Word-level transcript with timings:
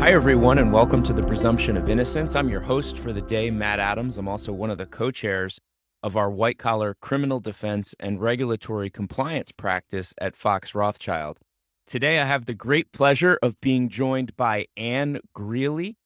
Hi, 0.00 0.12
everyone, 0.12 0.58
and 0.58 0.72
welcome 0.72 1.02
to 1.02 1.12
the 1.12 1.24
Presumption 1.24 1.76
of 1.76 1.88
Innocence. 1.88 2.36
I'm 2.36 2.48
your 2.48 2.60
host 2.60 3.00
for 3.00 3.12
the 3.12 3.20
day, 3.20 3.50
Matt 3.50 3.80
Adams. 3.80 4.16
I'm 4.16 4.28
also 4.28 4.52
one 4.52 4.70
of 4.70 4.78
the 4.78 4.86
co 4.86 5.10
chairs 5.10 5.58
of 6.04 6.16
our 6.16 6.30
white 6.30 6.56
collar 6.56 6.94
criminal 7.02 7.40
defense 7.40 7.96
and 7.98 8.20
regulatory 8.20 8.90
compliance 8.90 9.50
practice 9.50 10.14
at 10.20 10.36
Fox 10.36 10.72
Rothschild. 10.72 11.40
Today, 11.84 12.20
I 12.20 12.26
have 12.26 12.46
the 12.46 12.54
great 12.54 12.92
pleasure 12.92 13.40
of 13.42 13.60
being 13.60 13.88
joined 13.88 14.36
by 14.36 14.66
Anne 14.76 15.18
Greeley. 15.34 15.96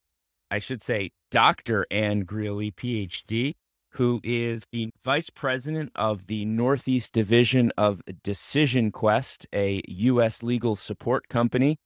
I 0.51 0.59
should 0.59 0.83
say, 0.83 1.11
Dr. 1.31 1.87
Anne 1.91 2.21
Greeley, 2.21 2.71
PhD, 2.71 3.53
who 3.91 4.21
is 4.25 4.65
the 4.73 4.89
vice 5.05 5.29
president 5.29 5.93
of 5.95 6.29
the 6.29 6.47
Northeast 6.47 7.13
Division 7.13 7.71
of 7.77 8.01
DecisionQuest, 8.25 9.45
a 9.55 9.83
U.S. 9.87 10.43
legal 10.43 10.77
support 10.77 11.29
company 11.29 11.77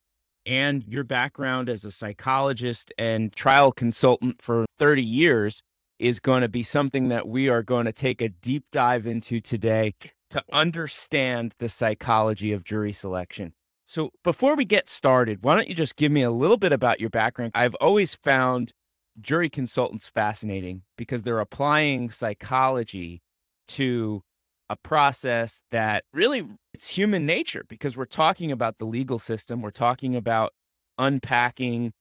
and 0.46 0.84
your 0.86 1.04
background 1.04 1.68
as 1.68 1.84
a 1.84 1.90
psychologist 1.90 2.92
and 2.96 3.34
trial 3.34 3.72
consultant 3.72 4.40
for 4.40 4.64
30 4.78 5.02
years 5.02 5.62
is 5.98 6.20
going 6.20 6.42
to 6.42 6.48
be 6.48 6.62
something 6.62 7.08
that 7.08 7.26
we 7.26 7.48
are 7.48 7.62
going 7.62 7.86
to 7.86 7.92
take 7.92 8.20
a 8.20 8.28
deep 8.28 8.64
dive 8.70 9.06
into 9.06 9.40
today 9.40 9.94
to 10.30 10.42
understand 10.52 11.54
the 11.58 11.68
psychology 11.68 12.52
of 12.52 12.64
jury 12.64 12.92
selection. 12.92 13.52
So, 13.88 14.10
before 14.24 14.56
we 14.56 14.64
get 14.64 14.88
started, 14.88 15.38
why 15.42 15.54
don't 15.54 15.68
you 15.68 15.74
just 15.74 15.96
give 15.96 16.10
me 16.10 16.22
a 16.22 16.30
little 16.30 16.56
bit 16.56 16.72
about 16.72 17.00
your 17.00 17.10
background? 17.10 17.52
I've 17.54 17.76
always 17.76 18.16
found 18.16 18.72
jury 19.20 19.48
consultants 19.48 20.08
fascinating 20.08 20.82
because 20.96 21.22
they're 21.22 21.40
applying 21.40 22.10
psychology 22.10 23.22
to 23.68 24.22
a 24.68 24.76
process 24.76 25.60
that 25.70 26.04
really 26.12 26.44
it's 26.74 26.88
human 26.88 27.24
nature 27.24 27.64
because 27.68 27.96
we're 27.96 28.04
talking 28.04 28.50
about 28.50 28.78
the 28.78 28.84
legal 28.84 29.18
system 29.18 29.62
we're 29.62 29.70
talking 29.70 30.16
about 30.16 30.52
unpacking 30.98 31.92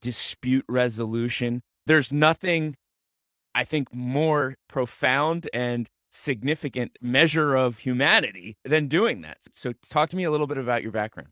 dispute 0.00 0.64
resolution 0.68 1.60
there's 1.86 2.12
nothing 2.12 2.76
i 3.54 3.64
think 3.64 3.92
more 3.92 4.54
profound 4.68 5.48
and 5.52 5.88
significant 6.12 6.96
measure 7.00 7.56
of 7.56 7.78
humanity 7.78 8.56
than 8.64 8.88
doing 8.88 9.20
that 9.20 9.38
so 9.54 9.72
talk 9.90 10.08
to 10.08 10.16
me 10.16 10.24
a 10.24 10.30
little 10.30 10.46
bit 10.46 10.58
about 10.58 10.82
your 10.82 10.92
background 10.92 11.28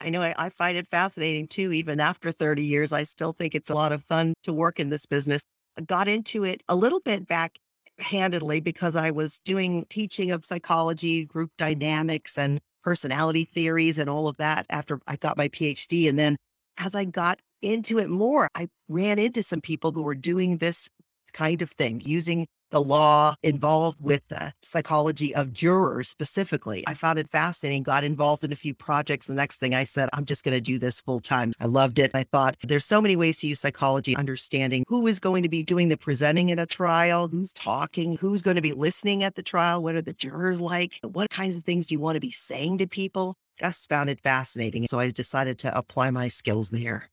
I 0.00 0.10
know 0.10 0.20
I, 0.20 0.34
I, 0.36 0.48
find 0.50 0.76
it 0.76 0.88
fascinating 0.88 1.46
too. 1.46 1.72
Even 1.72 2.00
after 2.00 2.32
30 2.32 2.62
years, 2.64 2.92
I 2.92 3.04
still 3.04 3.32
think 3.32 3.54
it's 3.54 3.70
a 3.70 3.74
lot 3.74 3.92
of 3.92 4.02
fun 4.02 4.34
to 4.42 4.52
work 4.52 4.78
in 4.80 4.90
this 4.90 5.06
business. 5.06 5.44
I 5.78 5.82
got 5.82 6.08
into 6.08 6.44
it 6.44 6.62
a 6.68 6.76
little 6.76 7.00
bit 7.00 7.26
back 7.26 7.58
handedly 7.98 8.60
because 8.60 8.96
I 8.96 9.10
was 9.10 9.40
doing 9.44 9.84
teaching 9.88 10.30
of 10.30 10.44
psychology, 10.44 11.24
group 11.24 11.50
dynamics, 11.56 12.36
and 12.38 12.60
personality 12.82 13.44
theories 13.44 13.98
and 13.98 14.10
all 14.10 14.28
of 14.28 14.36
that 14.36 14.66
after 14.70 15.00
I 15.06 15.16
got 15.16 15.36
my 15.36 15.48
PhD. 15.48 16.08
And 16.08 16.18
then 16.18 16.36
as 16.76 16.94
I 16.94 17.04
got 17.04 17.40
into 17.62 17.98
it 17.98 18.10
more, 18.10 18.50
I 18.54 18.68
ran 18.88 19.18
into 19.18 19.42
some 19.42 19.60
people 19.60 19.92
who 19.92 20.04
were 20.04 20.14
doing 20.14 20.58
this 20.58 20.88
kind 21.32 21.62
of 21.62 21.70
thing, 21.70 22.02
using 22.04 22.46
the 22.74 22.82
law 22.82 23.36
involved 23.44 24.00
with 24.00 24.26
the 24.26 24.52
psychology 24.60 25.32
of 25.32 25.52
jurors 25.52 26.08
specifically. 26.08 26.82
I 26.88 26.94
found 26.94 27.20
it 27.20 27.30
fascinating, 27.30 27.84
got 27.84 28.02
involved 28.02 28.42
in 28.42 28.52
a 28.52 28.56
few 28.56 28.74
projects. 28.74 29.28
The 29.28 29.34
next 29.34 29.58
thing 29.58 29.76
I 29.76 29.84
said, 29.84 30.08
I'm 30.12 30.24
just 30.24 30.42
going 30.42 30.56
to 30.56 30.60
do 30.60 30.80
this 30.80 31.00
full 31.00 31.20
time. 31.20 31.52
I 31.60 31.66
loved 31.66 32.00
it. 32.00 32.10
I 32.14 32.24
thought 32.24 32.56
there's 32.64 32.84
so 32.84 33.00
many 33.00 33.14
ways 33.14 33.38
to 33.38 33.46
use 33.46 33.60
psychology, 33.60 34.16
understanding 34.16 34.84
who 34.88 35.06
is 35.06 35.20
going 35.20 35.44
to 35.44 35.48
be 35.48 35.62
doing 35.62 35.88
the 35.88 35.96
presenting 35.96 36.48
in 36.48 36.58
a 36.58 36.66
trial, 36.66 37.28
who's 37.28 37.52
talking, 37.52 38.16
who's 38.16 38.42
going 38.42 38.56
to 38.56 38.60
be 38.60 38.72
listening 38.72 39.22
at 39.22 39.36
the 39.36 39.42
trial, 39.44 39.80
what 39.80 39.94
are 39.94 40.02
the 40.02 40.12
jurors 40.12 40.60
like, 40.60 40.98
what 41.02 41.30
kinds 41.30 41.56
of 41.56 41.62
things 41.62 41.86
do 41.86 41.94
you 41.94 42.00
want 42.00 42.16
to 42.16 42.20
be 42.20 42.32
saying 42.32 42.78
to 42.78 42.88
people. 42.88 43.36
Just 43.60 43.88
found 43.88 44.10
it 44.10 44.20
fascinating. 44.20 44.88
So 44.88 44.98
I 44.98 45.10
decided 45.10 45.60
to 45.60 45.78
apply 45.78 46.10
my 46.10 46.26
skills 46.26 46.70
there. 46.70 47.08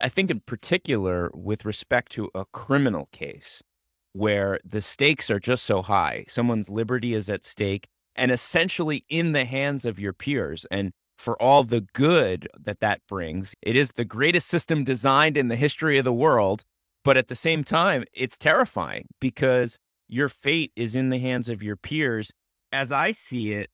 I 0.00 0.08
think, 0.08 0.30
in 0.30 0.40
particular, 0.40 1.28
with 1.34 1.64
respect 1.64 2.12
to 2.12 2.30
a 2.36 2.44
criminal 2.44 3.08
case, 3.10 3.64
where 4.12 4.58
the 4.64 4.82
stakes 4.82 5.30
are 5.30 5.40
just 5.40 5.64
so 5.64 5.82
high. 5.82 6.24
Someone's 6.28 6.68
liberty 6.68 7.14
is 7.14 7.28
at 7.28 7.44
stake 7.44 7.88
and 8.14 8.30
essentially 8.30 9.04
in 9.08 9.32
the 9.32 9.44
hands 9.44 9.84
of 9.84 9.98
your 9.98 10.12
peers. 10.12 10.66
And 10.70 10.92
for 11.16 11.40
all 11.40 11.64
the 11.64 11.82
good 11.92 12.48
that 12.58 12.80
that 12.80 13.00
brings, 13.08 13.54
it 13.62 13.76
is 13.76 13.92
the 13.92 14.04
greatest 14.04 14.48
system 14.48 14.84
designed 14.84 15.36
in 15.36 15.48
the 15.48 15.56
history 15.56 15.98
of 15.98 16.04
the 16.04 16.12
world. 16.12 16.64
But 17.04 17.16
at 17.16 17.28
the 17.28 17.34
same 17.34 17.64
time, 17.64 18.04
it's 18.12 18.36
terrifying 18.36 19.08
because 19.20 19.78
your 20.08 20.28
fate 20.28 20.72
is 20.76 20.94
in 20.94 21.08
the 21.08 21.18
hands 21.18 21.48
of 21.48 21.62
your 21.62 21.76
peers. 21.76 22.32
As 22.70 22.92
I 22.92 23.12
see 23.12 23.54
it, 23.54 23.70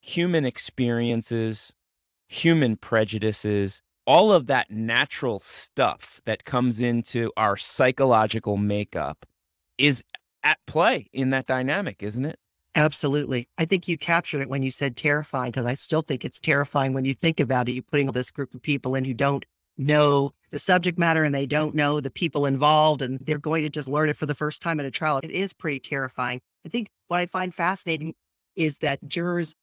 human 0.00 0.44
experiences, 0.44 1.72
human 2.28 2.76
prejudices, 2.76 3.82
all 4.06 4.32
of 4.32 4.46
that 4.46 4.70
natural 4.70 5.38
stuff 5.38 6.20
that 6.26 6.44
comes 6.44 6.80
into 6.80 7.32
our 7.36 7.56
psychological 7.56 8.56
makeup 8.56 9.26
is 9.80 10.04
at 10.42 10.58
play 10.66 11.08
in 11.12 11.30
that 11.30 11.46
dynamic, 11.46 12.02
isn't 12.02 12.24
it? 12.24 12.38
Absolutely. 12.74 13.48
I 13.58 13.64
think 13.64 13.88
you 13.88 13.98
captured 13.98 14.42
it 14.42 14.48
when 14.48 14.62
you 14.62 14.70
said 14.70 14.96
terrifying, 14.96 15.50
because 15.50 15.66
I 15.66 15.74
still 15.74 16.02
think 16.02 16.24
it's 16.24 16.38
terrifying 16.38 16.92
when 16.92 17.04
you 17.04 17.14
think 17.14 17.40
about 17.40 17.68
it. 17.68 17.72
You're 17.72 17.82
putting 17.82 18.06
all 18.06 18.12
this 18.12 18.30
group 18.30 18.54
of 18.54 18.62
people 18.62 18.94
in 18.94 19.04
who 19.04 19.14
don't 19.14 19.44
know 19.76 20.32
the 20.50 20.58
subject 20.58 20.98
matter 20.98 21.24
and 21.24 21.34
they 21.34 21.46
don't 21.46 21.74
know 21.74 22.00
the 22.00 22.10
people 22.10 22.46
involved, 22.46 23.02
and 23.02 23.18
they're 23.20 23.38
going 23.38 23.62
to 23.62 23.70
just 23.70 23.88
learn 23.88 24.08
it 24.08 24.16
for 24.16 24.26
the 24.26 24.34
first 24.34 24.62
time 24.62 24.78
at 24.78 24.86
a 24.86 24.90
trial. 24.90 25.18
It 25.22 25.30
is 25.30 25.52
pretty 25.52 25.80
terrifying. 25.80 26.40
I 26.64 26.68
think 26.68 26.90
what 27.08 27.18
I 27.20 27.26
find 27.26 27.52
fascinating 27.52 28.14
is 28.54 28.78
that 28.78 29.06
jurors 29.08 29.54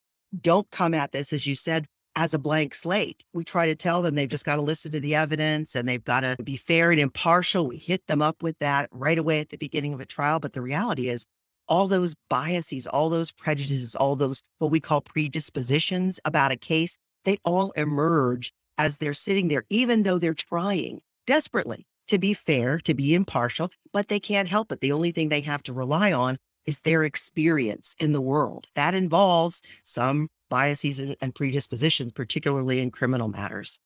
don't 0.41 0.69
come 0.72 0.94
at 0.94 1.11
this, 1.13 1.31
as 1.31 1.47
you 1.47 1.55
said, 1.55 1.88
as 2.17 2.33
a 2.33 2.39
blank 2.39 2.73
slate. 2.73 3.23
We 3.31 3.44
try 3.44 3.67
to 3.67 3.75
tell 3.75 4.01
them 4.01 4.16
they've 4.16 4.28
just 4.28 4.44
got 4.44 4.55
to 4.55 4.61
listen 4.63 4.91
to 4.91 5.00
the 5.00 5.13
evidence 5.13 5.75
and 5.75 5.88
they've 5.88 6.03
got 6.03 6.22
to 6.22 6.35
be 6.44 6.57
fair 6.57 6.91
and 6.91 7.00
impartial. 7.00 7.67
We 7.67 7.78
hit 7.78 8.07
them 8.07 8.23
up 8.23 8.41
with 8.41 8.57
that 8.57 8.89
right 8.91 9.19
away 9.19 9.39
at 9.39 9.50
the 9.50 9.57
beginning 9.57 9.94
of 9.94 10.00
a 10.00 10.05
trial. 10.05 10.39
But 10.39 10.53
the 10.53 10.63
reality 10.63 11.09
is, 11.09 11.28
all 11.67 11.88
those 11.88 12.16
biases, 12.28 12.88
all 12.88 13.09
those 13.09 13.31
prejudices, 13.31 13.94
all 13.94 14.16
those 14.16 14.41
what 14.57 14.72
we 14.72 14.79
call 14.79 15.01
predispositions 15.01 16.19
about 16.25 16.51
a 16.51 16.57
case, 16.57 16.97
they 17.23 17.38
all 17.44 17.69
emerge 17.72 18.51
as 18.79 18.97
they're 18.97 19.13
sitting 19.13 19.47
there, 19.47 19.66
even 19.69 20.01
though 20.01 20.17
they're 20.17 20.34
trying 20.34 21.01
desperately 21.28 21.85
to 22.07 22.17
be 22.17 22.34
fair, 22.34 22.79
to 22.79 22.95
be 22.95 23.13
impartial, 23.13 23.69
but 23.94 24.07
they 24.07 24.19
can't 24.19 24.47
help 24.47 24.72
it. 24.72 24.79
The 24.79 24.91
only 24.91 25.11
thing 25.11 25.29
they 25.29 25.41
have 25.41 25.61
to 25.63 25.73
rely 25.73 26.11
on 26.11 26.38
is 26.67 26.81
their 26.81 27.03
experience 27.03 27.95
in 27.97 28.11
the 28.11 28.22
world. 28.22 28.67
That 28.75 28.94
involves 28.94 29.63
some 29.83 30.29
biases 30.50 31.00
and, 31.00 31.33
predispositions, 31.33 32.11
particularly 32.11 32.79
in 32.79 32.91
criminal 32.91 33.29
matters. 33.29 33.79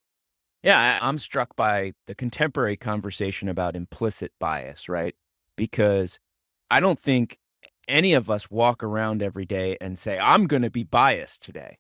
Yeah, 0.64 1.00
I'm 1.02 1.18
struck 1.18 1.56
by 1.56 1.94
the 2.08 2.16
contemporary 2.16 2.78
conversation 2.78 3.48
about 3.48 3.76
implicit 3.76 4.32
bias, 4.40 4.90
right? 4.90 5.16
Because 5.56 6.20
I 6.70 6.80
don't 6.80 7.00
think 7.00 7.40
any 7.88 8.14
of 8.14 8.30
us 8.30 8.52
walk 8.52 8.84
around 8.84 9.24
every 9.24 9.46
day 9.46 9.78
and 9.82 9.98
say, 9.98 10.20
I'm 10.20 10.46
going 10.48 10.62
to 10.62 10.70
be 10.70 10.84
biased 10.84 11.44
today. 11.44 11.78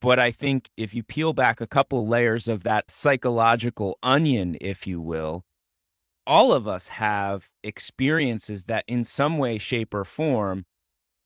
But 0.00 0.18
I 0.18 0.30
think 0.30 0.70
if 0.76 0.94
you 0.94 1.02
peel 1.02 1.32
back 1.32 1.60
a 1.60 1.66
couple 1.66 2.06
layers 2.06 2.46
of 2.46 2.62
that 2.62 2.90
psychological 2.90 3.98
onion, 4.02 4.56
if 4.60 4.86
you 4.86 5.00
will, 5.00 5.44
all 6.28 6.52
of 6.52 6.68
us 6.68 6.88
have 6.88 7.48
experiences 7.64 8.64
that 8.64 8.84
in 8.86 9.02
some 9.02 9.38
way, 9.38 9.56
shape, 9.58 9.94
or 9.94 10.04
form 10.04 10.66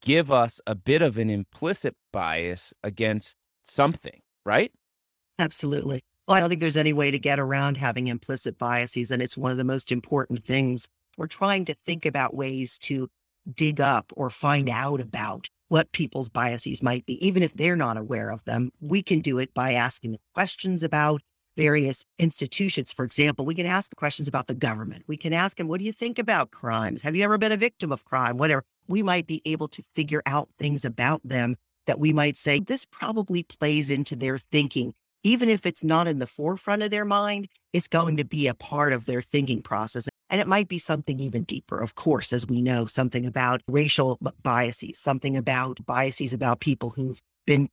give 0.01 0.31
us 0.31 0.61
a 0.67 0.75
bit 0.75 1.03
of 1.03 1.19
an 1.19 1.29
implicit 1.29 1.95
bias 2.13 2.73
against 2.83 3.37
something, 3.65 4.21
right? 4.47 4.73
Absolutely. 5.39 6.05
Well, 6.27 6.37
I 6.37 6.41
don't 6.41 6.49
think 6.49 6.61
there's 6.61 6.77
any 6.77 6.93
way 6.93 7.11
to 7.11 7.19
get 7.19 7.41
around 7.41 7.77
having 7.77 8.07
implicit 8.07 8.59
biases. 8.59 9.11
And 9.11 9.21
it's 9.21 9.37
one 9.37 9.51
of 9.51 9.59
the 9.59 9.65
most 9.65 9.91
important 9.91 10.45
things. 10.45 10.87
We're 11.17 11.27
trying 11.27 11.65
to 11.67 11.75
think 11.85 12.07
about 12.07 12.35
ways 12.35 12.79
to 12.79 13.09
dig 13.55 13.81
up 13.81 14.13
or 14.17 14.31
find 14.31 14.69
out 14.69 15.01
about 15.01 15.49
what 15.69 15.91
people's 15.93 16.29
biases 16.29 16.83
might 16.83 17.05
be, 17.07 17.25
even 17.27 17.43
if 17.43 17.55
they're 17.55 17.77
not 17.77 17.97
aware 17.97 18.31
of 18.31 18.45
them. 18.45 18.71
We 18.81 19.03
can 19.03 19.21
do 19.21 19.39
it 19.39 19.53
by 19.53 19.73
asking 19.73 20.19
questions 20.35 20.83
about 20.83 21.23
various 21.57 22.05
institutions. 22.19 22.93
For 22.93 23.05
example, 23.05 23.45
we 23.45 23.55
can 23.55 23.67
ask 23.67 23.95
questions 23.97 24.29
about 24.29 24.47
the 24.47 24.55
government. 24.55 25.05
We 25.07 25.17
can 25.17 25.33
ask 25.33 25.57
them, 25.57 25.69
what 25.69 25.79
do 25.79 25.85
you 25.85 25.93
think 25.93 26.19
about 26.19 26.51
crimes? 26.51 27.03
Have 27.03 27.15
you 27.15 27.25
ever 27.25 27.39
been 27.39 27.53
a 27.53 27.57
victim 27.57 27.93
of 27.93 28.05
crime? 28.05 28.39
Whatever. 28.39 28.63
We 28.89 29.03
might 29.03 29.27
be 29.27 29.43
able 29.45 29.69
to 29.69 29.83
figure 29.95 30.23
out 30.27 30.49
things 30.59 30.85
about 30.85 31.21
them 31.25 31.57
that 31.87 31.99
we 31.99 32.13
might 32.13 32.37
say, 32.37 32.61
this 32.61 32.85
probably 32.85 33.43
plays 33.43 33.91
into 33.91 34.17
their 34.17 34.39
thinking. 34.39 34.95
Even 35.25 35.49
if 35.49 35.67
it's 35.67 35.85
not 35.85 36.09
in 36.09 36.19
the 36.19 36.27
forefront 36.27 36.83
of 36.83 36.91
their 36.91 37.05
mind, 37.05 37.49
it's 37.73 37.89
going 37.89 38.17
to 38.17 38.25
be 38.25 38.49
a 38.49 38.55
part 38.55 38.93
of 38.93 39.07
their 39.07 39.23
thinking 39.23 39.63
process. 39.63 40.09
And 40.31 40.41
it 40.41 40.49
might 40.49 40.69
be 40.69 40.79
something 40.79 41.21
even 41.21 41.45
deeper, 41.45 41.79
of 41.79 41.95
course, 41.95 42.33
as 42.33 42.47
we 42.47 42.61
know, 42.61 42.87
something 42.87 43.27
about 43.27 43.63
racial 43.69 44.19
biases, 44.43 44.99
something 44.99 45.37
about 45.37 45.85
biases 45.87 46.33
about 46.33 46.61
people 46.61 46.91
who've 46.91 47.21
been 47.47 47.69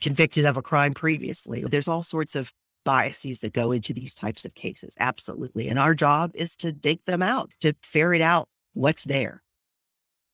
convicted 0.00 0.44
of 0.44 0.56
a 0.56 0.62
crime 0.62 0.94
previously. 0.94 1.64
There's 1.64 1.88
all 1.88 2.02
sorts 2.02 2.34
of 2.34 2.52
biases 2.84 3.40
that 3.40 3.52
go 3.52 3.72
into 3.72 3.92
these 3.92 4.14
types 4.14 4.44
of 4.44 4.54
cases. 4.54 4.94
Absolutely. 4.98 5.68
And 5.68 5.78
our 5.78 5.94
job 5.94 6.32
is 6.34 6.56
to 6.56 6.72
dig 6.72 7.04
them 7.04 7.22
out, 7.22 7.50
to 7.60 7.74
ferret 7.82 8.20
out 8.20 8.48
what's 8.74 9.04
there. 9.04 9.42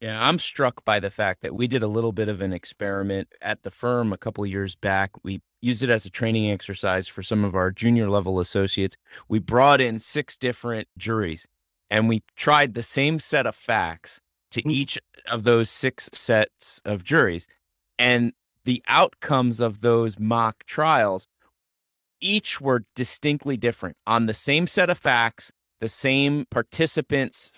Yeah, 0.01 0.23
I'm 0.23 0.39
struck 0.39 0.85
by 0.85 1.01
the 1.01 1.11
fact 1.11 1.43
that 1.43 1.57
we 1.57 1.67
did 1.67 1.83
a 1.83 1.89
little 1.89 2.13
bit 2.13 2.29
of 2.29 2.41
an 2.41 2.53
experiment 2.53 3.29
at 3.43 3.65
the 3.65 3.71
firm 3.71 4.13
a 4.13 4.17
couple 4.19 4.47
years 4.47 4.77
back. 4.77 5.11
We 5.25 5.41
used 5.61 5.83
it 5.83 5.91
as 5.91 6.07
a 6.07 6.11
training 6.11 6.53
exercise 6.53 7.09
for 7.09 7.23
some 7.23 7.45
of 7.45 7.57
our 7.57 7.73
junior 7.73 8.09
level 8.09 8.39
associates. 8.39 8.97
We 9.29 9.41
brought 9.41 9.81
in 9.81 9.99
six 9.99 10.37
different 10.37 10.87
juries 10.97 11.47
and 11.91 12.09
we 12.09 12.23
tried 12.37 12.75
the 12.75 12.83
same 12.83 13.19
set 13.19 13.47
of 13.47 13.57
facts 13.57 14.21
to 14.53 14.63
mm. 14.63 14.71
each 14.71 14.99
of 15.27 15.43
those 15.45 15.69
six 15.69 16.09
sets 16.13 16.81
of 16.85 17.03
juries. 17.03 17.49
And 17.99 18.33
the 18.65 18.83
outcomes 18.87 19.61
of 19.61 19.81
those 19.81 20.19
mock 20.19 20.65
trials 20.65 21.27
each 22.21 22.61
were 22.61 22.85
distinctly 22.95 23.57
different 23.57 23.97
on 24.07 24.27
the 24.27 24.35
same 24.35 24.67
set 24.67 24.91
of 24.91 24.99
facts, 24.99 25.51
the 25.81 25.89
same 25.89 26.45
participants, 26.51 27.51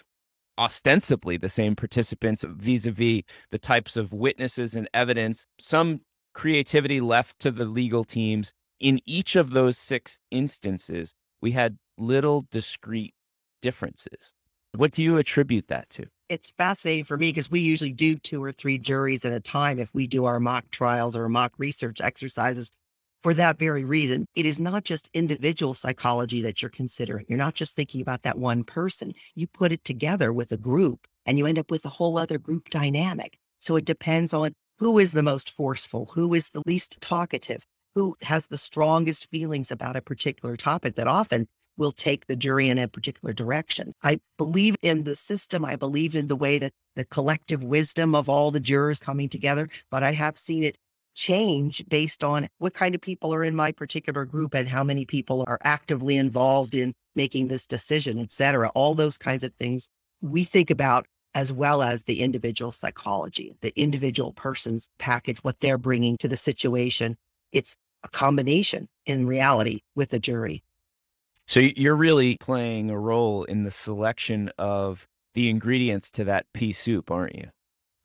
ostensibly 0.58 1.36
the 1.36 1.48
same 1.48 1.74
participants 1.74 2.44
vis 2.46 2.84
a 2.86 2.90
vis 2.90 3.22
the 3.50 3.58
types 3.58 3.96
of 3.96 4.12
witnesses 4.12 4.74
and 4.74 4.88
evidence, 4.92 5.46
some 5.58 6.00
creativity 6.34 7.00
left 7.00 7.38
to 7.40 7.50
the 7.50 7.64
legal 7.64 8.04
teams. 8.04 8.52
In 8.78 9.00
each 9.04 9.36
of 9.36 9.50
those 9.50 9.76
six 9.76 10.18
instances, 10.30 11.14
we 11.42 11.52
had 11.52 11.76
little 11.98 12.46
discrete 12.50 13.14
differences. 13.60 14.32
What 14.76 14.92
do 14.92 15.02
you 15.02 15.18
attribute 15.18 15.68
that 15.68 15.90
to? 15.90 16.06
It's 16.28 16.52
fascinating 16.56 17.04
for 17.04 17.16
me 17.16 17.30
because 17.30 17.50
we 17.50 17.60
usually 17.60 17.92
do 17.92 18.16
two 18.16 18.42
or 18.42 18.52
three 18.52 18.78
juries 18.78 19.24
at 19.24 19.32
a 19.32 19.40
time 19.40 19.80
if 19.80 19.92
we 19.92 20.06
do 20.06 20.26
our 20.26 20.38
mock 20.38 20.70
trials 20.70 21.16
or 21.16 21.28
mock 21.28 21.52
research 21.58 22.00
exercises 22.00 22.70
for 23.22 23.34
that 23.34 23.58
very 23.58 23.84
reason. 23.84 24.26
It 24.34 24.46
is 24.46 24.58
not 24.58 24.84
just 24.84 25.10
individual 25.12 25.74
psychology 25.74 26.42
that 26.42 26.62
you're 26.62 26.70
considering. 26.70 27.26
You're 27.28 27.38
not 27.38 27.54
just 27.54 27.76
thinking 27.76 28.00
about 28.00 28.22
that 28.22 28.38
one 28.38 28.64
person. 28.64 29.12
You 29.34 29.46
put 29.46 29.72
it 29.72 29.84
together 29.84 30.32
with 30.32 30.52
a 30.52 30.56
group 30.56 31.06
and 31.26 31.38
you 31.38 31.46
end 31.46 31.58
up 31.58 31.70
with 31.70 31.84
a 31.84 31.90
whole 31.90 32.18
other 32.18 32.38
group 32.38 32.70
dynamic. 32.70 33.38
So 33.60 33.76
it 33.76 33.84
depends 33.84 34.32
on 34.32 34.52
who 34.78 34.98
is 34.98 35.12
the 35.12 35.22
most 35.22 35.50
forceful, 35.50 36.10
who 36.14 36.32
is 36.32 36.48
the 36.50 36.62
least 36.66 36.96
talkative, 37.00 37.66
who 37.94 38.16
has 38.22 38.46
the 38.46 38.58
strongest 38.58 39.28
feelings 39.30 39.70
about 39.70 39.96
a 39.96 40.00
particular 40.00 40.56
topic 40.56 40.96
that 40.96 41.06
often 41.06 41.46
will 41.76 41.92
take 41.92 42.26
the 42.26 42.36
jury 42.36 42.68
in 42.68 42.78
a 42.78 42.88
particular 42.88 43.32
direction. 43.32 43.92
I 44.02 44.20
believe 44.38 44.76
in 44.82 45.04
the 45.04 45.16
system. 45.16 45.64
I 45.64 45.76
believe 45.76 46.14
in 46.14 46.28
the 46.28 46.36
way 46.36 46.58
that 46.58 46.72
the 46.96 47.04
collective 47.04 47.62
wisdom 47.62 48.14
of 48.14 48.28
all 48.28 48.50
the 48.50 48.60
jurors 48.60 49.00
coming 49.00 49.28
together, 49.28 49.68
but 49.90 50.02
I 50.02 50.12
have 50.12 50.38
seen 50.38 50.62
it 50.62 50.76
change 51.20 51.84
based 51.86 52.24
on 52.24 52.48
what 52.58 52.72
kind 52.72 52.94
of 52.94 53.00
people 53.02 53.34
are 53.34 53.44
in 53.44 53.54
my 53.54 53.70
particular 53.70 54.24
group 54.24 54.54
and 54.54 54.66
how 54.66 54.82
many 54.82 55.04
people 55.04 55.44
are 55.46 55.58
actively 55.62 56.16
involved 56.16 56.74
in 56.74 56.94
making 57.14 57.48
this 57.48 57.66
decision, 57.66 58.18
et 58.18 58.32
cetera. 58.32 58.70
All 58.70 58.94
those 58.94 59.18
kinds 59.18 59.44
of 59.44 59.52
things 59.54 59.86
we 60.22 60.44
think 60.44 60.70
about 60.70 61.06
as 61.34 61.52
well 61.52 61.82
as 61.82 62.04
the 62.04 62.20
individual 62.20 62.72
psychology, 62.72 63.54
the 63.60 63.72
individual 63.76 64.32
person's 64.32 64.88
package, 64.98 65.38
what 65.44 65.60
they're 65.60 65.78
bringing 65.78 66.16
to 66.16 66.26
the 66.26 66.38
situation. 66.38 67.16
It's 67.52 67.76
a 68.02 68.08
combination 68.08 68.88
in 69.04 69.26
reality 69.26 69.80
with 69.94 70.14
a 70.14 70.18
jury. 70.18 70.64
So 71.46 71.60
you're 71.60 71.96
really 71.96 72.38
playing 72.40 72.90
a 72.90 72.98
role 72.98 73.44
in 73.44 73.64
the 73.64 73.70
selection 73.70 74.50
of 74.56 75.06
the 75.34 75.50
ingredients 75.50 76.10
to 76.12 76.24
that 76.24 76.46
pea 76.54 76.72
soup, 76.72 77.10
aren't 77.10 77.36
you? 77.36 77.50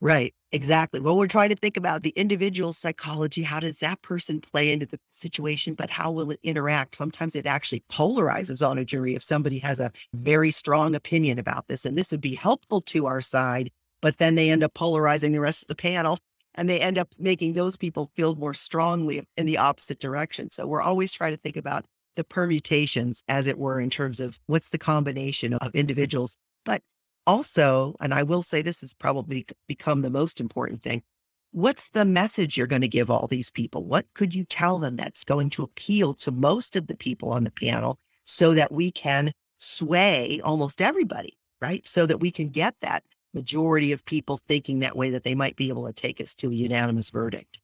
Right. 0.02 0.34
Exactly. 0.52 1.00
Well, 1.00 1.18
we're 1.18 1.28
trying 1.28 1.50
to 1.50 1.56
think 1.56 1.76
about 1.76 2.04
the 2.04 2.12
individual 2.12 2.72
psychology. 2.74 3.44
How 3.44 3.60
does 3.60 3.80
that 3.80 4.02
person 4.02 4.40
play 4.40 4.72
into 4.72 4.86
the 4.86 5.00
situation, 5.12 5.74
but 5.74 5.90
how 5.90 6.12
will 6.12 6.32
it 6.32 6.40
interact? 6.44 6.96
Sometimes 6.96 7.36
it 7.36 7.46
actually 7.46 7.84
polarizes 7.92 8.66
on 8.66 8.78
a 8.78 8.86
jury 8.86 9.16
if 9.16 9.24
somebody 9.24 9.60
has 9.60 9.80
a 9.80 9.92
very 10.14 10.52
strong 10.52 10.96
opinion 10.96 11.40
about 11.40 11.68
this. 11.68 11.86
And 11.86 11.98
this 11.98 12.12
would 12.12 12.22
be 12.22 12.36
helpful 12.36 12.80
to 12.82 13.06
our 13.06 13.22
side, 13.22 13.72
but 14.02 14.18
then 14.18 14.36
they 14.36 14.50
end 14.50 14.64
up 14.64 14.74
polarizing 14.74 15.34
the 15.34 15.42
rest 15.42 15.64
of 15.64 15.68
the 15.68 15.76
panel 15.76 16.20
and 16.54 16.70
they 16.70 16.80
end 16.80 16.98
up 16.98 17.10
making 17.18 17.54
those 17.54 17.76
people 17.76 18.12
feel 18.16 18.36
more 18.36 18.54
strongly 18.54 19.28
in 19.36 19.46
the 19.46 19.58
opposite 19.58 20.00
direction. 20.00 20.50
So 20.50 20.68
we're 20.68 20.82
always 20.82 21.12
trying 21.12 21.34
to 21.34 21.38
think 21.38 21.58
about 21.58 21.86
the 22.16 22.24
permutations, 22.24 23.24
as 23.28 23.46
it 23.48 23.58
were, 23.58 23.82
in 23.82 23.90
terms 23.90 24.22
of 24.22 24.40
what's 24.48 24.70
the 24.70 24.78
combination 24.78 25.54
of 25.56 25.76
individuals. 25.76 26.38
But 26.64 26.82
also, 27.28 27.96
and 28.00 28.14
I 28.14 28.24
will 28.24 28.44
say 28.44 28.62
this 28.62 28.82
has 28.82 28.94
probably 28.94 29.46
become 29.68 30.02
the 30.02 30.10
most 30.10 30.40
important 30.40 30.82
thing. 30.82 31.04
What's 31.52 31.90
the 31.90 32.06
message 32.06 32.58
you're 32.58 32.68
going 32.68 32.82
to 32.82 32.88
give 32.88 33.10
all 33.10 33.28
these 33.28 33.50
people? 33.50 33.86
What 33.86 34.06
could 34.14 34.36
you 34.36 34.44
tell 34.44 34.78
them 34.78 34.98
that's 34.98 35.24
going 35.24 35.50
to 35.52 35.64
appeal 35.64 36.14
to 36.16 36.32
most 36.32 36.76
of 36.76 36.88
the 36.88 36.98
people 36.98 37.32
on 37.32 37.46
the 37.46 37.52
panel 37.52 37.98
so 38.26 38.54
that 38.54 38.72
we 38.72 38.92
can 38.92 39.32
sway 39.58 40.42
almost 40.44 40.82
everybody, 40.82 41.38
right? 41.62 41.88
So 41.88 42.06
that 42.06 42.20
we 42.20 42.32
can 42.32 42.50
get 42.50 42.76
that 42.82 43.04
majority 43.34 43.92
of 43.92 44.04
people 44.06 44.40
thinking 44.48 44.80
that 44.80 44.98
way 44.98 45.10
that 45.12 45.24
they 45.24 45.36
might 45.36 45.56
be 45.56 45.70
able 45.70 45.86
to 45.88 45.94
take 45.94 46.20
us 46.20 46.36
to 46.36 46.50
a 46.50 46.54
unanimous 46.54 47.10
verdict. 47.10 47.60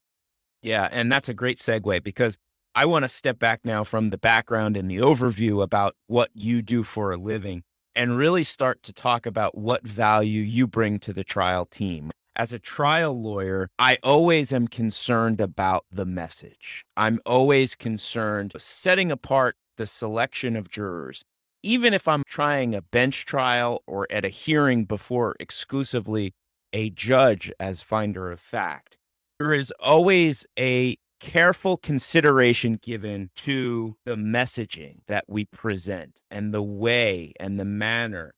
Yeah. 0.62 0.88
And 0.92 1.12
that's 1.12 1.30
a 1.30 1.34
great 1.34 1.60
segue 1.60 2.04
because 2.04 2.38
I 2.74 2.86
want 2.86 3.04
to 3.04 3.10
step 3.10 3.40
back 3.40 3.62
now 3.66 3.84
from 3.84 4.10
the 4.10 4.18
background 4.18 4.78
and 4.78 4.90
the 4.90 4.98
overview 4.98 5.62
about 5.62 5.96
what 6.08 6.30
you 6.34 6.62
do 6.62 6.84
for 6.84 7.12
a 7.12 7.18
living 7.18 7.64
and 7.96 8.18
really 8.18 8.44
start 8.44 8.84
to 8.84 8.94
talk 8.94 9.26
about 9.26 9.58
what 9.58 9.84
value 9.84 10.42
you 10.42 10.68
bring 10.68 11.00
to 11.00 11.14
the 11.14 11.24
trial 11.24 11.66
team. 11.66 12.12
As 12.36 12.54
a 12.54 12.60
trial 12.60 13.22
lawyer, 13.22 13.70
I 13.78 13.98
always 14.04 14.54
am 14.54 14.68
concerned 14.68 15.42
about 15.42 15.86
the 15.92 16.06
message. 16.06 16.86
I'm 16.96 17.20
always 17.26 17.76
concerned 17.76 18.54
setting 18.58 19.12
apart 19.12 19.58
the 19.78 19.86
selection 19.86 20.56
of 20.56 20.70
jurors. 20.70 21.24
Even 21.64 21.94
if 21.94 22.08
I'm 22.08 22.24
trying 22.26 22.74
a 22.74 22.82
bench 22.82 23.26
trial 23.26 23.84
or 23.86 24.08
at 24.10 24.26
a 24.26 24.30
hearing 24.30 24.86
before 24.86 25.36
exclusively 25.40 26.34
a 26.74 26.90
judge 26.90 27.52
as 27.60 27.82
finder 27.82 28.32
of 28.32 28.40
fact, 28.40 28.98
there 29.38 29.54
is 29.54 29.74
always 29.80 30.46
a 30.58 30.98
careful 31.22 31.78
consideration 31.78 32.80
given 32.82 33.30
to 33.36 33.96
the 34.06 34.16
messaging 34.16 34.98
that 35.08 35.24
we 35.28 35.46
present 35.46 36.20
and 36.32 36.54
the 36.54 36.64
way 36.64 37.34
and 37.40 37.60
the 37.60 37.66
manner, 37.66 38.34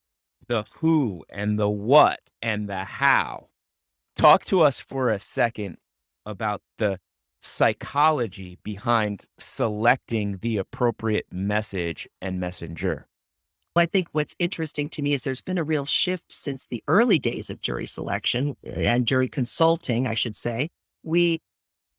the 0.48 0.66
who 0.76 1.24
and 1.30 1.58
the 1.58 1.70
what 1.70 2.20
and 2.42 2.68
the 2.70 2.84
how. 2.84 3.48
Talk 4.16 4.44
to 4.46 4.62
us 4.62 4.80
for 4.80 5.10
a 5.10 5.18
second 5.18 5.78
about 6.26 6.62
the 6.78 7.00
psychology 7.42 8.60
behind 8.64 9.26
selecting 9.40 10.38
the 10.42 10.58
appropriate 10.58 11.26
message 11.32 12.08
and 12.22 12.40
messenger. 12.40 13.08
Well, 13.76 13.84
I 13.84 13.86
think 13.88 14.10
what's 14.12 14.36
interesting 14.40 14.90
to 14.90 15.02
me 15.02 15.14
is 15.14 15.24
there's 15.24 15.42
been 15.42 15.58
a 15.58 15.64
real 15.64 15.86
shift 15.86 16.32
since 16.32 16.68
the 16.68 16.84
early 16.88 17.18
days 17.18 17.50
of 17.50 17.60
jury 17.60 17.88
selection 17.88 18.56
and 18.64 19.08
jury 19.08 19.28
consulting, 19.28 20.06
I 20.06 20.14
should 20.14 20.36
say. 20.36 20.70
We 21.02 21.42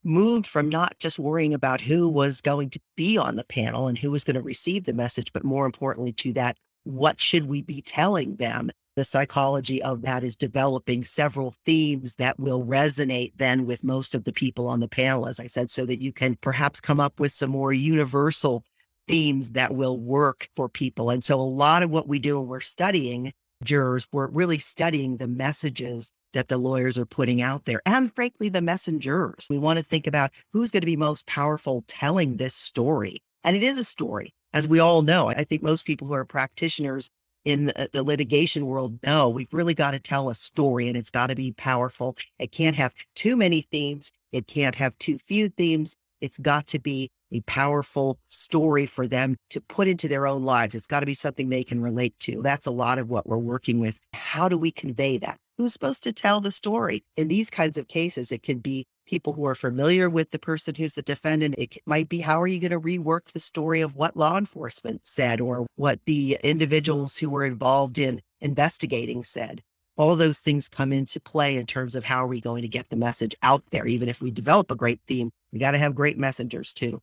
moved 0.04 0.46
from 0.46 0.68
not 0.68 0.98
just 0.98 1.18
worrying 1.18 1.54
about 1.54 1.80
who 1.80 2.08
was 2.08 2.40
going 2.40 2.70
to 2.70 2.80
be 2.96 3.16
on 3.16 3.36
the 3.36 3.44
panel 3.44 3.88
and 3.88 3.98
who 3.98 4.10
was 4.10 4.24
going 4.24 4.34
to 4.34 4.42
receive 4.42 4.84
the 4.84 4.92
message, 4.92 5.32
but 5.32 5.44
more 5.44 5.66
importantly 5.66 6.12
to 6.12 6.32
that, 6.34 6.56
what 6.84 7.20
should 7.20 7.46
we 7.46 7.62
be 7.62 7.80
telling 7.80 8.36
them? 8.36 8.70
The 8.96 9.04
psychology 9.04 9.82
of 9.82 10.02
that 10.02 10.22
is 10.22 10.36
developing 10.36 11.02
several 11.02 11.54
themes 11.64 12.14
that 12.16 12.38
will 12.38 12.64
resonate 12.64 13.32
then 13.36 13.66
with 13.66 13.82
most 13.82 14.14
of 14.14 14.22
the 14.22 14.32
people 14.32 14.68
on 14.68 14.78
the 14.78 14.88
panel, 14.88 15.26
as 15.26 15.40
I 15.40 15.48
said, 15.48 15.70
so 15.70 15.84
that 15.86 16.00
you 16.00 16.12
can 16.12 16.36
perhaps 16.36 16.80
come 16.80 17.00
up 17.00 17.18
with 17.18 17.32
some 17.32 17.50
more 17.50 17.72
universal 17.72 18.62
themes 19.08 19.50
that 19.52 19.74
will 19.74 19.98
work 19.98 20.48
for 20.54 20.68
people. 20.68 21.10
And 21.10 21.24
so 21.24 21.40
a 21.40 21.42
lot 21.42 21.82
of 21.82 21.90
what 21.90 22.06
we 22.06 22.20
do 22.20 22.38
when 22.38 22.48
we're 22.48 22.60
studying 22.60 23.32
jurors, 23.64 24.06
we're 24.12 24.28
really 24.28 24.58
studying 24.58 25.16
the 25.16 25.26
messages 25.26 26.12
that 26.34 26.48
the 26.48 26.58
lawyers 26.58 26.98
are 26.98 27.06
putting 27.06 27.40
out 27.40 27.64
there 27.64 27.80
and 27.86 28.14
frankly 28.14 28.48
the 28.48 28.62
messengers 28.62 29.46
we 29.48 29.58
want 29.58 29.78
to 29.78 29.84
think 29.84 30.06
about 30.06 30.30
who's 30.52 30.70
going 30.70 30.82
to 30.82 30.86
be 30.86 30.96
most 30.96 31.26
powerful 31.26 31.82
telling 31.86 32.36
this 32.36 32.54
story 32.54 33.22
and 33.42 33.56
it 33.56 33.62
is 33.62 33.78
a 33.78 33.84
story 33.84 34.34
as 34.52 34.68
we 34.68 34.78
all 34.78 35.02
know 35.02 35.28
i 35.28 35.44
think 35.44 35.62
most 35.62 35.86
people 35.86 36.06
who 36.06 36.14
are 36.14 36.24
practitioners 36.24 37.08
in 37.44 37.66
the, 37.66 37.82
uh, 37.82 37.86
the 37.92 38.02
litigation 38.02 38.66
world 38.66 38.98
know 39.02 39.28
we've 39.28 39.52
really 39.52 39.74
got 39.74 39.92
to 39.92 39.98
tell 39.98 40.28
a 40.28 40.34
story 40.34 40.88
and 40.88 40.96
it's 40.96 41.10
got 41.10 41.28
to 41.28 41.34
be 41.34 41.52
powerful 41.52 42.16
it 42.38 42.52
can't 42.52 42.76
have 42.76 42.94
too 43.14 43.36
many 43.36 43.62
themes 43.62 44.12
it 44.32 44.46
can't 44.46 44.74
have 44.74 44.96
too 44.98 45.18
few 45.26 45.48
themes 45.48 45.96
it's 46.20 46.38
got 46.38 46.66
to 46.68 46.78
be 46.78 47.10
a 47.34 47.40
powerful 47.42 48.18
story 48.28 48.86
for 48.86 49.06
them 49.06 49.36
to 49.50 49.60
put 49.60 49.88
into 49.88 50.08
their 50.08 50.26
own 50.26 50.44
lives. 50.44 50.74
It's 50.74 50.86
got 50.86 51.00
to 51.00 51.06
be 51.06 51.14
something 51.14 51.48
they 51.48 51.64
can 51.64 51.82
relate 51.82 52.18
to. 52.20 52.40
That's 52.42 52.66
a 52.66 52.70
lot 52.70 52.98
of 52.98 53.10
what 53.10 53.26
we're 53.26 53.36
working 53.36 53.80
with. 53.80 53.98
How 54.12 54.48
do 54.48 54.56
we 54.56 54.70
convey 54.70 55.18
that? 55.18 55.38
Who's 55.56 55.72
supposed 55.72 56.02
to 56.04 56.12
tell 56.12 56.40
the 56.40 56.50
story? 56.50 57.04
In 57.16 57.28
these 57.28 57.50
kinds 57.50 57.78
of 57.78 57.88
cases, 57.88 58.32
it 58.32 58.42
can 58.42 58.58
be 58.58 58.86
people 59.06 59.32
who 59.34 59.44
are 59.44 59.54
familiar 59.54 60.08
with 60.08 60.30
the 60.30 60.38
person 60.38 60.74
who's 60.74 60.94
the 60.94 61.02
defendant. 61.02 61.54
It 61.58 61.78
might 61.86 62.08
be 62.08 62.20
how 62.20 62.40
are 62.40 62.46
you 62.46 62.60
going 62.60 62.70
to 62.70 62.80
rework 62.80 63.32
the 63.32 63.40
story 63.40 63.80
of 63.80 63.94
what 63.94 64.16
law 64.16 64.38
enforcement 64.38 65.02
said 65.04 65.40
or 65.40 65.66
what 65.76 66.00
the 66.06 66.38
individuals 66.42 67.18
who 67.18 67.30
were 67.30 67.44
involved 67.44 67.98
in 67.98 68.22
investigating 68.40 69.24
said. 69.24 69.62
All 69.96 70.16
those 70.16 70.40
things 70.40 70.68
come 70.68 70.92
into 70.92 71.20
play 71.20 71.56
in 71.56 71.66
terms 71.66 71.94
of 71.94 72.04
how 72.04 72.24
are 72.24 72.28
we 72.28 72.40
going 72.40 72.62
to 72.62 72.68
get 72.68 72.88
the 72.88 72.96
message 72.96 73.36
out 73.42 73.62
there. 73.70 73.86
Even 73.86 74.08
if 74.08 74.20
we 74.20 74.30
develop 74.30 74.70
a 74.70 74.76
great 74.76 75.00
theme, 75.06 75.30
we 75.52 75.58
got 75.58 75.70
to 75.72 75.78
have 75.78 75.94
great 75.94 76.18
messengers 76.18 76.72
too. 76.72 77.00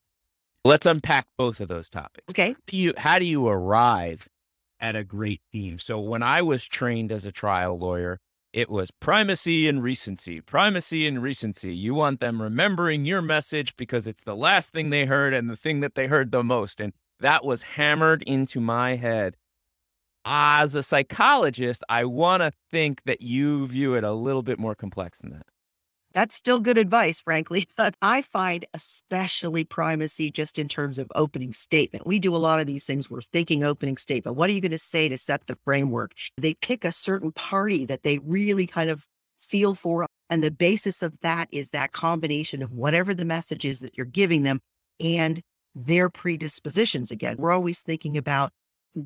Let's 0.66 0.86
unpack 0.86 1.26
both 1.38 1.60
of 1.60 1.70
those 1.70 1.90
topics. 1.90 2.26
Okay. 2.30 2.50
How 2.50 2.56
do 2.68 2.78
you, 2.78 2.94
how 2.98 3.20
do 3.20 3.26
you 3.26 3.48
arrive 3.48 4.28
at 4.80 4.96
a 4.96 5.04
great 5.04 5.42
theme? 5.52 5.80
So 5.80 6.00
when 6.00 6.22
I 6.22 6.42
was 6.42 6.66
trained 6.66 7.12
as 7.12 7.26
a 7.26 7.32
trial 7.32 7.80
lawyer, 7.80 8.20
it 8.54 8.70
was 8.70 8.92
primacy 8.92 9.68
and 9.68 9.82
recency, 9.82 10.42
primacy 10.42 11.08
and 11.08 11.22
recency. 11.24 11.74
You 11.74 11.94
want 11.94 12.20
them 12.20 12.42
remembering 12.42 13.06
your 13.06 13.22
message 13.22 13.76
because 13.78 14.06
it's 14.06 14.24
the 14.24 14.36
last 14.36 14.74
thing 14.74 14.90
they 14.90 15.06
heard 15.06 15.34
and 15.34 15.50
the 15.50 15.56
thing 15.56 15.80
that 15.80 15.96
they 15.96 16.08
heard 16.08 16.32
the 16.32 16.44
most. 16.44 16.82
And 16.82 16.94
that 17.20 17.46
was 17.46 17.62
hammered 17.62 18.24
into 18.24 18.60
my 18.60 18.96
head. 18.96 19.38
As 20.26 20.76
a 20.76 20.84
psychologist, 20.84 21.84
I 21.88 22.06
want 22.06 22.42
to 22.42 22.52
think 22.70 23.04
that 23.06 23.22
you 23.22 23.68
view 23.68 23.96
it 23.96 24.04
a 24.04 24.12
little 24.12 24.44
bit 24.44 24.60
more 24.60 24.76
complex 24.76 25.20
than 25.20 25.32
that. 25.32 25.46
That's 26.14 26.36
still 26.36 26.60
good 26.60 26.78
advice, 26.78 27.22
frankly. 27.22 27.68
But 27.78 27.96
I 28.02 28.22
find 28.22 28.66
especially 28.74 29.64
primacy 29.64 30.30
just 30.30 30.60
in 30.60 30.68
terms 30.68 31.00
of 31.00 31.12
opening 31.16 31.52
statement. 31.52 32.06
We 32.06 32.20
do 32.20 32.36
a 32.36 32.38
lot 32.38 32.60
of 32.60 32.68
these 32.68 32.86
things. 32.86 33.10
We're 33.10 33.22
thinking 33.22 33.64
opening 33.64 33.98
statement. 33.98 34.38
What 34.38 34.50
are 34.50 34.54
you 34.54 34.62
going 34.62 34.72
to 34.72 34.78
say 34.78 35.10
to 35.10 35.18
set 35.18 35.48
the 35.48 35.56
framework? 35.56 36.14
They 36.38 36.54
pick 36.54 36.86
a 36.86 36.92
certain 36.92 37.32
party 37.32 37.86
that 37.86 38.04
they 38.04 38.20
really 38.20 38.68
kind 38.68 38.90
of 38.90 39.06
feel 39.40 39.74
for. 39.74 40.06
And 40.30 40.44
the 40.44 40.52
basis 40.52 41.02
of 41.02 41.20
that 41.22 41.48
is 41.52 41.70
that 41.70 41.92
combination 41.92 42.62
of 42.62 42.72
whatever 42.72 43.14
the 43.14 43.26
message 43.26 43.66
is 43.66 43.80
that 43.80 43.98
you're 43.98 44.06
giving 44.06 44.44
them 44.44 44.60
and 45.00 45.42
their 45.74 46.10
predispositions. 46.10 47.10
Again, 47.10 47.38
we're 47.40 47.52
always 47.52 47.80
thinking 47.80 48.16
about 48.18 48.52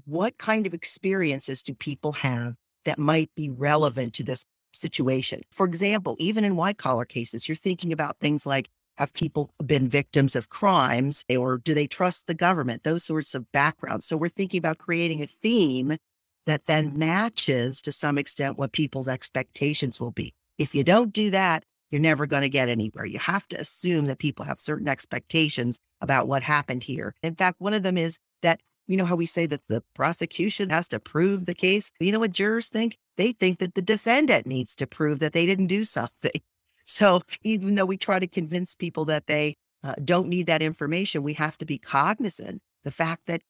what 0.06 0.38
kind 0.38 0.66
of 0.68 0.74
experiences 0.74 1.64
do 1.64 1.74
people 1.74 2.12
have 2.14 2.56
that 2.86 3.00
might 3.00 3.30
be 3.36 3.50
relevant 3.50 4.14
to 4.16 4.24
this 4.24 4.46
situation. 4.76 5.42
For 5.52 5.66
example, 5.66 6.16
even 6.20 6.44
in 6.44 6.56
white 6.56 6.78
collar 6.78 7.06
cases, 7.06 7.48
you're 7.48 7.56
thinking 7.56 7.92
about 7.92 8.20
things 8.20 8.46
like 8.46 8.70
have 8.98 9.14
people 9.14 9.52
been 9.66 9.90
victims 9.90 10.36
of 10.36 10.50
crimes 10.50 11.26
eh, 11.30 11.36
or 11.36 11.58
do 11.58 11.74
they 11.74 11.88
trust 11.88 12.28
the 12.28 12.34
government? 12.34 12.84
Those 12.84 13.04
sorts 13.04 13.36
of 13.36 13.52
backgrounds. 13.52 14.06
So 14.06 14.18
we're 14.18 14.30
thinking 14.30 14.58
about 14.58 14.78
creating 14.78 15.22
a 15.22 15.28
theme 15.28 15.98
that 16.46 16.66
then 16.66 16.90
mm-hmm. 16.90 17.00
matches 17.00 17.82
to 17.82 17.92
some 17.92 18.18
extent 18.18 18.58
what 18.58 18.72
people's 18.72 19.08
expectations 19.08 20.00
will 20.00 20.12
be. 20.12 20.34
If 20.58 20.74
you 20.74 20.84
don't 20.84 21.12
do 21.12 21.32
that, 21.32 21.66
you're 21.92 22.02
never 22.02 22.26
going 22.26 22.42
to 22.42 22.50
get 22.50 22.70
anywhere. 22.70 23.06
You 23.06 23.20
have 23.20 23.48
to 23.50 23.60
assume 23.60 24.06
that 24.06 24.20
people 24.20 24.46
have 24.46 24.60
certain 24.60 24.88
expectations 24.88 25.78
about 26.02 26.28
what 26.28 26.44
happened 26.44 26.84
here. 26.84 27.14
In 27.24 27.36
fact, 27.36 27.60
one 27.60 27.74
of 27.74 27.84
them 27.84 27.98
is 27.98 28.18
that, 28.42 28.62
you 28.88 28.98
know, 28.98 29.06
how 29.06 29.16
we 29.16 29.26
say 29.26 29.46
that 29.48 29.62
the 29.68 29.84
prosecution 29.94 30.70
has 30.70 30.88
to 30.90 31.00
prove 31.00 31.46
the 31.46 31.56
case. 31.56 31.92
You 32.00 32.12
know 32.12 32.20
what 32.20 32.32
jurors 32.32 32.68
think? 32.68 32.98
They 33.18 33.32
think 33.32 33.60
that 33.60 33.76
the 33.76 33.82
defendant 33.82 34.46
needs 34.46 34.76
to 34.76 34.88
prove 34.88 35.20
that 35.20 35.34
they 35.34 35.46
didn't 35.46 35.68
do 35.68 35.84
something. 35.86 36.32
So 36.88 37.22
even 37.42 37.74
though 37.74 37.86
we 37.86 37.98
try 37.98 38.20
to 38.20 38.28
convince 38.28 38.76
people 38.76 39.06
that 39.06 39.26
they 39.26 39.56
uh, 39.84 39.96
don't 40.04 40.28
need 40.28 40.46
that 40.46 40.62
information, 40.62 41.24
we 41.24 41.34
have 41.34 41.58
to 41.58 41.66
be 41.66 41.80
cognizant 41.80 42.62
the 42.84 42.92
fact 42.92 43.24
that 43.26 43.42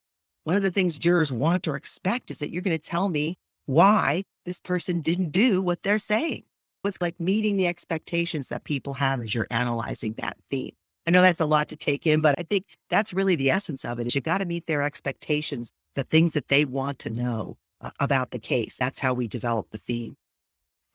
one 0.46 0.56
of 0.56 0.62
the 0.62 0.72
things 0.72 0.98
jurors 0.98 1.34
want 1.34 1.68
or 1.68 1.76
expect 1.76 2.32
is 2.32 2.40
that 2.40 2.50
you're 2.50 2.62
going 2.62 2.78
to 2.78 2.82
tell 2.82 3.10
me 3.10 3.38
why 3.66 4.24
this 4.46 4.60
person 4.60 5.02
didn't 5.02 5.32
do 5.32 5.62
what 5.62 5.84
they're 5.84 6.00
saying. 6.00 6.44
It's 6.86 7.02
like 7.02 7.20
meeting 7.20 7.58
the 7.58 7.68
expectations 7.68 8.50
that 8.50 8.64
people 8.64 8.94
have 8.94 9.22
as 9.22 9.36
you're 9.36 9.48
analyzing 9.50 10.14
that 10.14 10.38
theme. 10.50 10.76
I 11.08 11.12
know 11.12 11.22
that's 11.22 11.40
a 11.40 11.46
lot 11.46 11.70
to 11.70 11.76
take 11.76 12.08
in, 12.08 12.22
but 12.22 12.36
I 12.40 12.44
think 12.44 12.66
that's 12.90 13.14
really 13.14 13.36
the 13.36 13.52
essence 13.52 13.86
of 13.86 14.00
it 14.00 14.08
is 14.08 14.16
you 14.16 14.22
got 14.22 14.40
to 14.40 14.46
meet 14.46 14.66
their 14.66 14.82
expectations, 14.82 15.72
the 15.96 16.04
things 16.04 16.34
that 16.34 16.48
they 16.48 16.66
want 16.66 17.00
to 17.00 17.10
know 17.10 17.58
uh, 17.82 17.92
about 18.00 18.32
the 18.32 18.40
case. 18.40 18.78
That's 18.78 19.00
how 19.00 19.14
we 19.14 19.28
develop 19.28 19.70
the 19.70 19.78
theme. 19.78 20.18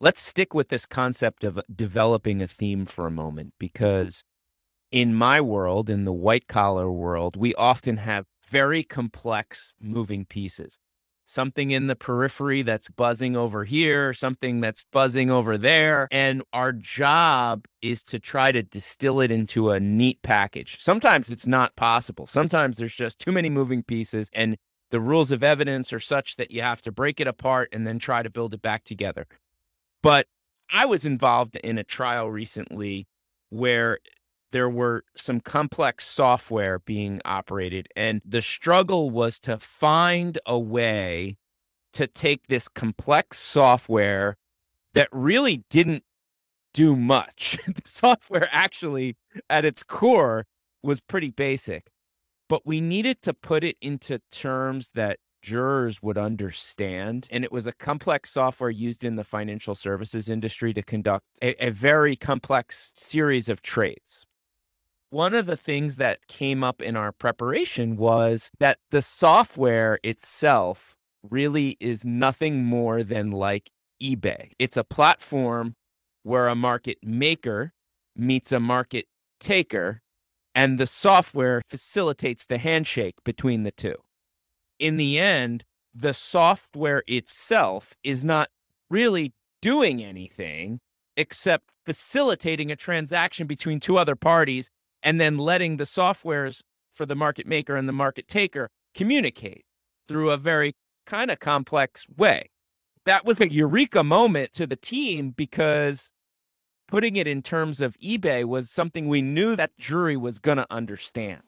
Let's 0.00 0.22
stick 0.22 0.54
with 0.54 0.68
this 0.68 0.86
concept 0.86 1.44
of 1.44 1.60
developing 1.74 2.42
a 2.42 2.48
theme 2.48 2.86
for 2.86 3.06
a 3.06 3.10
moment 3.10 3.52
because 3.58 4.24
in 4.90 5.14
my 5.14 5.40
world, 5.40 5.88
in 5.88 6.04
the 6.04 6.12
white 6.12 6.48
collar 6.48 6.90
world, 6.90 7.36
we 7.36 7.54
often 7.54 7.98
have 7.98 8.26
very 8.48 8.82
complex 8.82 9.72
moving 9.80 10.24
pieces. 10.24 10.80
Something 11.30 11.70
in 11.70 11.86
the 11.86 11.94
periphery 11.94 12.62
that's 12.62 12.88
buzzing 12.88 13.36
over 13.36 13.64
here, 13.64 14.12
something 14.12 14.60
that's 14.60 14.82
buzzing 14.82 15.30
over 15.30 15.56
there. 15.56 16.08
And 16.10 16.42
our 16.52 16.72
job 16.72 17.66
is 17.80 18.02
to 18.04 18.18
try 18.18 18.50
to 18.50 18.64
distill 18.64 19.20
it 19.20 19.30
into 19.30 19.70
a 19.70 19.78
neat 19.78 20.20
package. 20.22 20.78
Sometimes 20.80 21.30
it's 21.30 21.46
not 21.46 21.76
possible. 21.76 22.26
Sometimes 22.26 22.78
there's 22.78 22.96
just 22.96 23.20
too 23.20 23.30
many 23.30 23.48
moving 23.48 23.84
pieces 23.84 24.28
and 24.32 24.56
the 24.90 25.00
rules 25.00 25.30
of 25.30 25.44
evidence 25.44 25.92
are 25.92 26.00
such 26.00 26.34
that 26.34 26.50
you 26.50 26.62
have 26.62 26.82
to 26.82 26.90
break 26.90 27.20
it 27.20 27.28
apart 27.28 27.68
and 27.70 27.86
then 27.86 28.00
try 28.00 28.24
to 28.24 28.30
build 28.30 28.52
it 28.52 28.60
back 28.60 28.82
together. 28.82 29.28
But 30.02 30.26
I 30.68 30.86
was 30.86 31.06
involved 31.06 31.54
in 31.54 31.78
a 31.78 31.84
trial 31.84 32.28
recently 32.28 33.06
where 33.50 34.00
there 34.52 34.68
were 34.68 35.04
some 35.16 35.40
complex 35.40 36.06
software 36.06 36.78
being 36.78 37.20
operated, 37.24 37.88
and 37.96 38.20
the 38.24 38.42
struggle 38.42 39.10
was 39.10 39.38
to 39.40 39.58
find 39.58 40.38
a 40.46 40.58
way 40.58 41.36
to 41.92 42.06
take 42.06 42.46
this 42.46 42.68
complex 42.68 43.38
software 43.38 44.36
that 44.94 45.08
really 45.12 45.64
didn't 45.70 46.04
do 46.72 46.94
much. 46.94 47.58
the 47.66 47.82
software 47.84 48.48
actually, 48.52 49.16
at 49.48 49.64
its 49.64 49.82
core, 49.82 50.46
was 50.82 51.00
pretty 51.00 51.30
basic 51.30 51.90
but 52.50 52.66
we 52.66 52.80
needed 52.80 53.22
to 53.22 53.32
put 53.32 53.62
it 53.62 53.76
into 53.80 54.20
terms 54.32 54.90
that 54.96 55.20
jurors 55.40 56.02
would 56.02 56.18
understand. 56.18 57.28
And 57.30 57.44
it 57.44 57.52
was 57.52 57.68
a 57.68 57.72
complex 57.72 58.30
software 58.30 58.70
used 58.70 59.04
in 59.04 59.14
the 59.14 59.22
financial 59.22 59.76
services 59.76 60.28
industry 60.28 60.74
to 60.74 60.82
conduct 60.82 61.24
a, 61.40 61.54
a, 61.64 61.70
very 61.70 62.16
complex 62.16 62.92
series 62.96 63.48
of 63.48 63.62
trades. 63.62 64.26
One 65.10 65.34
of 65.34 65.46
the 65.46 65.56
things 65.56 65.96
that 65.96 66.28
came 66.28 66.62
up 66.62 66.80
in 66.80 66.96
our 66.96 67.10
preparation 67.10 67.96
was 67.96 68.52
that 68.60 68.78
the 68.90 69.02
software 69.02 69.98
itself 70.04 70.96
really 71.28 71.76
is 71.80 72.04
nothing 72.04 72.64
more 72.64 73.02
than 73.02 73.32
like 73.32 73.70
eBay. 74.00 74.52
It's 74.60 74.76
a 74.76 74.84
platform 74.84 75.74
where 76.22 76.46
a 76.46 76.54
market 76.54 76.98
maker 77.02 77.72
meets 78.14 78.52
a 78.52 78.60
market 78.60 79.06
taker 79.40 80.00
and 80.54 80.78
the 80.78 80.86
software 80.86 81.62
facilitates 81.68 82.46
the 82.46 82.58
handshake 82.58 83.16
between 83.24 83.64
the 83.64 83.72
two. 83.72 83.96
In 84.78 84.96
the 84.96 85.18
end, 85.18 85.64
the 85.92 86.14
software 86.14 87.02
itself 87.08 87.94
is 88.04 88.22
not 88.22 88.48
really 88.88 89.32
doing 89.60 90.02
anything 90.04 90.78
except 91.16 91.64
facilitating 91.84 92.70
a 92.70 92.76
transaction 92.76 93.48
between 93.48 93.80
two 93.80 93.98
other 93.98 94.14
parties 94.14 94.70
and 95.02 95.20
then 95.20 95.38
letting 95.38 95.76
the 95.76 95.84
softwares 95.84 96.62
for 96.92 97.06
the 97.06 97.16
market 97.16 97.46
maker 97.46 97.76
and 97.76 97.88
the 97.88 97.92
market 97.92 98.28
taker 98.28 98.68
communicate 98.94 99.64
through 100.08 100.30
a 100.30 100.36
very 100.36 100.74
kind 101.06 101.30
of 101.30 101.40
complex 101.40 102.06
way. 102.16 102.50
That 103.06 103.24
was 103.24 103.40
a 103.40 103.50
eureka 103.50 104.04
moment 104.04 104.52
to 104.54 104.66
the 104.66 104.76
team 104.76 105.30
because 105.30 106.10
putting 106.88 107.16
it 107.16 107.26
in 107.26 107.42
terms 107.42 107.80
of 107.80 107.96
eBay 107.98 108.44
was 108.44 108.70
something 108.70 109.08
we 109.08 109.22
knew 109.22 109.56
that 109.56 109.76
jury 109.78 110.16
was 110.16 110.38
going 110.38 110.58
to 110.58 110.66
understand. 110.70 111.42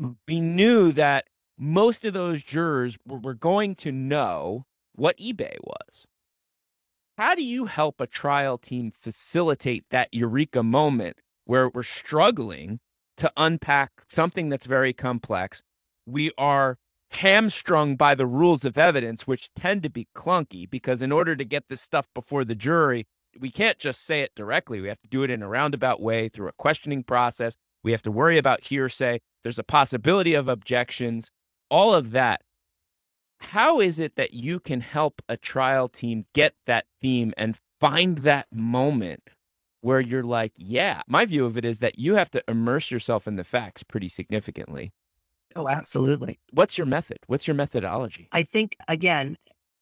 Mm. 0.00 0.16
We 0.28 0.40
knew 0.40 0.92
that 0.92 1.26
most 1.56 2.04
of 2.04 2.12
those 2.12 2.42
jurors 2.42 2.98
were, 3.06 3.18
were 3.18 3.34
going 3.34 3.76
to 3.76 3.92
know 3.92 4.64
what 4.94 5.16
eBay 5.18 5.56
was. 5.62 6.06
How 7.16 7.34
do 7.34 7.44
you 7.44 7.66
help 7.66 8.00
a 8.00 8.06
trial 8.06 8.58
team 8.58 8.92
facilitate 8.98 9.84
that 9.90 10.12
eureka 10.12 10.62
moment 10.62 11.18
where 11.44 11.68
we're 11.68 11.82
struggling 11.82 12.80
to 13.20 13.32
unpack 13.36 13.92
something 14.08 14.48
that's 14.48 14.66
very 14.66 14.92
complex? 14.92 15.62
We 16.06 16.32
are 16.36 16.78
hamstrung 17.12 17.96
by 17.96 18.14
the 18.14 18.26
rules 18.26 18.64
of 18.64 18.78
evidence, 18.78 19.26
which 19.26 19.50
tend 19.54 19.82
to 19.82 19.90
be 19.90 20.08
clunky 20.16 20.68
because 20.68 21.02
in 21.02 21.12
order 21.12 21.36
to 21.36 21.44
get 21.44 21.64
this 21.68 21.80
stuff 21.80 22.06
before 22.14 22.44
the 22.44 22.54
jury, 22.54 23.06
we 23.38 23.50
can't 23.50 23.78
just 23.78 24.04
say 24.04 24.20
it 24.20 24.32
directly. 24.34 24.80
We 24.80 24.88
have 24.88 25.00
to 25.02 25.08
do 25.08 25.22
it 25.22 25.30
in 25.30 25.42
a 25.42 25.48
roundabout 25.48 26.00
way 26.00 26.28
through 26.28 26.48
a 26.48 26.52
questioning 26.52 27.04
process. 27.04 27.56
We 27.82 27.92
have 27.92 28.02
to 28.02 28.10
worry 28.10 28.38
about 28.38 28.66
hearsay. 28.66 29.20
There's 29.42 29.58
a 29.58 29.64
possibility 29.64 30.34
of 30.34 30.48
objections, 30.48 31.30
all 31.70 31.94
of 31.94 32.12
that. 32.12 32.42
How 33.40 33.80
is 33.80 34.00
it 34.00 34.16
that 34.16 34.34
you 34.34 34.60
can 34.60 34.80
help 34.80 35.22
a 35.28 35.36
trial 35.36 35.88
team 35.88 36.26
get 36.34 36.54
that 36.66 36.86
theme 37.00 37.32
and 37.36 37.56
find 37.80 38.18
that 38.18 38.46
moment 38.52 39.22
where 39.80 40.00
you're 40.00 40.22
like, 40.22 40.52
yeah, 40.56 41.02
my 41.06 41.24
view 41.24 41.44
of 41.44 41.56
it 41.56 41.64
is 41.64 41.78
that 41.78 41.98
you 41.98 42.14
have 42.14 42.30
to 42.30 42.42
immerse 42.48 42.90
yourself 42.90 43.26
in 43.26 43.36
the 43.36 43.44
facts 43.44 43.82
pretty 43.82 44.08
significantly. 44.08 44.92
Oh, 45.56 45.68
absolutely. 45.68 46.38
What's 46.52 46.78
your 46.78 46.86
method? 46.86 47.18
What's 47.26 47.46
your 47.46 47.54
methodology? 47.54 48.28
I 48.30 48.44
think, 48.44 48.76
again, 48.88 49.36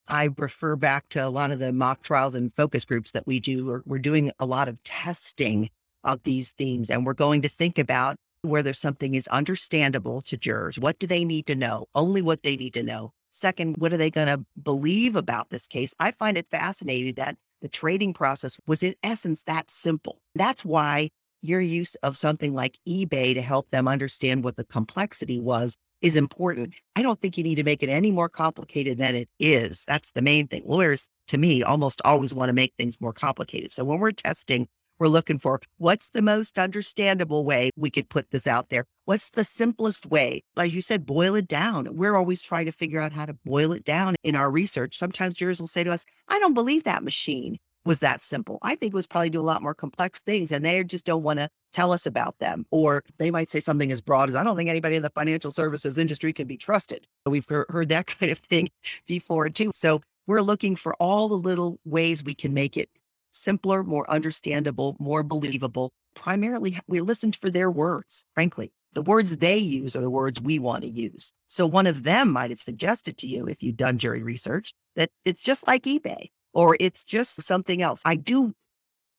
I 0.07 0.31
refer 0.39 0.77
back 0.77 1.09
to 1.11 1.27
a 1.27 1.29
lot 1.29 1.51
of 1.51 1.59
the 1.59 1.73
mock 1.73 2.03
trials 2.03 2.35
and 2.35 2.55
focus 2.55 2.85
groups 2.85 3.11
that 3.11 3.27
we 3.27 3.41
do. 3.41 3.67
We're, 3.67 3.83
we're 3.85 3.99
doing 3.99 4.33
a 4.39 4.47
lot 4.47 4.69
of 4.69 4.83
testing 4.83 5.69
of 6.05 6.23
these 6.23 6.53
themes, 6.53 6.91
and 6.91 7.05
we're 7.05 7.13
going 7.13 7.43
to 7.43 7.49
think 7.49 7.79
about 7.79 8.17
whether 8.43 8.73
something 8.73 9.15
is 9.15 9.27
understandable 9.29 10.23
to 10.23 10.37
jurors. 10.37 10.79
What 10.79 10.99
do 10.99 11.07
they 11.07 11.25
need 11.25 11.47
to 11.49 11.55
know? 11.55 11.87
Only 11.95 12.23
what 12.23 12.43
they 12.43 12.57
need 12.57 12.75
to 12.75 12.83
know. 12.83 13.13
Second, 13.33 13.77
what 13.77 13.93
are 13.93 13.99
they 13.99 14.11
going 14.11 14.29
to 14.29 14.45
believe 14.61 15.17
about 15.17 15.51
this 15.51 15.67
case? 15.67 15.95
I 16.01 16.13
find 16.13 16.39
it 16.39 16.47
fascinating 16.51 17.15
that 17.15 17.37
the 17.61 17.69
trading 17.69 18.15
process 18.15 18.59
was, 18.67 18.83
in 18.83 18.95
essence, 19.03 19.43
that 19.45 19.71
simple. 19.71 20.21
That's 20.35 20.65
why 20.65 21.11
your 21.43 21.61
use 21.61 21.95
of 21.97 22.17
something 22.17 22.55
like 22.55 22.79
eBay 22.89 23.35
to 23.35 23.43
help 23.43 23.71
them 23.71 23.89
understand 23.89 24.45
what 24.45 24.57
the 24.57 24.65
complexity 24.65 25.41
was 25.41 25.77
is 26.01 26.17
important. 26.17 26.75
I 26.97 27.03
don't 27.03 27.21
think 27.21 27.37
you 27.37 27.45
need 27.45 27.57
to 27.57 27.65
make 27.65 27.83
it 27.83 27.89
any 27.89 28.11
more 28.11 28.29
complicated 28.29 28.99
than 28.99 29.15
it 29.15 29.29
is. 29.39 29.85
That's 29.87 30.11
the 30.13 30.23
main 30.23 30.47
thing. 30.47 30.63
Lawyers, 30.65 31.09
to 31.29 31.39
me, 31.39 31.63
almost 31.63 32.01
always 32.05 32.33
want 32.33 32.49
to 32.49 32.53
make 32.53 32.73
things 32.79 33.01
more 33.01 33.13
complicated. 33.13 33.73
So 33.73 33.85
when 33.85 33.99
we're 33.99 34.13
testing, 34.13 34.69
we're 34.99 35.09
looking 35.09 35.39
for 35.39 35.61
what's 35.79 36.11
the 36.11 36.23
most 36.23 36.59
understandable 36.59 37.45
way 37.45 37.71
we 37.77 37.91
could 37.91 38.09
put 38.09 38.31
this 38.31 38.47
out 38.47 38.69
there? 38.69 38.85
What's 39.05 39.31
the 39.31 39.45
simplest 39.45 40.07
way? 40.07 40.43
Like 40.57 40.73
you 40.73 40.81
said, 40.81 41.07
boil 41.07 41.35
it 41.35 41.49
down. 41.49 41.97
We're 41.97 42.17
always 42.17 42.43
trying 42.43 42.67
to 42.67 42.73
figure 42.73 43.01
out 43.01 43.13
how 43.13 43.27
to 43.27 43.35
boil 43.45 43.73
it 43.73 43.85
down 43.85 44.17
in 44.23 44.35
our 44.35 44.51
research. 44.51 44.97
Sometimes 44.97 45.35
jurors 45.35 45.61
will 45.61 45.69
say 45.69 45.85
to 45.85 45.91
us, 45.91 46.05
I 46.29 46.39
don't 46.39 46.55
believe 46.55 46.85
that 46.85 47.05
machine 47.05 47.59
was 47.85 48.01
that 48.01 48.21
simple. 48.21 48.59
I 48.61 48.75
think 48.75 48.93
it 48.93 48.97
was 48.97 49.07
probably 49.07 49.31
do 49.31 49.41
a 49.41 49.43
lot 49.43 49.63
more 49.63 49.75
complex 49.75 50.21
things 50.21 50.53
and 50.53 50.65
they 50.65 50.85
just 50.85 51.07
don't 51.07 51.23
want 51.23 51.39
to 51.39 51.49
tell 51.73 51.93
us 51.93 52.05
about 52.05 52.39
them. 52.39 52.67
Or 52.71 53.03
they 53.19 53.31
might 53.31 53.51
say 53.51 53.61
something 53.61 53.91
as 53.91 54.01
broad 54.01 54.29
as, 54.29 54.37
I 54.37 54.45
don't 54.45 54.57
think 54.57 54.69
anybody 54.69 54.97
in 54.97 55.03
the 55.03 55.11
financial 55.11 55.53
services 55.53 55.97
industry 55.97 56.33
can 56.33 56.47
be 56.47 56.59
trusted. 56.59 57.07
We've 57.25 57.47
heard 57.49 57.89
that 57.89 58.07
kind 58.19 58.31
of 58.31 58.39
thing 58.39 58.69
before 59.07 59.49
too. 59.49 59.71
So 59.75 60.03
we're 60.27 60.43
looking 60.43 60.77
for 60.77 60.95
all 60.97 61.29
the 61.29 61.37
little 61.37 61.81
ways 61.87 62.23
we 62.23 62.35
can 62.35 62.53
make 62.53 62.77
it 62.77 62.91
simpler, 63.33 63.83
more 63.83 64.11
understandable, 64.11 64.97
more 64.99 65.23
believable. 65.23 65.93
Primarily, 66.15 66.79
we 66.87 67.01
listened 67.01 67.37
for 67.37 67.51
their 67.51 67.71
words, 67.71 68.25
frankly. 68.35 68.73
The 68.95 69.03
words 69.03 69.37
they 69.37 69.59
use 69.59 69.95
are 69.95 70.01
the 70.01 70.11
words 70.11 70.41
we 70.41 70.59
want 70.59 70.83
to 70.83 70.91
use. 70.91 71.33
So 71.47 71.67
one 71.67 71.87
of 71.87 72.03
them 72.03 72.33
might 72.33 72.51
have 72.51 72.61
suggested 72.61 73.19
to 73.19 73.27
you, 73.27 73.47
if 73.47 73.63
you've 73.63 73.77
done 73.77 73.99
jury 73.99 74.23
research, 74.23 74.73
that 74.97 75.11
it's 75.25 75.43
just 75.43 75.67
like 75.67 75.85
eBay 75.85 76.31
or 76.55 76.77
it's 76.81 77.05
just 77.05 77.43
something 77.43 77.83
else. 77.83 78.01
I 78.05 78.17
do 78.17 78.55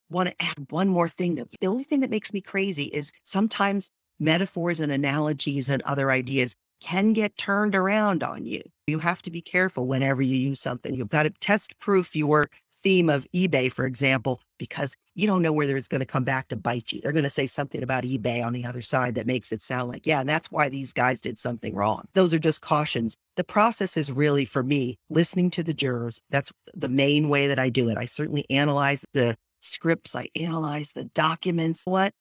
want 0.09 0.29
to 0.29 0.35
add 0.43 0.71
one 0.71 0.89
more 0.89 1.07
thing 1.07 1.35
the 1.35 1.67
only 1.67 1.83
thing 1.83 1.99
that 1.99 2.09
makes 2.09 2.33
me 2.33 2.41
crazy 2.41 2.85
is 2.85 3.11
sometimes 3.23 3.89
metaphors 4.19 4.79
and 4.79 4.91
analogies 4.91 5.69
and 5.69 5.81
other 5.83 6.11
ideas 6.11 6.55
can 6.81 7.13
get 7.13 7.37
turned 7.37 7.75
around 7.75 8.23
on 8.23 8.45
you. 8.45 8.61
You 8.87 8.99
have 8.99 9.21
to 9.23 9.31
be 9.31 9.41
careful 9.41 9.85
whenever 9.85 10.21
you 10.21 10.35
use 10.35 10.59
something. 10.59 10.95
You've 10.95 11.09
got 11.09 11.23
to 11.23 11.29
test 11.29 11.77
proof 11.79 12.15
your 12.15 12.49
theme 12.83 13.09
of 13.09 13.27
eBay, 13.33 13.71
for 13.71 13.85
example, 13.85 14.41
because 14.57 14.95
you 15.15 15.27
don't 15.27 15.41
know 15.41 15.51
whether 15.51 15.75
it's 15.77 15.87
going 15.87 15.99
to 15.99 16.05
come 16.05 16.23
back 16.23 16.47
to 16.49 16.55
bite 16.55 16.91
you. 16.91 17.01
They're 17.01 17.11
going 17.11 17.23
to 17.23 17.29
say 17.29 17.47
something 17.47 17.83
about 17.83 18.03
eBay 18.03 18.43
on 18.45 18.53
the 18.53 18.65
other 18.65 18.81
side 18.81 19.15
that 19.15 19.27
makes 19.27 19.51
it 19.51 19.61
sound 19.61 19.89
like, 19.89 20.05
yeah, 20.05 20.19
and 20.19 20.29
that's 20.29 20.51
why 20.51 20.69
these 20.69 20.93
guys 20.93 21.21
did 21.21 21.37
something 21.37 21.75
wrong. 21.75 22.05
Those 22.13 22.33
are 22.33 22.39
just 22.39 22.61
cautions. 22.61 23.15
The 23.35 23.43
process 23.43 23.97
is 23.97 24.11
really 24.11 24.45
for 24.45 24.63
me 24.63 24.97
listening 25.09 25.49
to 25.51 25.63
the 25.63 25.73
jurors. 25.73 26.19
That's 26.29 26.51
the 26.73 26.89
main 26.89 27.29
way 27.29 27.47
that 27.47 27.59
I 27.59 27.69
do 27.69 27.89
it. 27.89 27.97
I 27.97 28.05
certainly 28.05 28.45
analyze 28.49 29.03
the 29.13 29.35
scripts, 29.61 30.15
I 30.15 30.29
analyze 30.35 30.91
the 30.93 31.05
documents. 31.05 31.83
What? 31.85 32.13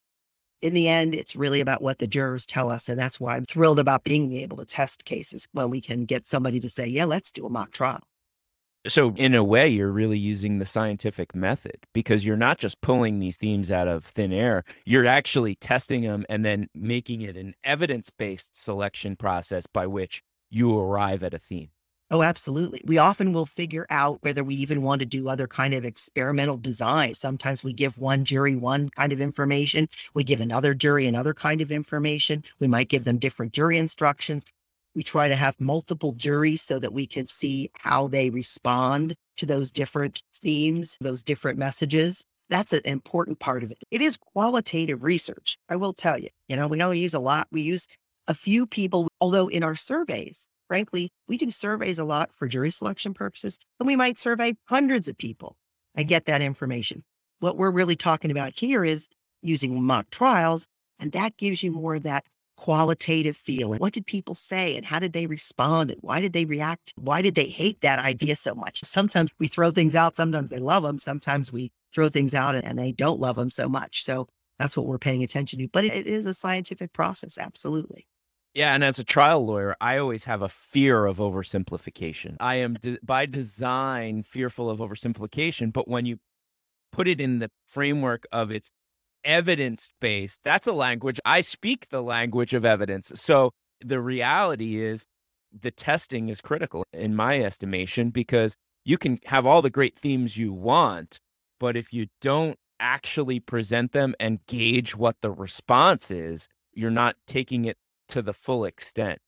In 0.61 0.75
the 0.75 0.89
end, 0.89 1.15
it's 1.15 1.37
really 1.37 1.61
about 1.61 1.83
what 1.83 1.99
the 1.99 2.09
jurors 2.09 2.45
tell 2.45 2.69
us. 2.71 2.89
And 2.89 2.99
that's 2.99 3.21
why 3.21 3.37
I'm 3.37 3.45
thrilled 3.45 3.79
about 3.79 4.03
being 4.03 4.33
able 4.35 4.57
to 4.57 4.65
test 4.65 5.05
cases 5.05 5.47
when 5.53 5.71
we 5.71 5.81
can 5.81 6.05
get 6.05 6.27
somebody 6.27 6.59
to 6.59 6.69
say, 6.69 6.87
yeah, 6.87 7.05
let's 7.05 7.31
do 7.31 7.47
a 7.47 7.51
mock 7.51 7.71
trial. 7.71 8.03
So, 8.87 9.13
in 9.17 9.35
a 9.35 9.45
way, 9.45 9.69
you're 9.69 9.91
really 9.91 10.19
using 10.19 10.59
the 10.59 10.67
scientific 10.67 11.35
method 11.35 11.79
because 11.93 12.25
you're 12.25 12.37
not 12.37 12.59
just 12.59 12.81
pulling 12.81 13.19
these 13.19 13.37
themes 13.37 13.71
out 13.71 13.89
of 13.89 14.05
thin 14.05 14.33
air. 14.33 14.65
You're 14.87 15.07
actually 15.07 15.57
testing 15.57 16.03
them 16.03 16.25
and 16.29 16.45
then 16.45 16.69
making 16.75 17.23
it 17.23 17.37
an 17.37 17.55
evidence 17.65 18.09
based 18.11 18.57
selection 18.57 19.17
process 19.17 19.67
by 19.67 19.87
which 19.87 20.23
you 20.49 20.79
arrive 20.79 21.23
at 21.23 21.35
a 21.35 21.39
theme. 21.39 21.71
Oh, 22.11 22.23
absolutely. 22.23 22.81
We 22.87 22.97
often 22.97 23.35
will 23.35 23.45
figure 23.45 23.87
out 23.91 24.23
whether 24.23 24.43
we 24.43 24.55
even 24.55 24.81
want 24.81 25.01
to 25.01 25.07
do 25.07 25.29
other 25.29 25.47
kind 25.47 25.75
of 25.75 25.85
experimental 25.85 26.57
design. 26.57 27.15
Sometimes 27.15 27.63
we 27.63 27.75
give 27.75 27.99
one 27.99 28.25
jury 28.25 28.57
one 28.57 28.89
kind 28.89 29.13
of 29.13 29.21
information. 29.21 29.91
We 30.15 30.25
give 30.25 30.41
another 30.41 30.73
jury 30.73 31.07
another 31.07 31.35
kind 31.35 31.61
of 31.61 31.71
information. 31.71 32.45
We 32.61 32.67
might 32.67 32.89
give 32.89 33.05
them 33.05 33.19
different 33.19 33.53
jury 33.53 33.77
instructions. 33.77 34.47
We 34.99 35.05
try 35.05 35.29
to 35.29 35.37
have 35.37 35.61
multiple 35.61 36.11
juries 36.11 36.61
so 36.61 36.81
that 36.81 36.93
we 36.93 37.07
can 37.07 37.29
see 37.29 37.71
how 37.75 38.09
they 38.09 38.31
respond 38.31 39.15
to 39.37 39.47
those 39.47 39.71
different 39.71 40.25
themes, 40.35 40.97
those 41.01 41.23
different 41.23 41.57
messages. 41.57 42.25
That's 42.49 42.73
an 42.73 42.81
important 42.85 43.39
part 43.39 43.63
of 43.63 43.71
it. 43.71 43.79
It 43.93 44.03
is 44.03 44.17
qualitative 44.17 45.05
research. 45.05 45.57
I 45.69 45.77
will 45.77 45.93
tell 45.93 46.19
you, 46.19 46.31
you 46.49 46.57
know, 46.57 46.67
we 46.67 46.79
don't 46.79 46.97
use 46.97 47.15
a 47.15 47.21
lot. 47.21 47.47
We 47.53 47.63
use 47.63 47.87
a 48.27 48.35
few 48.35 48.67
people, 48.67 49.07
although 49.21 49.47
in 49.47 49.63
our 49.63 49.77
surveys, 49.77 50.49
frankly, 50.67 51.13
we 51.29 51.39
do 51.39 51.53
surveys 51.53 52.01
a 52.01 52.05
lot 52.05 52.35
for 52.35 52.49
jury 52.49 52.73
selection 52.73 53.15
purposes, 53.15 53.57
and 53.79 53.87
we 53.87 53.95
might 53.95 54.19
survey 54.19 54.57
hundreds 54.65 55.07
of 55.07 55.17
people 55.17 55.57
and 55.95 56.09
get 56.09 56.25
that 56.25 56.43
information. 56.43 57.05
What 57.39 57.57
we're 57.57 57.71
really 57.71 57.95
talking 57.95 58.33
about 58.33 58.59
here 58.59 58.85
is 58.85 59.07
using 59.43 59.81
mock 59.81 60.11
trials, 60.11 60.67
and 60.99 61.13
that 61.13 61.37
gives 61.37 61.63
you 61.63 61.71
more 61.71 61.95
of 61.95 62.03
that 62.03 62.25
qualitative 62.59 63.37
feeling. 63.37 63.79
What 63.79 63.93
did 63.93 64.05
people 64.05 64.35
say 64.35 64.77
and 64.77 64.85
how 64.85 64.99
did 64.99 65.13
they 65.13 65.27
respond 65.27 65.93
and 65.93 66.01
why 66.03 66.21
did 66.21 66.33
they 66.33 66.45
react? 66.45 66.93
Why 66.97 67.23
did 67.23 67.37
they 67.37 67.47
hate 67.47 67.83
that 67.83 68.01
idea 68.01 68.35
so 68.35 68.53
much? 68.53 68.83
Sometimes 68.85 69.31
we 69.39 69.47
throw 69.47 69.71
things 69.71 69.95
out, 69.95 70.17
sometimes 70.17 70.51
they 70.51 70.59
love 70.59 70.83
them, 70.83 70.99
sometimes 70.99 71.53
we 71.53 71.71
throw 71.95 72.09
things 72.09 72.35
out 72.35 72.57
and 72.57 72.77
they 72.77 72.91
don't 72.91 73.21
love 73.21 73.37
them 73.37 73.49
so 73.49 73.69
much. 73.69 74.03
So 74.03 74.27
that's 74.59 74.77
what 74.77 74.87
we're 74.87 74.99
paying 74.99 75.23
attention 75.23 75.61
to. 75.61 75.69
But 75.69 75.85
it 75.85 76.09
is 76.09 76.27
a 76.27 76.35
scientific 76.35 76.93
process, 76.93 77.39
absolutely. 77.39 78.09
Yeah, 78.55 78.75
and 78.75 78.83
as 78.83 78.99
a 78.99 79.05
trial 79.05 79.47
lawyer, 79.47 79.77
I 79.81 79.99
always 79.99 80.25
have 80.25 80.43
a 80.43 80.49
fear 80.49 81.07
of 81.07 81.19
oversimplification. 81.19 82.37
I 82.41 82.57
am 82.57 82.75
de- 82.75 82.99
by 83.05 83.27
design 83.27 84.25
fearful 84.25 84.69
of 84.69 84.81
oversimplification, 84.81 85.73
but 85.73 85.87
when 85.87 86.07
you 86.07 86.19
put 86.91 87.07
it 87.07 87.21
in 87.21 87.39
the 87.39 87.53
framework 87.67 88.27
of 88.33 88.51
its 88.51 88.73
evidence 89.29 89.91
based. 90.01 90.41
That's 90.43 90.67
a 90.67 90.73
language. 90.73 91.21
I 91.25 91.43
speak 91.43 91.91
the 91.91 92.03
language 92.03 92.55
of 92.55 92.65
evidence. 92.65 93.13
So 93.15 93.53
the 93.85 94.01
reality 94.01 94.83
is 94.83 95.05
the 95.53 95.71
testing 95.71 96.31
is 96.31 96.41
critical 96.41 96.85
in 96.93 97.15
my 97.15 97.39
estimation 97.41 98.09
because 98.11 98.57
you 98.85 98.97
can 98.97 99.19
have 99.27 99.47
all 99.47 99.61
the 99.61 99.71
great 99.71 99.99
themes 99.99 100.39
you 100.39 100.53
want, 100.53 101.21
but 101.61 101.77
if 101.77 101.93
you 101.93 102.07
don't 102.23 102.59
actually 102.81 103.39
present 103.39 103.93
them 103.93 104.15
and 104.19 104.45
gauge 104.47 104.97
what 104.97 105.17
the 105.21 105.31
response 105.31 106.11
is, 106.11 106.49
you're 106.73 106.91
not 106.91 107.17
taking 107.27 107.67
it 107.67 107.77
to 108.09 108.23
the 108.23 108.33
full 108.33 108.65
extent. 108.65 109.19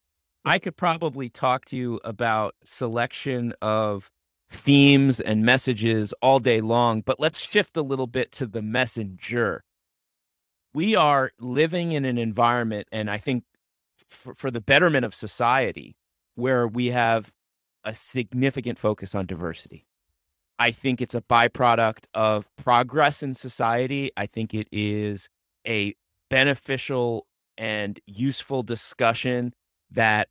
I 0.44 0.58
could 0.58 0.78
probably 0.78 1.28
talk 1.28 1.66
to 1.66 1.76
you 1.76 2.00
about 2.04 2.54
selection 2.64 3.52
of 3.60 4.08
themes 4.50 5.20
and 5.20 5.44
messages 5.44 6.14
all 6.22 6.38
day 6.38 6.62
long, 6.62 7.02
but 7.02 7.20
let's 7.20 7.38
shift 7.38 7.76
a 7.76 7.82
little 7.82 8.06
bit 8.06 8.32
to 8.32 8.46
the 8.46 8.62
messenger 8.62 9.62
we 10.74 10.96
are 10.96 11.32
living 11.38 11.92
in 11.92 12.04
an 12.04 12.18
environment, 12.18 12.88
and 12.92 13.10
I 13.10 13.18
think 13.18 13.44
for, 14.08 14.34
for 14.34 14.50
the 14.50 14.60
betterment 14.60 15.04
of 15.04 15.14
society, 15.14 15.96
where 16.34 16.66
we 16.66 16.88
have 16.88 17.30
a 17.84 17.94
significant 17.94 18.78
focus 18.78 19.14
on 19.14 19.26
diversity. 19.26 19.86
I 20.58 20.72
think 20.72 21.00
it's 21.00 21.14
a 21.14 21.22
byproduct 21.22 22.04
of 22.12 22.48
progress 22.56 23.22
in 23.22 23.34
society. 23.34 24.10
I 24.16 24.26
think 24.26 24.52
it 24.52 24.68
is 24.70 25.28
a 25.66 25.94
beneficial 26.28 27.26
and 27.56 27.98
useful 28.06 28.62
discussion 28.62 29.54
that 29.90 30.28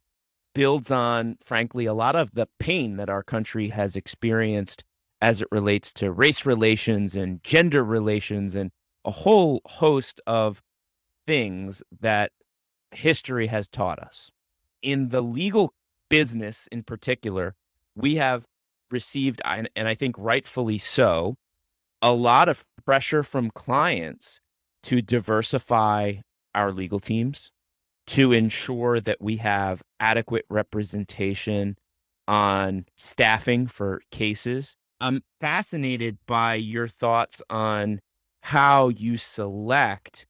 builds 0.54 0.90
on, 0.90 1.36
frankly, 1.44 1.86
a 1.86 1.94
lot 1.94 2.16
of 2.16 2.32
the 2.32 2.48
pain 2.58 2.96
that 2.96 3.10
our 3.10 3.22
country 3.22 3.68
has 3.68 3.96
experienced 3.96 4.84
as 5.20 5.42
it 5.42 5.48
relates 5.50 5.92
to 5.92 6.10
race 6.10 6.46
relations 6.46 7.14
and 7.14 7.42
gender 7.42 7.84
relations 7.84 8.54
and 8.54 8.70
a 9.04 9.10
whole 9.10 9.62
host 9.64 10.20
of 10.26 10.62
things 11.26 11.82
that 12.00 12.32
history 12.92 13.46
has 13.46 13.68
taught 13.68 13.98
us. 13.98 14.30
In 14.82 15.10
the 15.10 15.20
legal 15.20 15.74
business 16.08 16.68
in 16.72 16.82
particular, 16.82 17.54
we 17.94 18.16
have 18.16 18.46
received, 18.90 19.40
and 19.44 19.68
I 19.76 19.94
think 19.94 20.16
rightfully 20.18 20.78
so, 20.78 21.36
a 22.02 22.12
lot 22.12 22.48
of 22.48 22.64
pressure 22.84 23.22
from 23.22 23.50
clients 23.50 24.40
to 24.84 25.02
diversify 25.02 26.14
our 26.54 26.72
legal 26.72 26.98
teams, 26.98 27.50
to 28.08 28.32
ensure 28.32 29.00
that 29.00 29.20
we 29.20 29.36
have 29.36 29.82
adequate 30.00 30.44
representation 30.50 31.76
on 32.26 32.86
staffing 32.96 33.66
for 33.66 34.00
cases. 34.10 34.74
I'm 35.00 35.22
fascinated 35.40 36.18
by 36.26 36.54
your 36.54 36.88
thoughts 36.88 37.40
on 37.48 38.00
how 38.42 38.88
you 38.88 39.16
select 39.16 40.26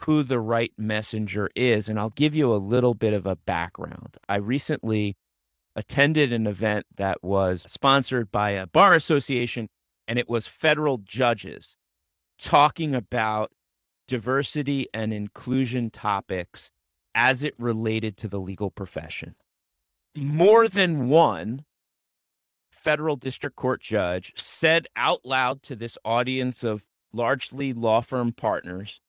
who 0.00 0.22
the 0.22 0.40
right 0.40 0.72
messenger 0.76 1.50
is. 1.54 1.88
And 1.88 1.98
I'll 1.98 2.10
give 2.10 2.34
you 2.34 2.52
a 2.52 2.56
little 2.56 2.94
bit 2.94 3.12
of 3.14 3.26
a 3.26 3.36
background. 3.36 4.16
I 4.28 4.36
recently 4.36 5.16
attended 5.76 6.32
an 6.32 6.46
event 6.46 6.86
that 6.96 7.22
was 7.22 7.64
sponsored 7.66 8.30
by 8.30 8.50
a 8.50 8.66
bar 8.66 8.94
association, 8.94 9.68
and 10.06 10.18
it 10.18 10.28
was 10.28 10.46
federal 10.46 10.98
judges 10.98 11.76
talking 12.38 12.94
about 12.94 13.50
diversity 14.06 14.86
and 14.92 15.12
inclusion 15.12 15.90
topics 15.90 16.70
as 17.14 17.42
it 17.42 17.54
related 17.58 18.16
to 18.18 18.28
the 18.28 18.40
legal 18.40 18.70
profession. 18.70 19.34
More 20.16 20.68
than 20.68 21.08
one 21.08 21.64
federal 22.70 23.16
district 23.16 23.56
court 23.56 23.80
judge 23.80 24.32
said 24.36 24.86
out 24.94 25.24
loud 25.24 25.62
to 25.62 25.74
this 25.74 25.96
audience 26.04 26.62
of 26.62 26.84
largely 27.14 27.72
law 27.72 28.00
firm 28.00 28.32
partners, 28.32 29.00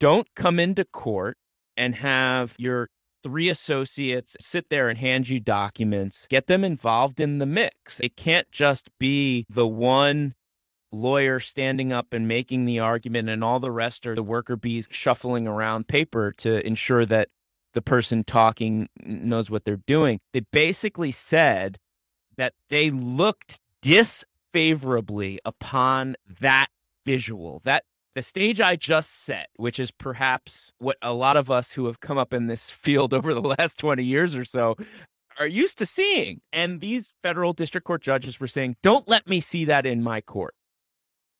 don't 0.00 0.28
come 0.34 0.58
into 0.58 0.84
court 0.84 1.36
and 1.76 1.96
have 1.96 2.54
your 2.58 2.88
three 3.22 3.48
associates 3.48 4.36
sit 4.40 4.68
there 4.68 4.88
and 4.88 4.98
hand 4.98 5.28
you 5.28 5.40
documents, 5.40 6.26
get 6.28 6.46
them 6.46 6.62
involved 6.64 7.20
in 7.20 7.38
the 7.38 7.46
mix. 7.46 8.00
It 8.00 8.16
can't 8.16 8.50
just 8.52 8.90
be 8.98 9.46
the 9.48 9.66
one 9.66 10.34
lawyer 10.92 11.40
standing 11.40 11.92
up 11.92 12.12
and 12.12 12.28
making 12.28 12.66
the 12.66 12.78
argument 12.78 13.28
and 13.28 13.42
all 13.42 13.60
the 13.60 13.70
rest 13.70 14.06
are 14.06 14.14
the 14.14 14.22
worker 14.22 14.56
bees 14.56 14.86
shuffling 14.90 15.46
around 15.46 15.88
paper 15.88 16.32
to 16.32 16.64
ensure 16.66 17.04
that 17.06 17.28
the 17.72 17.82
person 17.82 18.24
talking 18.24 18.88
knows 19.04 19.50
what 19.50 19.64
they're 19.64 19.80
doing. 19.86 20.20
They 20.32 20.40
basically 20.52 21.10
said 21.10 21.78
that 22.36 22.54
they 22.70 22.90
looked 22.90 23.58
disfavorably 23.82 25.40
upon 25.44 26.16
that 26.40 26.68
visual, 27.04 27.60
that 27.64 27.84
the 28.14 28.22
stage 28.22 28.60
I 28.60 28.76
just 28.76 29.24
set, 29.24 29.48
which 29.56 29.78
is 29.78 29.90
perhaps 29.90 30.72
what 30.78 30.96
a 31.02 31.12
lot 31.12 31.36
of 31.36 31.50
us 31.50 31.72
who 31.72 31.86
have 31.86 32.00
come 32.00 32.18
up 32.18 32.32
in 32.32 32.46
this 32.46 32.70
field 32.70 33.12
over 33.12 33.34
the 33.34 33.40
last 33.40 33.78
20 33.78 34.04
years 34.04 34.34
or 34.34 34.44
so 34.44 34.76
are 35.38 35.46
used 35.46 35.78
to 35.78 35.86
seeing. 35.86 36.40
And 36.52 36.80
these 36.80 37.12
federal 37.22 37.52
district 37.52 37.86
court 37.86 38.02
judges 38.02 38.38
were 38.38 38.46
saying, 38.46 38.76
don't 38.82 39.08
let 39.08 39.26
me 39.26 39.40
see 39.40 39.64
that 39.64 39.86
in 39.86 40.02
my 40.02 40.20
court. 40.20 40.54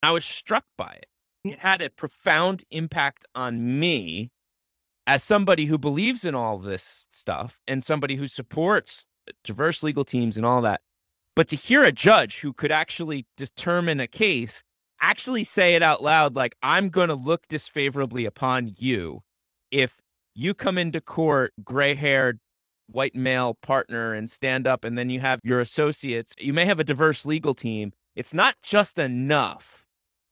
I 0.02 0.10
was 0.10 0.24
struck 0.24 0.64
by 0.76 0.98
it. 1.00 1.06
It 1.44 1.58
had 1.60 1.80
a 1.80 1.90
profound 1.90 2.64
impact 2.70 3.24
on 3.34 3.78
me 3.78 4.30
as 5.06 5.22
somebody 5.22 5.66
who 5.66 5.78
believes 5.78 6.24
in 6.24 6.34
all 6.34 6.58
this 6.58 7.06
stuff 7.12 7.58
and 7.68 7.84
somebody 7.84 8.16
who 8.16 8.26
supports 8.26 9.06
diverse 9.44 9.82
legal 9.82 10.04
teams 10.04 10.36
and 10.36 10.44
all 10.44 10.62
that. 10.62 10.80
But 11.36 11.48
to 11.48 11.56
hear 11.56 11.82
a 11.82 11.92
judge 11.92 12.40
who 12.40 12.52
could 12.52 12.72
actually 12.72 13.26
determine 13.36 14.00
a 14.00 14.06
case 14.06 14.62
actually 15.04 15.44
say 15.44 15.74
it 15.74 15.82
out 15.82 16.02
loud 16.02 16.34
like 16.34 16.56
i'm 16.62 16.88
going 16.88 17.08
to 17.08 17.14
look 17.14 17.46
disfavorably 17.48 18.24
upon 18.24 18.74
you 18.78 19.20
if 19.70 20.00
you 20.34 20.54
come 20.54 20.78
into 20.78 21.00
court 21.00 21.52
gray 21.62 21.94
haired 21.94 22.38
white 22.86 23.14
male 23.14 23.54
partner 23.62 24.14
and 24.14 24.30
stand 24.30 24.66
up 24.66 24.84
and 24.84 24.96
then 24.96 25.10
you 25.10 25.20
have 25.20 25.40
your 25.42 25.60
associates 25.60 26.32
you 26.38 26.52
may 26.52 26.64
have 26.64 26.80
a 26.80 26.84
diverse 26.84 27.24
legal 27.24 27.54
team. 27.54 27.92
It's 28.16 28.34
not 28.34 28.54
just 28.62 28.98
enough 28.98 29.84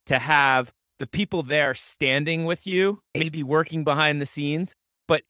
to 0.06 0.18
have 0.18 0.72
the 0.98 1.06
people 1.06 1.42
there 1.42 1.74
standing 1.74 2.44
with 2.44 2.66
you 2.66 3.00
maybe 3.14 3.42
working 3.42 3.84
behind 3.84 4.20
the 4.20 4.26
scenes 4.26 4.74
but 5.08 5.22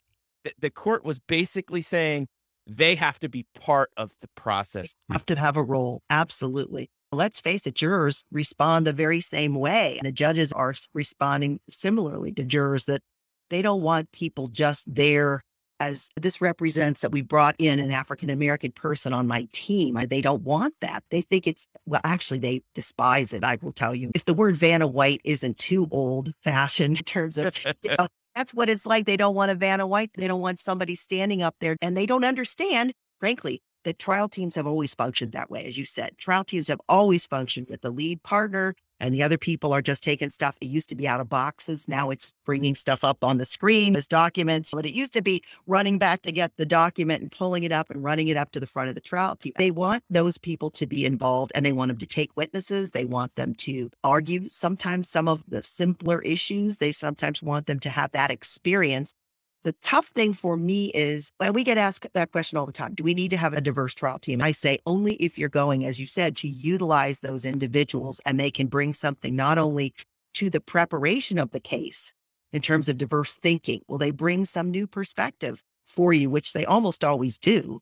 th- 0.45 0.57
the 0.59 0.71
court 0.71 1.05
was 1.05 1.19
basically 1.19 1.83
saying 1.83 2.27
they 2.67 2.95
have 2.95 3.19
to 3.19 3.29
be 3.29 3.47
part 3.61 3.91
of 3.97 4.13
the 4.21 4.29
process 4.37 4.95
have 5.11 5.27
to 5.27 5.37
have 5.37 5.57
a 5.57 5.63
role 5.63 6.03
absolutely 6.11 6.91
let's 7.13 7.41
face 7.41 7.67
it, 7.67 7.75
jurors 7.75 8.25
respond 8.33 8.87
the 8.87 8.93
very 8.93 9.21
same 9.21 9.55
way. 9.55 10.01
The 10.03 10.13
judges 10.13 10.53
are 10.53 10.75
responding 10.95 11.61
similarly 11.71 12.33
to 12.33 12.43
jurors 12.43 12.87
that 12.87 13.03
they 13.51 13.63
don't 13.63 13.83
want 13.83 14.11
people 14.13 14.49
just 14.49 14.93
there 14.93 15.43
as 15.79 16.09
this 16.21 16.41
represents 16.41 17.01
that 17.01 17.11
we 17.11 17.23
brought 17.23 17.57
in 17.59 17.81
an 17.81 17.91
African 17.91 18.31
American 18.31 18.71
person 18.73 19.13
on 19.13 19.27
my 19.27 19.49
team. 19.53 19.99
They 20.09 20.21
don't 20.21 20.43
want 20.43 20.75
that. 20.81 21.03
They 21.11 21.23
think 21.23 21.47
it's, 21.47 21.67
well, 21.87 22.01
actually, 22.05 22.39
they 22.39 22.63
despise 22.75 23.33
it. 23.33 23.45
I 23.45 23.59
will 23.61 23.73
tell 23.73 23.95
you. 23.95 24.11
If 24.15 24.25
the 24.25 24.35
word 24.35 24.57
Vanna 24.57 24.87
White 24.87 25.21
isn't 25.25 25.59
too 25.59 25.89
old 25.91 26.33
fashioned 26.45 26.99
in 26.99 27.05
terms 27.05 27.37
of, 27.37 27.55
you 27.83 27.91
know, 27.99 28.07
that's 28.35 28.55
what 28.55 28.69
it's 28.69 28.87
like. 28.87 29.07
They 29.07 29.17
don't 29.17 29.35
want 29.35 29.51
a 29.51 29.55
Vanna 29.55 29.87
White. 29.87 30.11
They 30.15 30.29
don't 30.29 30.41
want 30.41 30.61
somebody 30.61 30.95
standing 30.95 31.43
up 31.43 31.57
there 31.61 31.77
and 31.81 31.97
they 31.97 32.07
don't 32.07 32.25
understand, 32.25 32.93
frankly, 33.21 33.63
that 33.85 33.99
trial 33.99 34.29
teams 34.29 34.55
have 34.55 34.67
always 34.67 34.95
functioned 34.95 35.33
that 35.33 35.51
way. 35.51 35.65
As 35.67 35.77
you 35.77 35.85
said, 35.85 36.17
trial 36.19 36.45
teams 36.45 36.69
have 36.69 36.81
always 36.89 37.27
functioned 37.27 37.69
with 37.69 37.81
the 37.83 37.91
lead 37.91 38.23
partner 38.23 38.75
and 39.03 39.13
the 39.13 39.23
other 39.23 39.37
people 39.37 39.73
are 39.73 39.83
just 39.83 40.03
taking 40.03 40.31
stuff. 40.31 40.57
It 40.61 40.67
used 40.67 40.89
to 40.91 40.95
be 40.95 41.09
out 41.09 41.21
of 41.21 41.29
boxes. 41.29 41.89
Now 41.89 42.11
it's 42.11 42.27
mm-hmm. 42.29 42.45
bringing 42.47 42.75
stuff 42.77 43.03
up 43.03 43.25
on 43.25 43.39
the 43.39 43.45
screen 43.45 43.97
as 43.97 44.07
documents. 44.07 44.71
But 44.71 44.87
it 44.87 44.95
used 44.95 45.13
to 45.15 45.23
be 45.23 45.43
running 45.67 45.99
back 45.99 46.23
to 46.23 46.33
get 46.33 46.57
the 46.57 46.65
document 46.65 47.21
and 47.21 47.31
pulling 47.31 47.65
it 47.65 47.73
up 47.73 47.91
and 47.91 48.03
running 48.03 48.29
it 48.29 48.37
up 48.37 48.53
to 48.53 48.61
the 48.61 48.67
front 48.67 48.89
of 48.89 48.95
the 48.95 49.01
trial 49.01 49.35
team. 49.35 49.53
They 49.59 49.73
want 49.73 50.05
those 50.09 50.39
people 50.39 50.71
to 50.71 50.87
be 50.87 51.05
involved 51.05 51.51
and 51.55 51.67
they 51.67 51.73
want 51.73 51.89
them 51.89 51.99
to 51.99 52.07
take 52.07 52.31
witnesses. 52.37 52.93
They 52.93 53.05
want 53.05 53.35
them 53.35 53.55
to 53.57 53.91
argue 54.05 54.49
sometimes 54.49 55.11
some 55.11 55.27
of 55.27 55.43
the 55.49 55.65
simpler 55.65 56.23
issues. 56.23 56.79
They 56.79 56.93
sometimes 56.93 57.43
want 57.43 57.67
them 57.67 57.81
to 57.81 57.91
have 57.91 58.13
that 58.13 58.31
experience 58.31 59.15
the 59.65 59.75
tough 59.83 60.09
thing 60.09 60.33
for 60.35 60.57
me 60.57 60.87
is 60.87 61.31
when 61.39 61.53
we 61.53 61.63
get 61.63 61.79
asked 61.79 62.07
that 62.13 62.33
question 62.33 62.59
all 62.59 62.67
the 62.67 62.73
time 62.73 62.95
do 62.95 63.05
we 63.05 63.15
need 63.15 63.31
to 63.31 63.37
have 63.37 63.53
a 63.53 63.61
diverse 63.61 63.95
trial 63.95 64.19
team? 64.19 64.43
I 64.43 64.53
say 64.53 64.79
only 64.87 65.15
if 65.15 65.39
you're 65.39 65.49
going, 65.49 65.85
as 65.85 66.01
you 66.01 66.07
said, 66.07 66.37
to 66.39 66.49
utilize 66.49 67.21
those 67.21 67.45
individuals 67.45 68.21
and 68.27 68.39
they 68.39 68.51
can 68.51 68.67
bring 68.67 68.93
something 68.93 69.37
not 69.37 69.59
only 69.59 69.95
to 70.35 70.51
the 70.51 70.61
preparation 70.61 71.39
of 71.39 71.51
the 71.51 71.61
case 71.61 72.13
in 72.53 72.61
terms 72.61 72.89
of 72.89 72.99
diverse 72.99 73.37
thinking, 73.37 73.83
will 73.87 73.99
they 73.99 74.11
bring 74.11 74.45
some 74.45 74.71
new 74.71 74.87
perspective 74.87 75.63
for 75.87 76.13
you, 76.13 76.29
which 76.29 76.53
they 76.53 76.65
almost 76.65 77.05
always 77.05 77.39
do? 77.39 77.81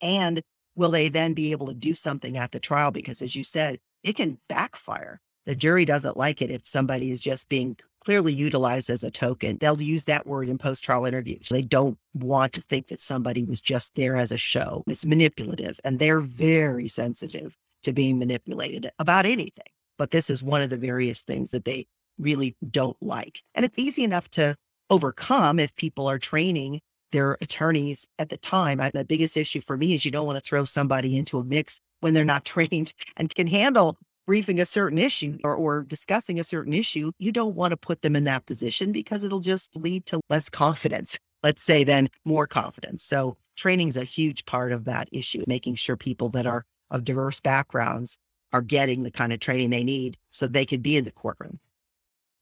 And 0.00 0.42
will 0.74 0.90
they 0.90 1.08
then 1.08 1.34
be 1.34 1.52
able 1.52 1.66
to 1.66 1.74
do 1.74 1.94
something 1.94 2.36
at 2.36 2.52
the 2.52 2.60
trial? 2.60 2.90
Because 2.90 3.22
as 3.22 3.34
you 3.34 3.44
said, 3.44 3.78
it 4.02 4.16
can 4.16 4.38
backfire. 4.48 5.20
The 5.46 5.54
jury 5.54 5.84
doesn't 5.84 6.16
like 6.16 6.40
it 6.40 6.50
if 6.50 6.66
somebody 6.66 7.10
is 7.10 7.20
just 7.20 7.48
being 7.48 7.76
clearly 8.04 8.32
utilized 8.32 8.90
as 8.90 9.04
a 9.04 9.10
token. 9.10 9.58
They'll 9.58 9.80
use 9.80 10.04
that 10.04 10.26
word 10.26 10.48
in 10.48 10.58
post 10.58 10.84
trial 10.84 11.04
interviews. 11.04 11.48
They 11.48 11.62
don't 11.62 11.98
want 12.14 12.52
to 12.54 12.60
think 12.62 12.88
that 12.88 13.00
somebody 13.00 13.44
was 13.44 13.60
just 13.60 13.94
there 13.94 14.16
as 14.16 14.32
a 14.32 14.36
show. 14.36 14.82
It's 14.86 15.06
manipulative, 15.06 15.78
and 15.84 15.98
they're 15.98 16.20
very 16.20 16.88
sensitive 16.88 17.56
to 17.84 17.92
being 17.92 18.18
manipulated 18.18 18.90
about 18.98 19.26
anything. 19.26 19.64
But 19.98 20.10
this 20.10 20.30
is 20.30 20.42
one 20.42 20.62
of 20.62 20.70
the 20.70 20.76
various 20.76 21.20
things 21.20 21.50
that 21.50 21.64
they 21.64 21.86
really 22.18 22.56
don't 22.68 23.00
like. 23.00 23.42
And 23.54 23.64
it's 23.64 23.78
easy 23.78 24.04
enough 24.04 24.28
to 24.30 24.56
overcome 24.90 25.58
if 25.58 25.74
people 25.74 26.08
are 26.08 26.18
training 26.18 26.80
their 27.12 27.36
attorneys 27.40 28.06
at 28.18 28.30
the 28.30 28.36
time. 28.36 28.80
I, 28.80 28.90
the 28.90 29.04
biggest 29.04 29.36
issue 29.36 29.60
for 29.60 29.76
me 29.76 29.94
is 29.94 30.04
you 30.04 30.10
don't 30.10 30.26
want 30.26 30.38
to 30.38 30.48
throw 30.48 30.64
somebody 30.64 31.16
into 31.16 31.38
a 31.38 31.44
mix 31.44 31.80
when 32.00 32.14
they're 32.14 32.24
not 32.24 32.44
trained 32.44 32.94
and 33.16 33.34
can 33.34 33.46
handle 33.46 33.98
briefing 34.26 34.60
a 34.60 34.66
certain 34.66 34.98
issue 34.98 35.38
or, 35.44 35.54
or 35.54 35.82
discussing 35.82 36.38
a 36.38 36.44
certain 36.44 36.72
issue, 36.72 37.12
you 37.18 37.32
don't 37.32 37.54
want 37.54 37.72
to 37.72 37.76
put 37.76 38.02
them 38.02 38.16
in 38.16 38.24
that 38.24 38.46
position 38.46 38.92
because 38.92 39.24
it'll 39.24 39.40
just 39.40 39.74
lead 39.76 40.06
to 40.06 40.20
less 40.30 40.48
confidence, 40.48 41.18
let's 41.42 41.62
say, 41.62 41.84
then 41.84 42.08
more 42.24 42.46
confidence. 42.46 43.04
So 43.04 43.36
training 43.56 43.88
is 43.88 43.96
a 43.96 44.04
huge 44.04 44.44
part 44.44 44.72
of 44.72 44.84
that 44.84 45.08
issue, 45.12 45.44
making 45.46 45.74
sure 45.76 45.96
people 45.96 46.28
that 46.30 46.46
are 46.46 46.64
of 46.90 47.04
diverse 47.04 47.40
backgrounds 47.40 48.18
are 48.52 48.62
getting 48.62 49.02
the 49.02 49.10
kind 49.10 49.32
of 49.32 49.40
training 49.40 49.70
they 49.70 49.84
need 49.84 50.18
so 50.30 50.46
they 50.46 50.66
can 50.66 50.80
be 50.80 50.96
in 50.96 51.04
the 51.04 51.12
courtroom. 51.12 51.58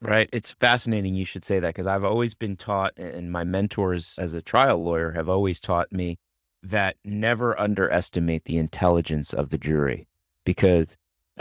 Right. 0.03 0.31
It's 0.33 0.53
fascinating 0.53 1.15
you 1.15 1.27
should 1.27 1.45
say 1.45 1.61
that 1.61 1.75
because 1.75 1.87
I've 1.87 2.05
always 2.05 2.35
been 2.35 2.57
taught, 2.57 2.97
and 2.97 3.31
my 3.31 3.45
mentors 3.45 4.17
as 4.19 4.33
a 4.33 4.41
trial 4.41 4.83
lawyer 4.83 5.13
have 5.13 5.29
always 5.29 5.61
taught 5.61 5.93
me 5.93 6.19
that 6.63 6.97
never 7.05 7.59
underestimate 7.61 8.45
the 8.45 8.57
intelligence 8.57 9.33
of 9.33 9.51
the 9.51 9.59
jury 9.59 10.09
because 10.45 10.97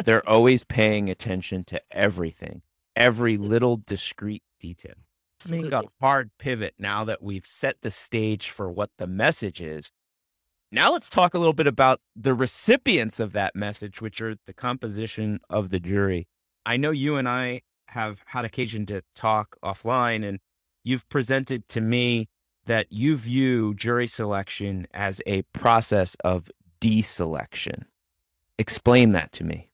they're 0.05 0.27
always 0.27 0.63
paying 0.63 1.09
attention 1.09 1.63
to 1.65 1.81
everything, 1.91 2.61
every 2.95 3.37
little 3.37 3.81
discrete 3.85 4.43
detail. 4.59 4.95
Make 5.49 5.71
a 5.71 5.83
hard 6.01 6.31
pivot 6.37 6.75
now 6.77 7.05
that 7.05 7.23
we've 7.23 7.45
set 7.45 7.77
the 7.81 7.91
stage 7.91 8.49
for 8.49 8.69
what 8.69 8.89
the 8.97 9.07
message 9.07 9.61
is. 9.61 9.91
Now 10.71 10.91
let's 10.91 11.09
talk 11.09 11.33
a 11.33 11.39
little 11.39 11.53
bit 11.53 11.65
about 11.65 12.01
the 12.15 12.33
recipients 12.33 13.19
of 13.19 13.31
that 13.33 13.55
message, 13.55 14.01
which 14.01 14.21
are 14.21 14.35
the 14.45 14.53
composition 14.53 15.39
of 15.49 15.69
the 15.69 15.79
jury. 15.79 16.27
I 16.65 16.77
know 16.77 16.91
you 16.91 17.15
and 17.15 17.27
I 17.27 17.61
have 17.87 18.21
had 18.27 18.45
occasion 18.45 18.85
to 18.87 19.01
talk 19.15 19.55
offline, 19.63 20.27
and 20.27 20.39
you've 20.83 21.07
presented 21.09 21.67
to 21.69 21.81
me 21.81 22.27
that 22.65 22.91
you 22.91 23.17
view 23.17 23.73
jury 23.73 24.07
selection 24.07 24.87
as 24.93 25.21
a 25.25 25.41
process 25.53 26.15
of 26.23 26.51
deselection. 26.81 27.85
Explain 28.59 29.13
that 29.13 29.31
to 29.31 29.43
me 29.43 29.68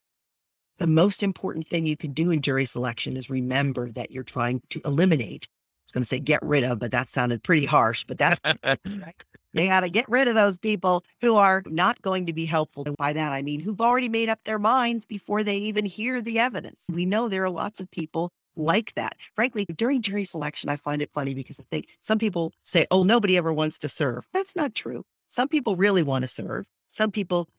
the 0.78 0.88
most 0.88 1.24
important 1.24 1.68
thing 1.68 1.86
you 1.86 1.98
can 1.98 2.12
do 2.12 2.32
in 2.32 2.42
jury 2.42 2.66
selection 2.66 3.18
is 3.18 3.30
remember 3.30 3.92
that 3.92 4.12
you're 4.12 4.24
trying 4.24 4.62
to 4.70 4.82
eliminate. 4.86 5.48
I 5.48 5.86
was 5.88 5.92
going 5.92 6.04
to 6.04 6.08
say 6.08 6.20
get 6.20 6.42
rid 6.44 6.64
of, 6.64 6.80
but 6.80 6.92
that 6.92 7.08
sounded 7.08 7.44
pretty 7.44 7.66
harsh. 7.66 8.04
But 8.06 8.18
that's 8.18 8.40
right. 8.44 9.24
You 9.54 9.68
got 9.68 9.82
to 9.82 9.90
get 9.90 10.10
rid 10.10 10.28
of 10.28 10.36
those 10.36 10.58
people 10.58 11.06
who 11.22 11.38
are 11.38 11.64
not 11.66 12.02
going 12.02 12.26
to 12.26 12.34
be 12.34 12.44
helpful. 12.44 12.84
And 12.86 12.98
by 12.98 13.14
that, 13.14 13.32
I 13.32 13.42
mean 13.42 13.62
who've 13.62 13.80
already 13.80 14.10
made 14.10 14.28
up 14.28 14.40
their 14.44 14.60
minds 14.60 15.06
before 15.06 15.46
they 15.46 15.56
even 15.56 15.86
hear 15.86 16.22
the 16.22 16.40
evidence. 16.40 16.88
We 16.92 17.06
know 17.06 17.30
there 17.30 17.46
are 17.46 17.50
lots 17.50 17.80
of 17.80 17.90
people 17.90 18.34
like 18.58 18.94
that. 18.96 19.16
Frankly, 19.34 19.66
during 19.74 20.02
jury 20.02 20.26
selection, 20.26 20.70
I 20.70 20.76
find 20.76 21.02
it 21.02 21.10
funny 21.14 21.34
because 21.34 21.58
I 21.58 21.64
think 21.72 21.88
some 22.02 22.20
people 22.20 22.52
say, 22.64 22.86
oh, 22.92 23.04
nobody 23.04 23.38
ever 23.38 23.54
wants 23.54 23.80
to 23.80 23.88
serve. 23.90 24.28
That's 24.34 24.58
not 24.58 24.76
true. 24.76 25.06
Some 25.30 25.48
people 25.48 25.78
really 25.78 26.04
want 26.04 26.24
to 26.24 26.28
serve. 26.28 26.66
Some 26.92 27.12
people 27.12 27.50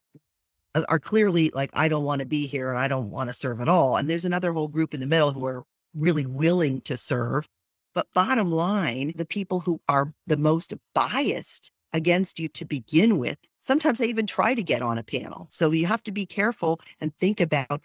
Uh, 0.76 0.82
are 0.90 0.98
clearly 0.98 1.50
like, 1.54 1.70
I 1.72 1.88
don't 1.88 2.04
want 2.04 2.18
to 2.20 2.26
be 2.26 2.46
here 2.46 2.68
and 2.70 2.78
I 2.78 2.86
don't 2.86 3.10
want 3.10 3.30
to 3.30 3.34
serve 3.34 3.62
at 3.62 3.68
all. 3.68 3.96
And 3.96 4.10
there's 4.10 4.26
another 4.26 4.52
whole 4.52 4.68
group 4.68 4.92
in 4.92 5.00
the 5.00 5.06
middle 5.06 5.32
who 5.32 5.46
are 5.46 5.64
really 5.94 6.26
willing 6.26 6.82
to 6.82 6.98
serve. 6.98 7.48
But 7.94 8.12
bottom 8.12 8.52
line, 8.52 9.14
the 9.16 9.24
people 9.24 9.60
who 9.60 9.80
are 9.88 10.12
the 10.26 10.36
most 10.36 10.74
biased 10.94 11.72
against 11.94 12.38
you 12.38 12.48
to 12.48 12.66
begin 12.66 13.16
with, 13.16 13.38
sometimes 13.60 13.98
they 13.98 14.06
even 14.08 14.26
try 14.26 14.54
to 14.54 14.62
get 14.62 14.82
on 14.82 14.98
a 14.98 15.02
panel. 15.02 15.46
So 15.50 15.70
you 15.70 15.86
have 15.86 16.02
to 16.02 16.12
be 16.12 16.26
careful 16.26 16.78
and 17.00 17.16
think 17.16 17.40
about 17.40 17.80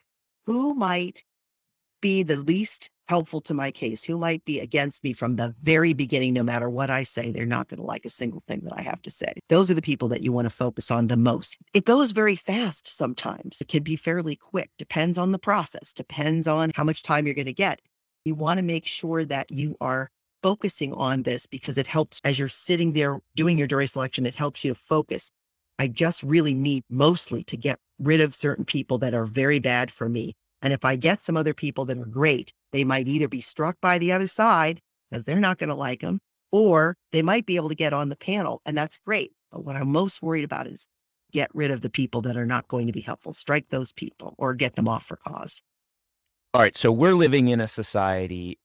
who 0.46 0.76
might 0.76 1.24
be 2.02 2.24
the 2.24 2.38
least 2.38 2.90
helpful 3.08 3.42
to 3.42 3.54
my 3.54 3.72
case, 3.72 4.04
who 4.04 4.18
might 4.18 4.44
be 4.46 4.60
against 4.60 5.04
me 5.04 5.12
from 5.12 5.36
the 5.36 5.54
very 5.62 5.94
beginning, 5.94 6.34
no 6.34 6.44
matter 6.44 6.70
what 6.70 6.90
I 6.90 7.04
say, 7.04 7.30
they're 7.30 7.46
not 7.46 7.68
going 7.68 7.80
to 7.80 7.86
like 7.86 8.06
a 8.06 8.10
single 8.10 8.42
thing 8.48 8.62
that 8.64 8.74
I 8.78 8.82
have 8.82 9.02
to 9.02 9.12
say. 9.12 9.34
Those 9.50 9.70
are 9.70 9.74
the 9.74 9.82
people 9.82 10.08
that 10.10 10.22
you 10.22 10.32
want 10.32 10.46
to 10.46 10.50
focus 10.50 10.90
on 10.90 11.08
the 11.08 11.18
most. 11.18 11.58
It 11.74 11.86
goes 11.86 12.12
very 12.12 12.38
fast 12.38 12.88
sometimes. 12.88 13.60
It 13.60 13.68
can 13.68 13.84
be 13.84 13.98
fairly 13.98 14.38
quick, 14.38 14.70
depends 14.78 15.18
on 15.18 15.34
the 15.34 15.40
process, 15.40 15.92
depends 15.92 16.48
on 16.48 16.72
how 16.74 16.86
much 16.86 17.04
time 17.04 17.26
you're 17.26 17.36
going 17.36 17.46
to 17.48 17.54
get. 17.54 17.82
You 18.24 18.36
want 18.36 18.60
to 18.60 18.64
make 18.64 18.86
sure 18.86 19.26
that 19.26 19.52
you 19.52 19.76
are 19.82 20.10
focusing 20.42 20.94
on 20.94 21.24
this 21.24 21.46
because 21.46 21.78
it 21.78 21.88
helps 21.88 22.22
as 22.24 22.40
you're 22.40 22.48
sitting 22.48 22.94
there 22.94 23.20
doing 23.36 23.58
your 23.58 23.68
jury 23.68 23.88
selection, 23.88 24.26
it 24.26 24.36
helps 24.36 24.64
you 24.64 24.74
to 24.74 24.80
focus. 24.80 25.32
I 25.78 25.88
just 25.88 26.24
really 26.24 26.54
need 26.54 26.84
mostly 26.90 27.44
to 27.46 27.58
get 27.58 27.80
rid 28.00 28.22
of 28.22 28.34
certain 28.34 28.66
people 28.66 28.98
that 29.00 29.14
are 29.14 29.26
very 29.26 29.60
bad 29.60 29.92
for 29.92 30.08
me. 30.08 30.36
And 30.62 30.74
if 30.74 30.86
I 30.86 30.96
get 30.96 31.22
some 31.22 31.38
other 31.38 31.54
people 31.54 31.86
that 31.86 31.98
are 31.98 32.06
great, 32.06 32.54
they 32.72 32.84
might 32.84 33.08
either 33.08 33.28
be 33.28 33.42
struck 33.42 33.78
by 33.82 33.98
the 33.98 34.12
other 34.12 34.28
side 34.28 34.82
because 35.10 35.24
they're 35.26 35.40
not 35.40 35.58
going 35.58 35.70
to 35.70 35.76
like 35.76 36.02
them, 36.02 36.20
or 36.52 36.98
they 37.12 37.22
might 37.22 37.46
be 37.46 37.56
able 37.56 37.70
to 37.70 37.76
get 37.76 37.94
on 37.94 38.10
the 38.10 38.16
panel. 38.16 38.62
And 38.66 38.78
that's 38.78 39.00
great. 39.06 39.32
But 39.52 39.66
what 39.66 39.76
I'm 39.76 39.92
most 39.92 40.22
worried 40.22 40.46
about 40.46 40.68
is 40.68 40.86
get 41.32 41.50
rid 41.54 41.72
of 41.72 41.82
the 41.82 41.90
people 41.90 42.22
that 42.22 42.38
are 42.38 42.46
not 42.46 42.68
going 42.68 42.88
to 42.88 42.94
be 42.94 43.02
helpful, 43.02 43.34
strike 43.34 43.70
those 43.70 43.92
people 43.92 44.36
or 44.38 44.54
get 44.54 44.76
them 44.76 44.88
off 44.88 45.06
for 45.06 45.18
cause. 45.18 45.62
All 46.54 46.62
right. 46.62 46.76
So 46.76 46.92
we're 46.92 47.14
living 47.14 47.48
in 47.48 47.62
a 47.62 47.68
society 47.68 48.60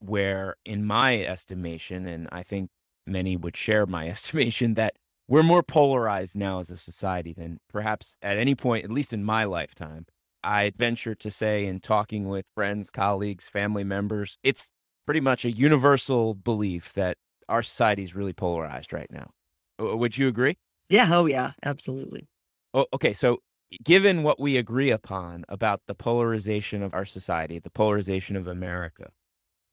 where, 0.00 0.56
in 0.64 0.84
my 0.84 1.18
estimation, 1.22 2.06
and 2.06 2.28
I 2.32 2.42
think 2.42 2.70
many 3.06 3.36
would 3.36 3.56
share 3.56 3.86
my 3.86 4.08
estimation, 4.10 4.74
that 4.74 4.94
we're 5.28 5.42
more 5.42 5.62
polarized 5.62 6.34
now 6.34 6.58
as 6.58 6.70
a 6.70 6.76
society 6.76 7.32
than 7.32 7.60
perhaps 7.68 8.14
at 8.20 8.36
any 8.36 8.54
point, 8.54 8.84
at 8.84 8.90
least 8.90 9.12
in 9.12 9.22
my 9.22 9.44
lifetime. 9.44 10.06
I 10.42 10.72
venture 10.76 11.14
to 11.16 11.30
say, 11.30 11.66
in 11.66 11.80
talking 11.80 12.28
with 12.28 12.46
friends, 12.54 12.90
colleagues, 12.90 13.48
family 13.48 13.84
members, 13.84 14.38
it's 14.42 14.70
pretty 15.06 15.20
much 15.20 15.44
a 15.44 15.50
universal 15.50 16.34
belief 16.34 16.92
that 16.94 17.16
our 17.48 17.62
society 17.62 18.02
is 18.02 18.14
really 18.14 18.32
polarized 18.32 18.92
right 18.92 19.10
now. 19.10 19.30
Would 19.78 20.16
you 20.18 20.28
agree? 20.28 20.56
Yeah. 20.88 21.08
Oh, 21.10 21.26
yeah. 21.26 21.52
Absolutely. 21.64 22.28
Oh, 22.74 22.86
okay. 22.92 23.12
So, 23.12 23.38
given 23.84 24.22
what 24.22 24.40
we 24.40 24.56
agree 24.56 24.90
upon 24.90 25.44
about 25.48 25.82
the 25.86 25.94
polarization 25.94 26.82
of 26.82 26.94
our 26.94 27.04
society, 27.04 27.58
the 27.58 27.70
polarization 27.70 28.36
of 28.36 28.46
America, 28.46 29.10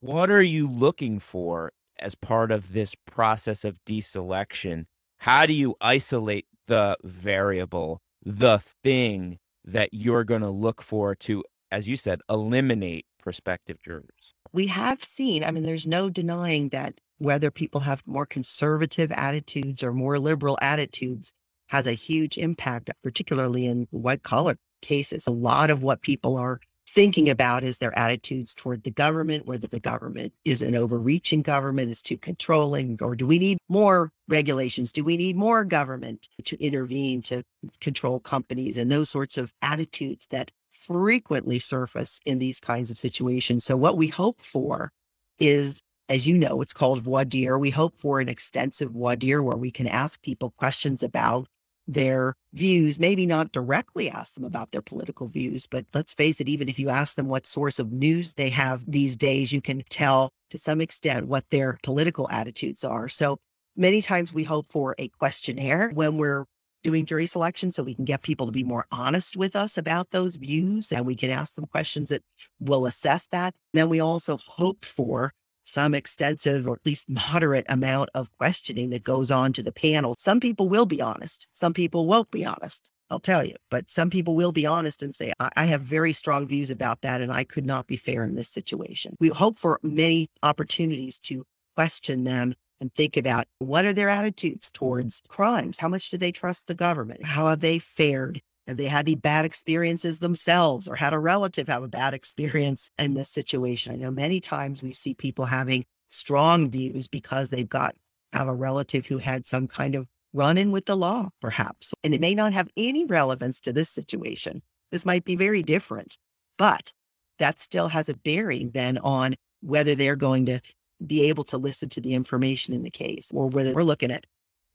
what 0.00 0.30
are 0.30 0.42
you 0.42 0.68
looking 0.68 1.18
for 1.18 1.72
as 1.98 2.14
part 2.14 2.50
of 2.50 2.72
this 2.72 2.94
process 3.06 3.64
of 3.64 3.78
deselection? 3.84 4.86
How 5.18 5.46
do 5.46 5.52
you 5.52 5.74
isolate 5.80 6.46
the 6.68 6.96
variable, 7.02 8.00
the 8.24 8.60
thing 8.84 9.38
that 9.72 9.90
you're 9.92 10.24
going 10.24 10.40
to 10.42 10.50
look 10.50 10.82
for 10.82 11.14
to, 11.14 11.44
as 11.70 11.88
you 11.88 11.96
said, 11.96 12.20
eliminate 12.28 13.06
prospective 13.18 13.80
jurors? 13.82 14.34
We 14.52 14.66
have 14.68 15.04
seen, 15.04 15.44
I 15.44 15.50
mean, 15.50 15.64
there's 15.64 15.86
no 15.86 16.08
denying 16.08 16.70
that 16.70 17.00
whether 17.18 17.50
people 17.50 17.80
have 17.82 18.02
more 18.06 18.26
conservative 18.26 19.12
attitudes 19.12 19.82
or 19.82 19.92
more 19.92 20.18
liberal 20.18 20.58
attitudes 20.62 21.32
has 21.66 21.86
a 21.86 21.92
huge 21.92 22.38
impact, 22.38 22.90
particularly 23.02 23.66
in 23.66 23.86
white 23.90 24.22
collar 24.22 24.56
cases. 24.80 25.26
A 25.26 25.32
lot 25.32 25.70
of 25.70 25.82
what 25.82 26.00
people 26.00 26.36
are 26.36 26.60
thinking 26.88 27.28
about 27.28 27.64
is 27.64 27.78
their 27.78 27.96
attitudes 27.98 28.54
toward 28.54 28.82
the 28.82 28.90
government, 28.90 29.46
whether 29.46 29.66
the 29.66 29.80
government 29.80 30.32
is 30.44 30.62
an 30.62 30.74
overreaching 30.74 31.42
government, 31.42 31.90
is 31.90 32.02
too 32.02 32.16
controlling, 32.16 32.98
or 33.00 33.14
do 33.14 33.26
we 33.26 33.38
need 33.38 33.58
more 33.68 34.10
regulations? 34.28 34.92
Do 34.92 35.04
we 35.04 35.16
need 35.16 35.36
more 35.36 35.64
government 35.64 36.28
to 36.44 36.62
intervene 36.62 37.22
to 37.22 37.42
control 37.80 38.20
companies 38.20 38.76
and 38.76 38.90
those 38.90 39.10
sorts 39.10 39.36
of 39.36 39.52
attitudes 39.62 40.26
that 40.30 40.50
frequently 40.72 41.58
surface 41.58 42.20
in 42.24 42.38
these 42.38 42.60
kinds 42.60 42.90
of 42.90 42.98
situations? 42.98 43.64
So, 43.64 43.76
what 43.76 43.96
we 43.96 44.08
hope 44.08 44.40
for 44.40 44.90
is 45.38 45.82
as 46.08 46.26
you 46.26 46.38
know, 46.38 46.62
it's 46.62 46.72
called 46.72 47.02
voir 47.02 47.26
dire. 47.26 47.58
We 47.58 47.70
hope 47.70 47.94
for 47.98 48.18
an 48.20 48.30
extensive 48.30 48.92
voir 48.92 49.16
dire 49.16 49.42
where 49.42 49.58
we 49.58 49.70
can 49.70 49.86
ask 49.86 50.22
people 50.22 50.54
questions 50.56 51.02
about 51.02 51.48
their 51.88 52.34
views, 52.52 52.98
maybe 52.98 53.26
not 53.26 53.50
directly 53.50 54.10
ask 54.10 54.34
them 54.34 54.44
about 54.44 54.70
their 54.70 54.82
political 54.82 55.26
views, 55.26 55.66
but 55.66 55.86
let's 55.94 56.12
face 56.12 56.38
it, 56.40 56.48
even 56.48 56.68
if 56.68 56.78
you 56.78 56.90
ask 56.90 57.16
them 57.16 57.28
what 57.28 57.46
source 57.46 57.78
of 57.78 57.90
news 57.90 58.34
they 58.34 58.50
have 58.50 58.84
these 58.86 59.16
days, 59.16 59.52
you 59.52 59.62
can 59.62 59.82
tell 59.88 60.30
to 60.50 60.58
some 60.58 60.80
extent 60.82 61.26
what 61.26 61.48
their 61.50 61.78
political 61.82 62.28
attitudes 62.30 62.84
are. 62.84 63.08
So 63.08 63.38
many 63.74 64.02
times 64.02 64.32
we 64.32 64.44
hope 64.44 64.70
for 64.70 64.94
a 64.98 65.08
questionnaire 65.08 65.90
when 65.94 66.18
we're 66.18 66.44
doing 66.84 67.06
jury 67.06 67.26
selection 67.26 67.70
so 67.70 67.82
we 67.82 67.94
can 67.94 68.04
get 68.04 68.22
people 68.22 68.46
to 68.46 68.52
be 68.52 68.62
more 68.62 68.86
honest 68.92 69.36
with 69.36 69.56
us 69.56 69.76
about 69.76 70.10
those 70.10 70.36
views 70.36 70.92
and 70.92 71.06
we 71.06 71.16
can 71.16 71.30
ask 71.30 71.54
them 71.54 71.66
questions 71.66 72.10
that 72.10 72.22
will 72.60 72.86
assess 72.86 73.26
that. 73.32 73.54
Then 73.72 73.88
we 73.88 73.98
also 73.98 74.38
hope 74.46 74.84
for 74.84 75.32
some 75.68 75.94
extensive 75.94 76.66
or 76.66 76.74
at 76.74 76.86
least 76.86 77.08
moderate 77.08 77.66
amount 77.68 78.10
of 78.14 78.30
questioning 78.38 78.90
that 78.90 79.04
goes 79.04 79.30
on 79.30 79.52
to 79.54 79.62
the 79.62 79.72
panel. 79.72 80.14
Some 80.18 80.40
people 80.40 80.68
will 80.68 80.86
be 80.86 81.00
honest, 81.00 81.46
some 81.52 81.74
people 81.74 82.06
won't 82.06 82.30
be 82.30 82.44
honest. 82.44 82.90
I'll 83.10 83.20
tell 83.20 83.42
you, 83.42 83.56
but 83.70 83.88
some 83.88 84.10
people 84.10 84.36
will 84.36 84.52
be 84.52 84.66
honest 84.66 85.02
and 85.02 85.14
say, 85.14 85.32
I, 85.40 85.48
I 85.56 85.64
have 85.66 85.80
very 85.80 86.12
strong 86.12 86.46
views 86.46 86.70
about 86.70 87.00
that, 87.00 87.22
and 87.22 87.32
I 87.32 87.42
could 87.42 87.64
not 87.64 87.86
be 87.86 87.96
fair 87.96 88.22
in 88.22 88.34
this 88.34 88.50
situation. 88.50 89.16
We 89.18 89.28
hope 89.28 89.58
for 89.58 89.80
many 89.82 90.28
opportunities 90.42 91.18
to 91.20 91.44
question 91.74 92.24
them 92.24 92.54
and 92.80 92.94
think 92.94 93.16
about 93.16 93.46
what 93.58 93.84
are 93.84 93.92
their 93.92 94.08
attitudes 94.08 94.70
towards 94.70 95.22
crimes? 95.28 95.78
How 95.78 95.88
much 95.88 96.10
do 96.10 96.16
they 96.16 96.32
trust 96.32 96.66
the 96.66 96.74
government? 96.74 97.24
How 97.24 97.48
have 97.48 97.60
they 97.60 97.78
fared 97.78 98.40
have 98.68 98.76
they 98.76 98.86
had 98.86 99.06
any 99.08 99.14
bad 99.14 99.46
experiences 99.46 100.18
themselves 100.18 100.86
or 100.86 100.96
had 100.96 101.14
a 101.14 101.18
relative 101.18 101.68
have 101.68 101.82
a 101.82 101.88
bad 101.88 102.12
experience 102.12 102.90
in 102.98 103.14
this 103.14 103.30
situation? 103.30 103.94
I 103.94 103.96
know 103.96 104.10
many 104.10 104.40
times 104.40 104.82
we 104.82 104.92
see 104.92 105.14
people 105.14 105.46
having 105.46 105.86
strong 106.10 106.70
views 106.70 107.08
because 107.08 107.48
they've 107.48 107.68
got 107.68 107.96
have 108.34 108.46
a 108.46 108.54
relative 108.54 109.06
who 109.06 109.18
had 109.18 109.46
some 109.46 109.66
kind 109.66 109.94
of 109.94 110.06
run 110.34 110.58
in 110.58 110.70
with 110.70 110.84
the 110.84 110.96
law, 110.96 111.30
perhaps. 111.40 111.94
And 112.04 112.12
it 112.14 112.20
may 112.20 112.34
not 112.34 112.52
have 112.52 112.68
any 112.76 113.06
relevance 113.06 113.58
to 113.62 113.72
this 113.72 113.88
situation. 113.88 114.60
This 114.92 115.06
might 115.06 115.24
be 115.24 115.34
very 115.34 115.62
different, 115.62 116.18
but 116.58 116.92
that 117.38 117.58
still 117.58 117.88
has 117.88 118.10
a 118.10 118.14
bearing 118.14 118.72
then 118.74 118.98
on 118.98 119.34
whether 119.62 119.94
they're 119.94 120.14
going 120.14 120.44
to 120.44 120.60
be 121.04 121.28
able 121.28 121.44
to 121.44 121.56
listen 121.56 121.88
to 121.88 122.02
the 122.02 122.12
information 122.12 122.74
in 122.74 122.82
the 122.82 122.90
case 122.90 123.30
or 123.32 123.48
whether 123.48 123.72
we're 123.72 123.82
looking 123.82 124.10
at 124.10 124.26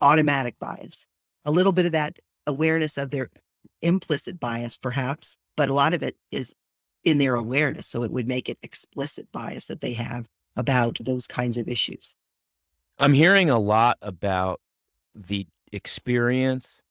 automatic 0.02 0.58
bias. 0.58 1.06
A 1.46 1.52
little 1.52 1.74
bit 1.74 1.86
of 1.86 1.92
that 1.92 2.18
awareness 2.48 2.98
of 2.98 3.12
their 3.12 3.30
implicit 3.84 4.40
bias, 4.40 4.78
perhaps, 4.78 5.38
but 5.56 5.70
a 5.70 5.74
lot 5.74 5.94
of 5.94 6.02
it 6.02 6.18
is 6.32 6.54
in 7.04 7.18
their 7.18 7.36
awareness. 7.36 7.88
So 7.88 8.04
it 8.04 8.12
would 8.12 8.28
make 8.28 8.50
it 8.50 8.58
explicit 8.64 9.32
bias 9.32 9.66
that 9.66 9.82
they 9.82 9.94
have 9.94 10.28
about 10.56 10.98
those 11.02 11.28
kinds 11.28 11.58
of 11.58 11.68
issues. 11.68 12.16
I'm 12.98 13.14
hearing 13.14 13.50
a 13.50 13.60
lot 13.60 13.98
about 14.02 14.62
the 15.14 15.48
experience 15.72 16.82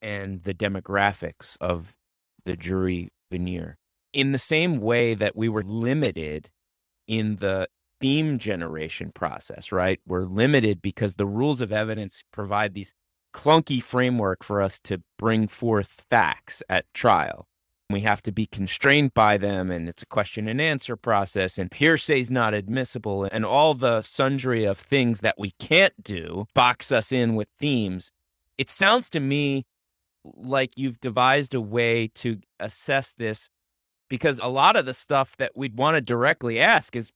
and 0.00 0.42
the 0.42 0.54
demographics 0.54 1.56
of 1.60 1.94
the 2.44 2.56
jury 2.56 3.10
venire 3.32 3.74
in 4.12 4.32
the 4.32 4.38
same 4.38 4.80
way 4.80 5.14
that 5.14 5.34
we 5.34 5.48
were 5.48 5.64
limited 5.64 6.50
in 7.06 7.36
the 7.36 7.68
theme 8.00 8.38
generation 8.38 9.10
process, 9.12 9.72
right? 9.72 10.00
We're 10.06 10.24
limited 10.24 10.80
because 10.80 11.14
the 11.14 11.26
rules 11.26 11.60
of 11.60 11.72
evidence 11.72 12.22
provide 12.32 12.74
these 12.74 12.94
clunky 13.34 13.82
framework 13.82 14.42
for 14.44 14.62
us 14.62 14.78
to 14.84 15.02
bring 15.18 15.48
forth 15.48 16.04
facts 16.08 16.62
at 16.68 16.86
trial. 16.94 17.46
We 17.90 18.00
have 18.00 18.22
to 18.22 18.32
be 18.32 18.46
constrained 18.46 19.12
by 19.12 19.36
them, 19.36 19.70
and 19.70 19.88
it's 19.88 20.02
a 20.02 20.06
question 20.06 20.48
and 20.48 20.60
answer 20.60 20.96
process, 20.96 21.58
and 21.58 21.72
hearsay 21.72 22.20
is 22.20 22.30
not 22.30 22.54
admissible, 22.54 23.24
and 23.24 23.44
all 23.44 23.74
the 23.74 24.00
sundry 24.02 24.64
of 24.64 24.78
things 24.78 25.20
that 25.20 25.38
we 25.38 25.50
can't 25.58 26.02
do 26.02 26.46
box 26.54 26.90
us 26.90 27.12
in 27.12 27.34
with 27.34 27.48
themes. 27.58 28.10
It 28.56 28.70
sounds 28.70 29.10
to 29.10 29.20
me 29.20 29.66
like 30.24 30.78
you've 30.78 31.00
devised 31.00 31.54
a 31.54 31.60
way 31.60 32.08
to 32.14 32.38
assess 32.58 33.12
this 33.12 33.50
because 34.08 34.38
a 34.42 34.48
lot 34.48 34.76
of 34.76 34.86
the 34.86 34.94
stuff 34.94 35.36
that 35.38 35.52
we'd 35.54 35.76
want 35.76 35.96
to 35.96 36.00
directly 36.00 36.58
ask 36.58 36.96
is 36.96 37.10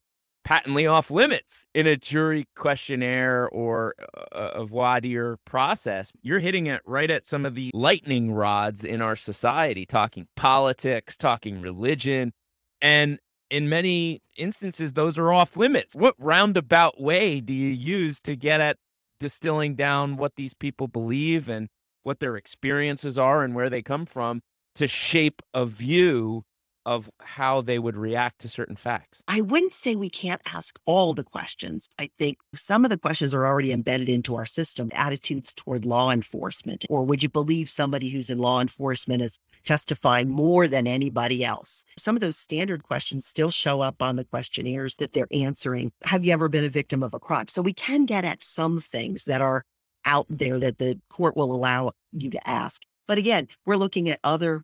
patently 0.49 0.87
off 0.87 1.11
limits 1.11 1.67
in 1.75 1.87
a 1.87 1.95
jury 1.95 2.47
questionnaire 2.57 3.47
or 3.51 3.95
a, 4.33 4.39
a 4.41 4.65
voir 4.65 4.99
dire 4.99 5.37
process. 5.45 6.11
You're 6.23 6.39
hitting 6.39 6.69
it 6.69 6.81
right 6.87 7.11
at 7.11 7.27
some 7.27 7.45
of 7.45 7.55
the 7.55 7.71
lightning 7.75 8.33
rods 8.33 8.83
in 8.83 9.03
our 9.03 9.15
society, 9.15 9.85
talking 9.85 10.27
politics, 10.37 11.19
talking 11.19 11.61
religion. 11.61 12.33
And 12.81 13.19
in 13.51 13.69
many 13.69 14.23
instances, 14.39 14.95
those 14.95 15.19
are 15.19 15.35
off 15.35 15.55
limits. 15.55 15.95
What 15.95 16.15
roundabout 16.19 16.99
way 16.99 17.41
do 17.41 17.53
you 17.53 17.69
use 17.69 18.19
to 18.21 18.35
get 18.35 18.63
at 18.63 18.79
distilling 19.21 19.75
down 19.75 20.17
what 20.17 20.37
these 20.37 20.55
people 20.55 20.89
believe 20.89 21.51
and 21.51 21.69
what 22.05 22.21
their 22.21 22.37
experiences 22.37 23.19
are 23.19 23.45
and 23.45 23.55
where 23.55 23.69
they 23.69 23.83
come 23.83 24.07
from 24.07 24.41
to 24.77 24.87
shape 24.87 25.43
a 25.53 25.67
view 25.67 26.45
of 26.89 27.11
how 27.21 27.61
they 27.61 27.79
would 27.79 27.99
react 27.99 28.41
to 28.41 28.49
certain 28.49 28.75
facts? 28.75 29.23
I 29.29 29.43
wouldn't 29.43 29.75
say 29.75 29.95
we 29.95 30.09
can't 30.09 30.41
ask 30.55 30.79
all 30.87 31.13
the 31.13 31.23
questions. 31.23 31.87
I 31.99 32.09
think 32.19 32.39
some 32.55 32.83
of 32.83 32.91
the 32.91 32.97
questions 32.97 33.35
are 33.35 33.47
already 33.47 33.73
embedded 33.73 34.09
into 34.09 34.37
our 34.37 34.47
system 34.47 34.89
attitudes 34.95 35.53
toward 35.53 35.85
law 35.85 36.11
enforcement. 36.11 36.87
Or 36.89 37.05
would 37.05 37.23
you 37.23 37.29
believe 37.29 37.69
somebody 37.69 38.09
who's 38.09 38.31
in 38.31 38.39
law 38.39 38.63
enforcement 38.63 39.21
is 39.21 39.39
testifying 39.67 40.31
more 40.31 40.67
than 40.67 40.87
anybody 40.87 41.45
else? 41.45 41.85
Some 41.99 42.17
of 42.17 42.23
those 42.23 42.39
standard 42.39 42.85
questions 42.85 43.27
still 43.27 43.51
show 43.51 43.83
up 43.83 44.01
on 44.01 44.17
the 44.17 44.25
questionnaires 44.25 44.97
that 44.97 45.13
they're 45.13 45.29
answering. 45.31 45.93
Have 46.05 46.25
you 46.25 46.33
ever 46.33 46.49
been 46.49 46.65
a 46.65 46.71
victim 46.71 47.03
of 47.03 47.13
a 47.13 47.21
crime? 47.21 47.49
So 47.49 47.61
we 47.61 47.75
can 47.75 48.07
get 48.07 48.25
at 48.25 48.43
some 48.43 48.81
things 48.81 49.25
that 49.25 49.43
are 49.43 49.63
out 50.07 50.25
there 50.31 50.59
that 50.59 50.79
the 50.79 50.99
court 51.11 51.37
will 51.37 51.55
allow 51.55 51.93
you 52.13 52.31
to 52.31 52.49
ask. 52.49 52.81
But 53.07 53.19
again, 53.19 53.49
we're 53.67 53.77
looking 53.77 54.09
at 54.09 54.21
other 54.23 54.63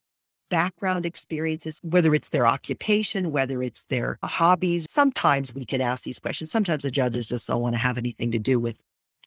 background 0.54 1.04
experiences, 1.04 1.80
whether 1.82 2.14
it's 2.14 2.28
their 2.28 2.46
occupation, 2.46 3.32
whether 3.32 3.60
it's 3.60 3.82
their 3.86 4.18
hobbies. 4.22 4.86
Sometimes 4.88 5.52
we 5.52 5.64
can 5.64 5.80
ask 5.80 6.04
these 6.04 6.20
questions. 6.20 6.52
Sometimes 6.52 6.84
the 6.84 6.92
judges 6.92 7.26
just 7.28 7.48
don't 7.48 7.60
want 7.60 7.74
to 7.74 7.80
have 7.80 7.98
anything 7.98 8.30
to 8.30 8.38
do 8.38 8.60
with. 8.60 8.76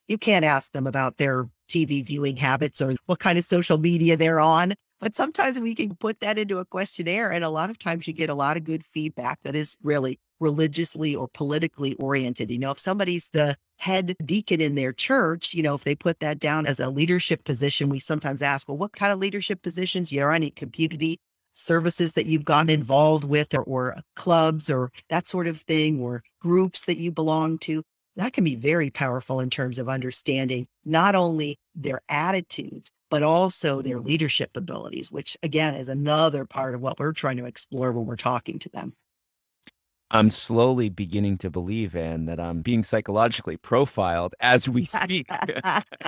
You 0.06 0.16
can't 0.16 0.42
ask 0.42 0.72
them 0.72 0.86
about 0.86 1.18
their 1.18 1.46
TV 1.68 2.02
viewing 2.02 2.38
habits 2.38 2.80
or 2.80 2.94
what 3.04 3.18
kind 3.18 3.38
of 3.38 3.44
social 3.44 3.76
media 3.76 4.16
they're 4.16 4.40
on. 4.40 4.72
But 5.00 5.14
sometimes 5.14 5.58
we 5.58 5.74
can 5.74 5.94
put 5.94 6.20
that 6.20 6.38
into 6.38 6.58
a 6.58 6.64
questionnaire. 6.64 7.30
And 7.30 7.44
a 7.44 7.50
lot 7.50 7.70
of 7.70 7.78
times 7.78 8.06
you 8.06 8.12
get 8.12 8.30
a 8.30 8.34
lot 8.34 8.56
of 8.56 8.64
good 8.64 8.84
feedback 8.84 9.38
that 9.44 9.54
is 9.54 9.76
really 9.82 10.18
religiously 10.40 11.14
or 11.14 11.28
politically 11.28 11.94
oriented. 11.94 12.50
You 12.50 12.58
know, 12.58 12.70
if 12.72 12.78
somebody's 12.78 13.28
the 13.32 13.56
head 13.76 14.16
deacon 14.24 14.60
in 14.60 14.74
their 14.74 14.92
church, 14.92 15.54
you 15.54 15.62
know, 15.62 15.74
if 15.74 15.84
they 15.84 15.94
put 15.94 16.20
that 16.20 16.38
down 16.38 16.66
as 16.66 16.80
a 16.80 16.90
leadership 16.90 17.44
position, 17.44 17.88
we 17.88 18.00
sometimes 18.00 18.42
ask, 18.42 18.68
well, 18.68 18.76
what 18.76 18.92
kind 18.92 19.12
of 19.12 19.18
leadership 19.18 19.62
positions? 19.62 20.12
You 20.12 20.22
are 20.22 20.32
any 20.32 20.50
community 20.50 21.20
services 21.54 22.12
that 22.14 22.26
you've 22.26 22.44
gotten 22.44 22.70
involved 22.70 23.24
with 23.24 23.54
or, 23.54 23.62
or 23.62 23.98
uh, 23.98 24.00
clubs 24.14 24.70
or 24.70 24.90
that 25.10 25.26
sort 25.26 25.46
of 25.46 25.60
thing 25.62 26.00
or 26.00 26.22
groups 26.40 26.80
that 26.80 26.98
you 26.98 27.12
belong 27.12 27.58
to? 27.58 27.82
That 28.16 28.32
can 28.32 28.42
be 28.42 28.56
very 28.56 28.90
powerful 28.90 29.38
in 29.38 29.48
terms 29.48 29.78
of 29.78 29.88
understanding 29.88 30.66
not 30.84 31.14
only 31.14 31.58
their 31.76 32.00
attitudes, 32.08 32.90
but 33.10 33.22
also 33.22 33.82
their 33.82 34.00
leadership 34.00 34.56
abilities, 34.56 35.10
which 35.10 35.36
again 35.42 35.74
is 35.74 35.88
another 35.88 36.44
part 36.44 36.74
of 36.74 36.80
what 36.80 36.98
we're 36.98 37.12
trying 37.12 37.36
to 37.38 37.46
explore 37.46 37.92
when 37.92 38.06
we're 38.06 38.16
talking 38.16 38.58
to 38.58 38.68
them. 38.68 38.94
I'm 40.10 40.30
slowly 40.30 40.88
beginning 40.88 41.36
to 41.38 41.50
believe, 41.50 41.94
Anne, 41.94 42.24
that 42.26 42.40
I'm 42.40 42.62
being 42.62 42.82
psychologically 42.82 43.58
profiled 43.58 44.34
as 44.40 44.66
we 44.66 44.86
speak. 44.86 45.28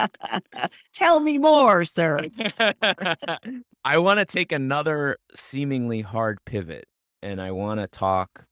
Tell 0.94 1.20
me 1.20 1.36
more, 1.36 1.84
sir. 1.84 2.26
I 3.84 3.98
want 3.98 4.18
to 4.20 4.24
take 4.24 4.52
another 4.52 5.18
seemingly 5.34 6.00
hard 6.00 6.38
pivot 6.46 6.86
and 7.22 7.42
I 7.42 7.50
want 7.50 7.80
to 7.80 7.86
talk 7.86 8.46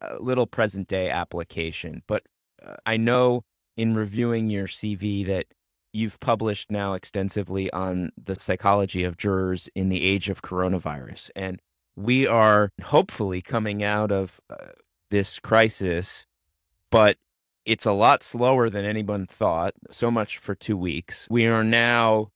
a 0.00 0.16
little 0.20 0.46
present 0.46 0.86
day 0.86 1.10
application. 1.10 2.02
But 2.06 2.22
uh, 2.64 2.76
I 2.86 2.96
know 2.96 3.42
in 3.76 3.94
reviewing 3.94 4.48
your 4.48 4.68
CV 4.68 5.26
that 5.26 5.46
you've 5.92 6.20
published 6.20 6.70
now 6.70 6.94
extensively 6.94 7.70
on 7.72 8.10
the 8.22 8.38
psychology 8.38 9.04
of 9.04 9.16
jurors 9.16 9.68
in 9.74 9.88
the 9.88 10.04
age 10.04 10.28
of 10.28 10.42
coronavirus. 10.42 11.30
And 11.34 11.60
we 11.96 12.26
are 12.26 12.70
hopefully 12.82 13.42
coming 13.42 13.82
out 13.82 14.12
of 14.12 14.40
uh, 14.50 14.56
this 15.10 15.38
crisis, 15.38 16.26
but 16.90 17.16
it's 17.64 17.86
a 17.86 17.92
lot 17.92 18.22
slower 18.22 18.70
than 18.70 18.84
anyone 18.84 19.26
thought. 19.26 19.74
So 19.90 20.10
much 20.10 20.38
for 20.38 20.54
two 20.54 20.76
weeks. 20.76 21.26
We 21.30 21.46
are 21.46 21.64
now 21.64 22.30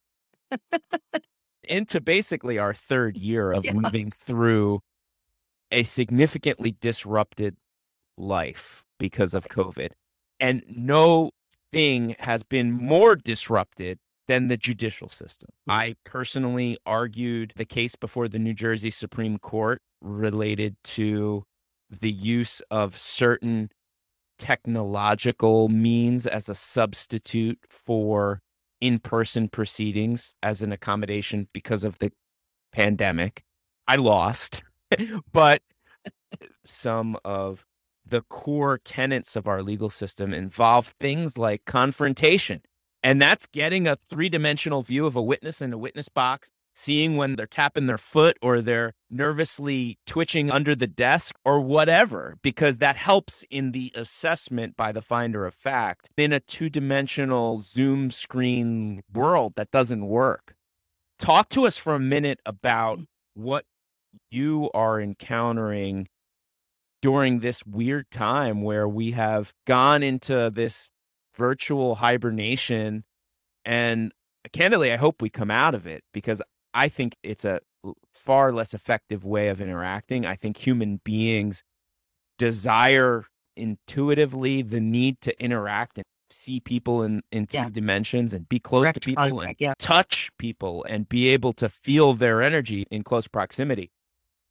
into 1.68 2.00
basically 2.00 2.58
our 2.58 2.74
third 2.74 3.16
year 3.16 3.52
of 3.52 3.64
yeah. 3.64 3.72
moving 3.72 4.10
through 4.10 4.80
a 5.70 5.82
significantly 5.84 6.76
disrupted 6.80 7.56
life 8.18 8.84
because 8.98 9.34
of 9.34 9.48
COVID. 9.48 9.92
And 10.38 10.62
no 10.68 11.30
thing 11.72 12.16
has 12.20 12.42
been 12.42 12.72
more 12.72 13.16
disrupted 13.16 13.98
than 14.28 14.48
the 14.48 14.56
judicial 14.56 15.08
system. 15.08 15.50
Hmm. 15.66 15.70
I 15.70 15.96
personally 16.04 16.78
argued 16.86 17.52
the 17.56 17.64
case 17.64 17.96
before 17.96 18.28
the 18.28 18.38
New 18.38 18.54
Jersey 18.54 18.90
Supreme 18.90 19.38
Court 19.38 19.80
related 20.00 20.76
to 20.84 21.44
the 21.90 22.10
use 22.10 22.62
of 22.70 22.98
certain 22.98 23.70
technological 24.38 25.68
means 25.68 26.26
as 26.26 26.48
a 26.48 26.54
substitute 26.54 27.58
for 27.68 28.40
in 28.80 28.98
person 28.98 29.48
proceedings 29.48 30.34
as 30.42 30.62
an 30.62 30.72
accommodation 30.72 31.48
because 31.52 31.84
of 31.84 31.98
the 31.98 32.10
pandemic. 32.72 33.44
I 33.86 33.96
lost, 33.96 34.62
but 35.32 35.62
some 36.64 37.16
of 37.24 37.64
the 38.06 38.22
core 38.22 38.78
tenets 38.78 39.36
of 39.36 39.46
our 39.46 39.62
legal 39.62 39.90
system 39.90 40.34
involve 40.34 40.94
things 41.00 41.38
like 41.38 41.64
confrontation 41.64 42.62
and 43.02 43.20
that's 43.20 43.46
getting 43.46 43.88
a 43.88 43.98
three 44.08 44.28
dimensional 44.28 44.82
view 44.82 45.06
of 45.06 45.16
a 45.16 45.22
witness 45.22 45.60
in 45.60 45.72
a 45.72 45.78
witness 45.78 46.08
box, 46.08 46.50
seeing 46.74 47.16
when 47.16 47.34
they're 47.34 47.46
tapping 47.46 47.86
their 47.86 47.98
foot 47.98 48.36
or 48.40 48.60
they're 48.60 48.92
nervously 49.10 49.98
twitching 50.06 50.50
under 50.50 50.74
the 50.74 50.86
desk 50.86 51.34
or 51.44 51.60
whatever, 51.60 52.36
because 52.42 52.78
that 52.78 52.96
helps 52.96 53.44
in 53.50 53.72
the 53.72 53.90
assessment 53.94 54.76
by 54.76 54.92
the 54.92 55.02
finder 55.02 55.44
of 55.46 55.54
fact 55.54 56.10
in 56.16 56.32
a 56.32 56.40
two 56.40 56.70
dimensional 56.70 57.60
Zoom 57.60 58.10
screen 58.10 59.02
world 59.12 59.54
that 59.56 59.70
doesn't 59.72 60.06
work. 60.06 60.54
Talk 61.18 61.48
to 61.50 61.66
us 61.66 61.76
for 61.76 61.94
a 61.94 62.00
minute 62.00 62.40
about 62.46 63.00
what 63.34 63.64
you 64.30 64.70
are 64.74 65.00
encountering 65.00 66.08
during 67.02 67.40
this 67.40 67.66
weird 67.66 68.10
time 68.10 68.62
where 68.62 68.88
we 68.88 69.10
have 69.10 69.52
gone 69.66 70.02
into 70.02 70.50
this 70.54 70.88
virtual 71.36 71.96
hibernation. 71.96 73.04
And 73.64 74.12
candidly, 74.52 74.92
I 74.92 74.96
hope 74.96 75.20
we 75.20 75.28
come 75.28 75.50
out 75.50 75.74
of 75.74 75.86
it 75.86 76.02
because 76.14 76.40
I 76.72 76.88
think 76.88 77.16
it's 77.22 77.44
a 77.44 77.60
far 78.14 78.52
less 78.52 78.72
effective 78.72 79.24
way 79.24 79.48
of 79.48 79.60
interacting. 79.60 80.24
I 80.24 80.36
think 80.36 80.56
human 80.56 81.00
beings 81.04 81.64
desire 82.38 83.26
intuitively 83.56 84.62
the 84.62 84.80
need 84.80 85.20
to 85.22 85.42
interact 85.42 85.98
and 85.98 86.04
see 86.30 86.60
people 86.60 87.02
in, 87.02 87.22
in 87.30 87.46
three 87.46 87.60
yeah. 87.60 87.68
dimensions 87.68 88.32
and 88.32 88.48
be 88.48 88.58
close 88.58 88.84
Direct 88.84 89.02
to 89.02 89.06
people 89.06 89.24
contact, 89.24 89.48
and 89.48 89.56
yeah. 89.58 89.74
touch 89.78 90.30
people 90.38 90.84
and 90.88 91.08
be 91.08 91.28
able 91.28 91.52
to 91.54 91.68
feel 91.68 92.14
their 92.14 92.40
energy 92.42 92.86
in 92.90 93.02
close 93.02 93.28
proximity. 93.28 93.90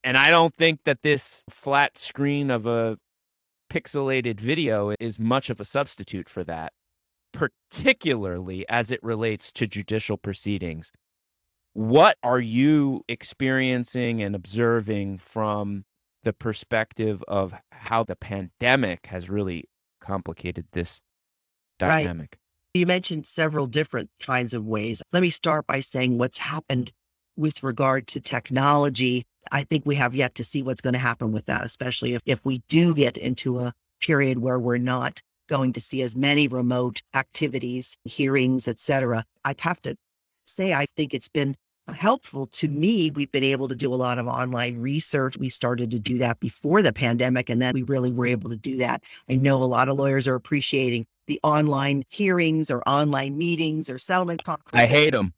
And 0.04 0.18
I 0.18 0.32
don't 0.32 0.56
think 0.56 0.84
that 0.86 1.04
this 1.04 1.44
flat 1.50 1.98
screen 1.98 2.50
of 2.50 2.66
a 2.66 2.98
pixelated 3.72 4.40
video 4.40 4.94
is 5.00 5.20
much 5.20 5.50
of 5.50 5.60
a 5.60 5.66
substitute 5.66 6.28
for 6.28 6.44
that, 6.44 6.74
particularly 7.34 8.66
as 8.68 8.92
it 8.92 9.02
relates 9.04 9.52
to 9.54 9.68
judicial 9.68 10.18
proceedings. 10.18 10.92
What 11.74 12.18
are 12.22 12.40
you 12.40 13.04
experiencing 13.08 14.22
and 14.22 14.36
observing 14.36 15.20
from 15.20 15.86
the 16.24 16.34
perspective 16.34 17.24
of 17.28 17.54
how 17.72 18.04
the 18.04 18.16
pandemic 18.16 19.06
has 19.06 19.30
really 19.30 19.70
complicated 20.02 20.66
this 20.74 21.00
dynamic? 21.80 22.20
Right. 22.34 22.38
You 22.74 22.86
mentioned 22.86 23.26
several 23.26 23.68
different 23.68 24.10
kinds 24.20 24.54
of 24.54 24.66
ways. 24.66 25.02
Let 25.14 25.22
me 25.22 25.30
start 25.30 25.68
by 25.68 25.80
saying 25.80 26.18
what's 26.18 26.40
happened 26.40 26.92
with 27.38 27.64
regard 27.64 28.08
to 28.08 28.20
technology 28.20 29.26
I 29.52 29.64
think 29.64 29.86
we 29.86 29.96
have 29.96 30.16
yet 30.16 30.36
to 30.36 30.44
see 30.44 30.62
what's 30.62 30.82
going 30.82 30.94
to 30.94 31.00
happen 31.00 31.32
with 31.32 31.46
that, 31.46 31.64
especially 31.64 32.14
if, 32.14 32.22
if 32.26 32.44
we 32.46 32.62
do 32.70 32.94
get 32.94 33.18
into 33.18 33.60
a 33.60 33.74
period 34.02 34.40
where 34.40 34.60
we're 34.60 34.78
not 34.78 35.22
going 35.48 35.74
to 35.74 35.82
see 35.82 36.02
as 36.02 36.16
many 36.16 36.48
remote 36.48 37.02
activities, 37.14 37.98
hearings, 38.06 38.68
etc. 38.68 39.26
I 39.44 39.56
have 39.60 39.82
to 39.82 39.96
say, 40.46 40.74
I 40.74 40.86
think 40.96 41.14
it's 41.14 41.28
been 41.28 41.56
helpful 41.94 42.48
to 42.48 42.68
me. 42.68 43.12
We've 43.12 43.32
been 43.32 43.44
able 43.44 43.68
to 43.68 43.76
do 43.76 43.94
a 43.94 43.96
lot 43.96 44.18
of 44.18 44.28
online 44.28 44.80
research. 44.80 45.38
We 45.38 45.50
started 45.50 45.92
to 45.92 46.00
do 46.00 46.18
that 46.20 46.40
before 46.40 46.82
the 46.82 46.94
pandemic, 46.94 47.50
and 47.50 47.62
then 47.62 47.74
we 47.74 47.84
really 47.84 48.12
were 48.12 48.26
able 48.26 48.50
to 48.50 48.56
do 48.56 48.78
that. 48.78 49.04
I 49.30 49.36
know 49.36 49.62
a 49.62 49.66
lot 49.66 49.90
of 49.90 49.98
lawyers 49.98 50.28
are 50.28 50.36
appreciating 50.36 51.06
the 51.28 51.40
online 51.44 52.04
hearings 52.10 52.70
or 52.72 52.82
online 52.88 53.38
meetings 53.38 53.90
or 53.90 53.98
settlement 53.98 54.44
conferences. 54.44 54.80
I 54.80 54.86
hate 54.86 55.12
them. 55.12 55.34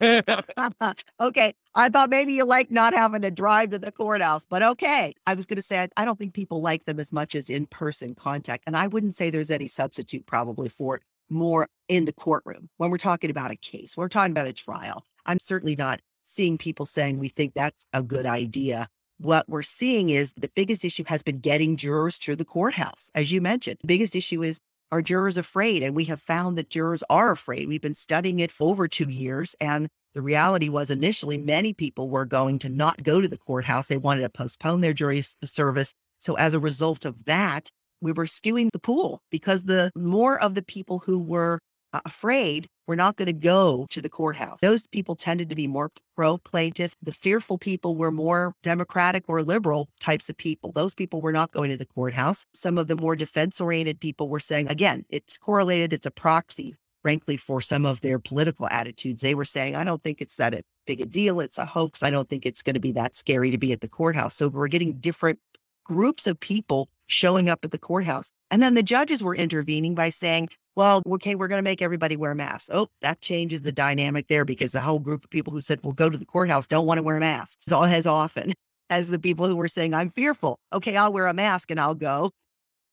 okay. 1.20 1.54
I 1.74 1.88
thought 1.88 2.10
maybe 2.10 2.32
you 2.32 2.44
like 2.44 2.70
not 2.70 2.94
having 2.94 3.22
to 3.22 3.30
drive 3.30 3.70
to 3.70 3.78
the 3.78 3.92
courthouse, 3.92 4.46
but 4.48 4.62
okay. 4.62 5.14
I 5.26 5.34
was 5.34 5.46
going 5.46 5.56
to 5.56 5.62
say, 5.62 5.88
I, 5.96 6.04
don't 6.04 6.18
think 6.18 6.34
people 6.34 6.60
like 6.60 6.84
them 6.84 7.00
as 7.00 7.12
much 7.12 7.34
as 7.34 7.50
in 7.50 7.66
person 7.66 8.14
contact. 8.14 8.64
And 8.66 8.76
I 8.76 8.86
wouldn't 8.86 9.14
say 9.14 9.30
there's 9.30 9.50
any 9.50 9.68
substitute 9.68 10.26
probably 10.26 10.68
for 10.68 10.96
it 10.96 11.02
more 11.28 11.68
in 11.88 12.04
the 12.04 12.12
courtroom 12.12 12.68
when 12.76 12.90
we're 12.90 12.98
talking 12.98 13.30
about 13.30 13.50
a 13.50 13.56
case, 13.56 13.96
we're 13.96 14.08
talking 14.08 14.32
about 14.32 14.46
a 14.46 14.52
trial. 14.52 15.04
I'm 15.24 15.38
certainly 15.38 15.76
not 15.76 16.00
seeing 16.24 16.58
people 16.58 16.86
saying 16.86 17.18
we 17.18 17.28
think 17.28 17.54
that's 17.54 17.84
a 17.92 18.02
good 18.02 18.26
idea. 18.26 18.88
What 19.18 19.48
we're 19.48 19.62
seeing 19.62 20.10
is 20.10 20.32
the 20.34 20.50
biggest 20.54 20.84
issue 20.84 21.04
has 21.06 21.22
been 21.22 21.38
getting 21.38 21.76
jurors 21.76 22.18
to 22.20 22.36
the 22.36 22.44
courthouse. 22.44 23.10
As 23.14 23.32
you 23.32 23.40
mentioned, 23.40 23.78
the 23.80 23.86
biggest 23.86 24.14
issue 24.14 24.42
is 24.42 24.60
are 24.92 25.02
jurors 25.02 25.36
afraid? 25.36 25.82
And 25.82 25.94
we 25.94 26.04
have 26.04 26.20
found 26.20 26.56
that 26.58 26.70
jurors 26.70 27.02
are 27.10 27.32
afraid. 27.32 27.68
We've 27.68 27.80
been 27.80 27.94
studying 27.94 28.38
it 28.38 28.50
for 28.50 28.68
over 28.68 28.88
two 28.88 29.10
years, 29.10 29.54
and 29.60 29.88
the 30.14 30.22
reality 30.22 30.68
was 30.68 30.90
initially 30.90 31.36
many 31.36 31.72
people 31.72 32.08
were 32.08 32.24
going 32.24 32.58
to 32.60 32.68
not 32.68 33.02
go 33.02 33.20
to 33.20 33.28
the 33.28 33.38
courthouse. 33.38 33.86
They 33.86 33.98
wanted 33.98 34.22
to 34.22 34.30
postpone 34.30 34.80
their 34.80 34.94
jury 34.94 35.22
service. 35.44 35.92
So 36.20 36.34
as 36.36 36.54
a 36.54 36.60
result 36.60 37.04
of 37.04 37.24
that, 37.26 37.70
we 38.00 38.12
were 38.12 38.24
skewing 38.24 38.70
the 38.72 38.78
pool 38.78 39.22
because 39.30 39.64
the 39.64 39.90
more 39.94 40.40
of 40.40 40.54
the 40.54 40.62
people 40.62 41.00
who 41.00 41.22
were 41.22 41.58
afraid 41.92 42.68
were 42.86 42.96
not 42.96 43.16
going 43.16 43.26
to 43.26 43.32
go 43.32 43.86
to 43.90 44.00
the 44.00 44.08
courthouse. 44.08 44.60
Those 44.60 44.86
people 44.86 45.16
tended 45.16 45.48
to 45.48 45.56
be 45.56 45.66
more 45.66 45.90
pro 46.14 46.38
plaintiff. 46.38 46.94
The 47.02 47.12
fearful 47.12 47.58
people 47.58 47.96
were 47.96 48.10
more 48.10 48.54
democratic 48.62 49.24
or 49.28 49.42
liberal 49.42 49.88
types 50.00 50.28
of 50.28 50.36
people. 50.36 50.72
Those 50.72 50.94
people 50.94 51.20
were 51.20 51.32
not 51.32 51.52
going 51.52 51.70
to 51.70 51.76
the 51.76 51.86
courthouse. 51.86 52.44
Some 52.54 52.78
of 52.78 52.88
the 52.88 52.96
more 52.96 53.16
defense 53.16 53.60
oriented 53.60 54.00
people 54.00 54.28
were 54.28 54.40
saying, 54.40 54.68
again, 54.68 55.04
it's 55.08 55.36
correlated, 55.36 55.92
it's 55.92 56.06
a 56.06 56.10
proxy, 56.10 56.74
frankly, 57.02 57.36
for 57.36 57.60
some 57.60 57.84
of 57.84 58.00
their 58.00 58.18
political 58.18 58.68
attitudes. 58.68 59.22
They 59.22 59.34
were 59.34 59.44
saying, 59.44 59.74
I 59.74 59.84
don't 59.84 60.02
think 60.02 60.20
it's 60.20 60.36
that 60.36 60.54
big 60.86 61.00
a 61.00 61.06
deal. 61.06 61.40
It's 61.40 61.58
a 61.58 61.66
hoax. 61.66 62.02
I 62.02 62.10
don't 62.10 62.28
think 62.28 62.46
it's 62.46 62.62
going 62.62 62.74
to 62.74 62.80
be 62.80 62.92
that 62.92 63.16
scary 63.16 63.50
to 63.50 63.58
be 63.58 63.72
at 63.72 63.80
the 63.80 63.88
courthouse. 63.88 64.34
So 64.36 64.48
we're 64.48 64.68
getting 64.68 64.94
different 64.98 65.40
groups 65.84 66.26
of 66.26 66.38
people 66.40 66.88
showing 67.06 67.48
up 67.48 67.64
at 67.64 67.70
the 67.70 67.78
courthouse. 67.78 68.30
And 68.50 68.62
then 68.62 68.74
the 68.74 68.82
judges 68.82 69.22
were 69.22 69.34
intervening 69.34 69.94
by 69.94 70.08
saying, 70.08 70.48
well, 70.76 71.02
okay, 71.12 71.34
we're 71.34 71.48
going 71.48 71.58
to 71.58 71.64
make 71.64 71.80
everybody 71.80 72.16
wear 72.16 72.34
masks. 72.34 72.68
Oh, 72.72 72.88
that 73.00 73.22
changes 73.22 73.62
the 73.62 73.72
dynamic 73.72 74.28
there 74.28 74.44
because 74.44 74.72
the 74.72 74.80
whole 74.80 74.98
group 74.98 75.24
of 75.24 75.30
people 75.30 75.52
who 75.52 75.62
said, 75.62 75.80
we'll 75.82 75.94
go 75.94 76.10
to 76.10 76.18
the 76.18 76.26
courthouse 76.26 76.66
don't 76.66 76.86
want 76.86 76.98
to 76.98 77.02
wear 77.02 77.18
masks 77.18 77.72
all 77.72 77.84
as 77.84 78.06
often 78.06 78.52
as 78.90 79.08
the 79.08 79.18
people 79.18 79.48
who 79.48 79.56
were 79.56 79.68
saying, 79.68 79.94
I'm 79.94 80.10
fearful. 80.10 80.58
Okay, 80.72 80.96
I'll 80.96 81.12
wear 81.12 81.26
a 81.26 81.34
mask 81.34 81.70
and 81.70 81.80
I'll 81.80 81.94
go. 81.94 82.30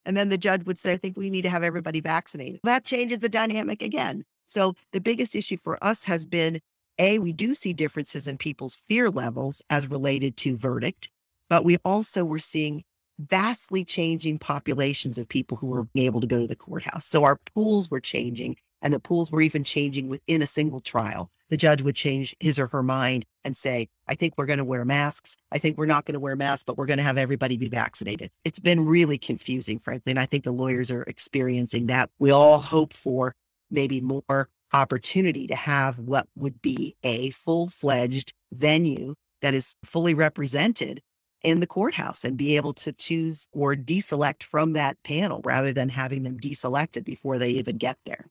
And 0.06 0.16
then 0.16 0.30
the 0.30 0.38
judge 0.38 0.66
would 0.66 0.78
say, 0.78 0.94
I 0.94 0.98
think 0.98 1.18
we 1.18 1.30
need 1.30 1.44
to 1.44 1.50
have 1.50 1.64
everybody 1.64 2.00
vaccinated. 2.00 2.62
That 2.64 2.86
changes 2.86 3.20
the 3.20 3.30
dynamic 3.30 3.82
again. 3.82 4.24
So 4.48 4.76
the 4.92 5.02
biggest 5.02 5.36
issue 5.36 5.58
for 5.58 5.82
us 5.84 6.06
has 6.06 6.26
been 6.26 6.60
A, 7.00 7.20
we 7.20 7.34
do 7.34 7.54
see 7.54 7.74
differences 7.74 8.28
in 8.28 8.38
people's 8.38 8.80
fear 8.88 9.10
levels 9.10 9.62
as 9.70 9.88
related 9.90 10.38
to 10.38 10.56
verdict, 10.56 11.10
but 11.50 11.64
we 11.64 11.78
also 11.84 12.24
were 12.24 12.40
seeing 12.40 12.84
vastly 13.20 13.86
changing 13.86 14.39
populations 14.39 15.18
of 15.18 15.28
people 15.28 15.57
who 15.57 15.68
were 15.68 15.86
mm. 15.86 15.89
able 15.95 16.22
to 16.22 16.28
go 16.28 16.39
to 16.39 16.47
the 16.47 16.55
courthouse. 16.55 17.05
So 17.05 17.24
our 17.24 17.38
pools 17.53 17.89
were 17.89 17.99
changing 17.99 18.57
and 18.82 18.93
the 18.93 18.99
pools 18.99 19.32
were 19.32 19.41
even 19.41 19.64
changing 19.64 20.09
within 20.09 20.41
a 20.41 20.47
single 20.47 20.82
trial. 20.82 21.32
The 21.49 21.57
judge 21.57 21.82
would 21.82 21.95
change 21.95 22.36
his 22.39 22.59
or 22.59 22.68
her 22.68 22.84
mind 22.84 23.26
and 23.45 23.55
say, 23.55 23.88
I 24.07 24.16
think 24.16 24.34
we're 24.38 24.45
going 24.45 24.59
to 24.59 24.66
wear 24.66 24.84
masks. 24.84 25.38
I 25.51 25.57
think 25.57 25.78
we're 25.78 25.86
not 25.86 26.05
going 26.05 26.16
to 26.16 26.20
wear 26.20 26.36
masks, 26.36 26.64
but 26.66 26.78
we're 26.78 26.86
going 26.86 26.97
to 26.97 27.03
have 27.03 27.18
everybody 27.18 27.55
be 27.55 27.70
vaccinated. 27.70 28.30
It's 28.43 28.59
been 28.59 28.86
really 28.86 29.18
confusing, 29.18 29.80
frankly. 29.80 30.11
And 30.11 30.20
I 30.20 30.26
think 30.26 30.43
the 30.43 30.51
lawyers 30.51 30.91
are 30.91 31.03
experiencing 31.03 31.88
that. 31.88 32.09
We 32.20 32.32
all 32.32 32.59
hope 32.59 32.91
for 32.91 33.36
maybe 33.72 34.01
more 34.01 34.49
opportunity 34.74 35.47
to 35.47 35.55
have 35.55 35.99
what 35.99 36.28
would 36.36 36.61
be 36.61 36.97
a 37.03 37.30
full 37.30 37.70
fledged 37.70 38.34
venire 38.53 39.14
that 39.41 39.53
is 39.53 39.76
fully 39.86 40.14
represented 40.14 41.01
in 41.44 41.60
the 41.60 41.68
courthouse 41.68 42.24
and 42.24 42.38
be 42.38 42.56
able 42.56 42.74
to 42.74 42.94
choose 42.94 43.48
or 43.52 43.76
deselect 43.76 44.44
from 44.44 44.74
that 44.74 45.02
panel 45.04 45.41
rather 45.44 45.74
than 45.74 45.89
having 45.89 46.24
them 46.24 46.39
deselected 46.39 47.04
before 47.04 47.38
they 47.38 47.50
even 47.50 47.78
get 47.78 47.98
there. 48.06 48.28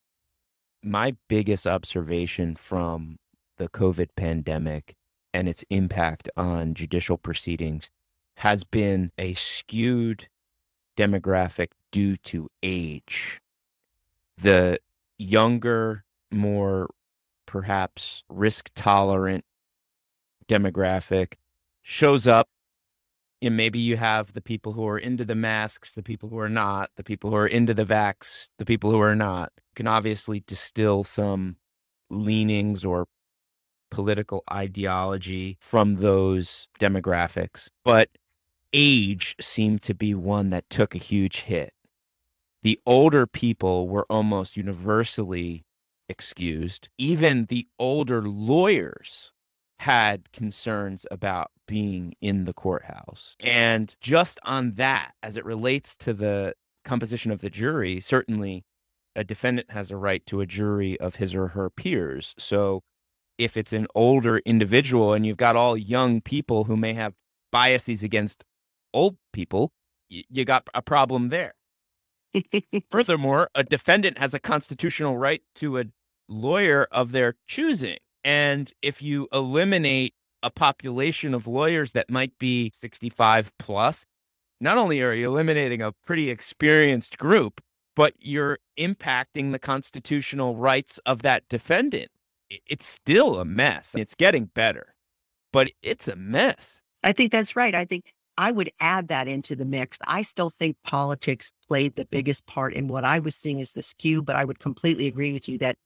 My 0.83 1.15
biggest 1.29 1.67
observation 1.67 2.57
from 2.57 3.19
the 3.59 3.69
COVID 3.69 4.09
pandemic 4.17 4.95
and 5.33 5.49
its 5.49 5.65
impact 5.71 6.29
on 6.37 6.75
judicial 6.75 7.17
proceedings 7.17 7.91
has 8.39 8.65
been 8.65 9.13
a 9.19 9.35
skewed 9.35 10.29
demographic 10.97 11.69
due 11.91 12.17
to 12.17 12.49
age. 12.63 13.41
The 14.39 14.81
younger, 15.19 16.05
more 16.31 16.89
perhaps 17.47 18.23
risk 18.29 18.71
tolerant 18.75 19.45
demographic 20.49 21.35
shows 21.83 22.27
up 22.27 22.49
you 23.43 23.51
know, 23.51 23.57
maybe 23.57 23.81
you 23.81 23.97
have 23.97 24.33
the 24.35 24.41
people 24.41 24.73
who 24.73 24.87
are 24.87 24.99
into 24.99 25.25
the 25.25 25.35
masks, 25.35 25.95
the 25.95 26.03
people 26.03 26.29
who 26.29 26.39
are 26.39 26.49
not, 26.49 26.91
the 26.95 27.03
people 27.03 27.31
who 27.31 27.37
are 27.37 27.47
into 27.47 27.75
the 27.75 27.85
vax, 27.85 28.51
the 28.59 28.65
people 28.65 28.93
who 28.93 29.01
are 29.01 29.17
not. 29.17 29.51
Can 29.75 29.89
obviously 29.89 30.45
distill 30.47 31.03
some 31.03 31.57
leanings 32.09 32.85
or 32.85 33.09
political 33.91 34.45
ideology 34.53 35.59
from 35.61 35.97
those 35.97 36.69
demographics, 36.79 37.69
but 37.85 38.11
age 38.73 39.35
seemed 39.41 39.83
to 39.83 39.95
be 39.95 40.15
one 40.15 40.51
that 40.51 40.71
took 40.71 40.95
a 40.95 40.99
huge 40.99 41.41
hit. 41.41 41.73
The 42.63 42.79
older 42.87 43.27
people 43.27 43.89
were 43.89 44.07
almost 44.09 44.57
universally 44.57 45.65
excused. 46.09 46.91
Even 46.97 47.47
the 47.47 47.67
older 47.81 48.23
lawyers 48.23 49.33
had 49.83 50.31
concerns 50.33 51.05
about 51.11 51.51
being 51.67 52.15
in 52.21 52.45
the 52.45 52.53
courthouse. 52.53 53.35
And 53.41 53.95
just 54.01 54.39
on 54.45 54.75
that, 54.75 55.13
as 55.25 55.37
it 55.37 55.45
relates 55.45 55.97
to 55.97 56.15
the 56.15 56.55
composition 56.85 57.33
of 57.33 57.41
the 57.41 57.51
jury, 57.51 58.01
certainly 58.01 58.65
a 59.17 59.25
defendant 59.25 59.73
has 59.73 59.91
a 59.91 59.97
right 59.97 60.25
to 60.27 60.41
a 60.41 60.47
jury 60.47 60.99
of 61.01 61.17
his 61.17 61.35
or 61.35 61.49
her 61.49 61.69
peers. 61.69 62.33
So 62.39 62.83
if 63.39 63.57
it's 63.57 63.73
an 63.73 63.89
older 63.93 64.39
individual 64.47 65.15
and 65.15 65.27
you've 65.27 65.37
got 65.37 65.57
all 65.57 65.77
young 65.77 66.21
people 66.21 66.63
who 66.65 66.77
may 66.77 66.95
have 66.95 67.15
biases 67.51 68.05
against 68.05 68.45
old 68.95 69.17
people, 69.33 69.73
you 70.09 70.45
got 70.45 70.69
a 70.75 70.83
problem 70.83 71.31
there. 71.31 71.55
Furthermore, 72.91 73.51
a 73.57 73.65
defendant 73.65 74.19
has 74.19 74.33
a 74.33 74.39
constitutional 74.39 75.19
right 75.19 75.43
to 75.57 75.81
a 75.81 75.87
lawyer 76.29 76.87
of 76.93 77.11
their 77.11 77.35
choosing. 77.49 77.99
And 78.25 78.73
if 78.83 79.03
you 79.03 79.29
eliminate 79.33 80.15
a 80.43 80.51
population 80.51 81.35
of 81.35 81.47
lawyers 81.47 81.93
that 81.93 82.11
might 82.11 82.39
be 82.39 82.73
65 82.75 83.53
plus, 83.59 84.07
not 84.61 84.79
only 84.79 85.01
are 85.03 85.13
you 85.13 85.27
eliminating 85.27 85.83
a 85.83 85.93
pretty 85.93 86.31
experienced 86.31 87.19
group, 87.19 87.61
but 87.95 88.15
you're 88.19 88.59
impacting 88.79 89.53
the 89.53 89.59
constitutional 89.59 90.57
rights 90.57 90.99
of 91.05 91.23
that 91.23 91.49
defendant. 91.49 92.11
It's 92.49 92.87
still 92.87 93.39
a 93.39 93.45
mess. 93.45 93.95
It's 93.97 94.15
getting 94.15 94.47
better, 94.47 94.95
but 95.53 95.71
it's 95.83 96.09
a 96.09 96.17
mess. 96.17 96.81
I 97.03 97.13
think 97.13 97.33
that's 97.33 97.57
right. 97.57 97.75
I 97.75 97.85
think 97.85 98.13
I 98.39 98.53
would 98.53 98.71
add 98.81 99.09
that 99.09 99.29
into 99.29 99.57
the 99.57 99.65
mix. 99.65 99.99
I 100.07 100.23
still 100.23 100.51
think 100.51 100.77
politics 100.85 101.53
played 101.67 101.97
the 101.97 102.07
biggest 102.07 102.47
part 102.47 102.73
in 102.73 102.89
what 102.89 103.05
I 103.05 103.19
was 103.19 103.35
seeing 103.35 103.61
as 103.61 103.73
the 103.73 103.83
skew, 103.83 104.23
but 104.23 104.37
I 104.37 104.45
would 104.45 104.59
completely 104.59 105.07
agree 105.07 105.33
with 105.33 105.49
you 105.49 105.59
that 105.59 105.77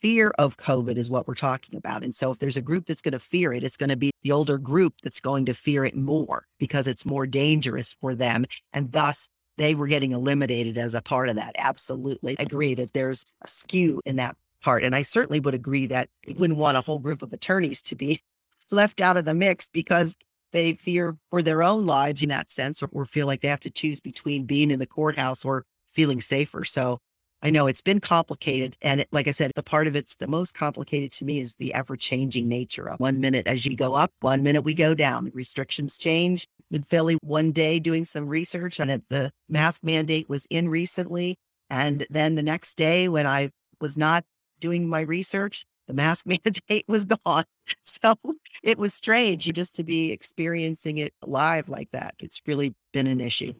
fear 0.00 0.32
of 0.38 0.56
COVID 0.56 0.96
is 0.96 1.10
what 1.10 1.26
we're 1.26 1.34
talking 1.34 1.76
about. 1.76 2.04
And 2.04 2.14
so 2.14 2.30
if 2.30 2.38
there's 2.38 2.56
a 2.56 2.62
group 2.62 2.86
that's 2.86 3.02
going 3.02 3.12
to 3.12 3.18
fear 3.18 3.52
it, 3.52 3.64
it's 3.64 3.76
going 3.76 3.90
to 3.90 3.96
be 3.96 4.10
the 4.22 4.32
older 4.32 4.58
group 4.58 4.94
that's 5.02 5.20
going 5.20 5.46
to 5.46 5.54
fear 5.54 5.84
it 5.84 5.96
more 5.96 6.46
because 6.58 6.86
it's 6.86 7.04
more 7.04 7.26
dangerous 7.26 7.94
for 8.00 8.14
them. 8.14 8.44
And 8.72 8.92
thus 8.92 9.28
they 9.56 9.74
were 9.74 9.88
getting 9.88 10.12
eliminated 10.12 10.78
as 10.78 10.94
a 10.94 11.02
part 11.02 11.28
of 11.28 11.36
that. 11.36 11.54
Absolutely 11.58 12.36
agree 12.38 12.74
that 12.74 12.92
there's 12.92 13.24
a 13.42 13.48
skew 13.48 14.00
in 14.04 14.16
that 14.16 14.36
part. 14.62 14.84
And 14.84 14.94
I 14.94 15.02
certainly 15.02 15.40
would 15.40 15.54
agree 15.54 15.86
that 15.86 16.08
we 16.26 16.34
wouldn't 16.34 16.58
want 16.58 16.76
a 16.76 16.80
whole 16.80 16.98
group 16.98 17.22
of 17.22 17.32
attorneys 17.32 17.82
to 17.82 17.94
be 17.94 18.20
left 18.70 19.00
out 19.00 19.16
of 19.16 19.24
the 19.24 19.34
mix 19.34 19.68
because 19.68 20.16
they 20.52 20.74
fear 20.74 21.16
for 21.30 21.42
their 21.42 21.62
own 21.62 21.86
lives 21.86 22.22
in 22.22 22.30
that 22.30 22.50
sense 22.50 22.82
or, 22.82 22.88
or 22.92 23.04
feel 23.04 23.26
like 23.26 23.42
they 23.42 23.48
have 23.48 23.60
to 23.60 23.70
choose 23.70 24.00
between 24.00 24.46
being 24.46 24.70
in 24.70 24.78
the 24.78 24.86
courthouse 24.86 25.44
or 25.44 25.64
feeling 25.92 26.20
safer. 26.20 26.64
So 26.64 27.00
I 27.42 27.50
know 27.50 27.66
it's 27.66 27.82
been 27.82 28.00
complicated. 28.00 28.76
And 28.82 29.00
it, 29.00 29.08
like 29.12 29.28
I 29.28 29.30
said, 29.30 29.52
the 29.54 29.62
part 29.62 29.86
of 29.86 29.94
it's 29.94 30.16
the 30.16 30.26
most 30.26 30.54
complicated 30.54 31.12
to 31.14 31.24
me 31.24 31.40
is 31.40 31.54
the 31.54 31.72
ever 31.74 31.96
changing 31.96 32.48
nature 32.48 32.88
of 32.88 32.98
one 32.98 33.20
minute 33.20 33.46
as 33.46 33.64
you 33.64 33.76
go 33.76 33.94
up, 33.94 34.12
one 34.20 34.42
minute 34.42 34.62
we 34.62 34.74
go 34.74 34.94
down. 34.94 35.30
Restrictions 35.34 35.96
change. 35.98 36.48
In 36.70 36.82
Philly, 36.82 37.16
one 37.22 37.52
day 37.52 37.78
doing 37.78 38.04
some 38.04 38.28
research 38.28 38.80
on 38.80 38.90
it, 38.90 39.02
the 39.08 39.30
mask 39.48 39.80
mandate 39.82 40.28
was 40.28 40.46
in 40.50 40.68
recently. 40.68 41.36
And 41.70 42.06
then 42.10 42.34
the 42.34 42.42
next 42.42 42.76
day, 42.76 43.08
when 43.08 43.26
I 43.26 43.50
was 43.80 43.96
not 43.96 44.24
doing 44.60 44.88
my 44.88 45.00
research, 45.00 45.64
the 45.86 45.94
mask 45.94 46.26
mandate 46.26 46.84
was 46.88 47.04
gone. 47.04 47.44
So 47.84 48.14
it 48.62 48.78
was 48.78 48.94
strange 48.94 49.52
just 49.52 49.74
to 49.74 49.82
be 49.82 50.12
experiencing 50.12 50.98
it 50.98 51.12
live 51.20 51.68
like 51.68 51.90
that. 51.90 52.14
It's 52.20 52.40
really 52.46 52.74
been 52.92 53.08
an 53.08 53.20
issue. 53.20 53.54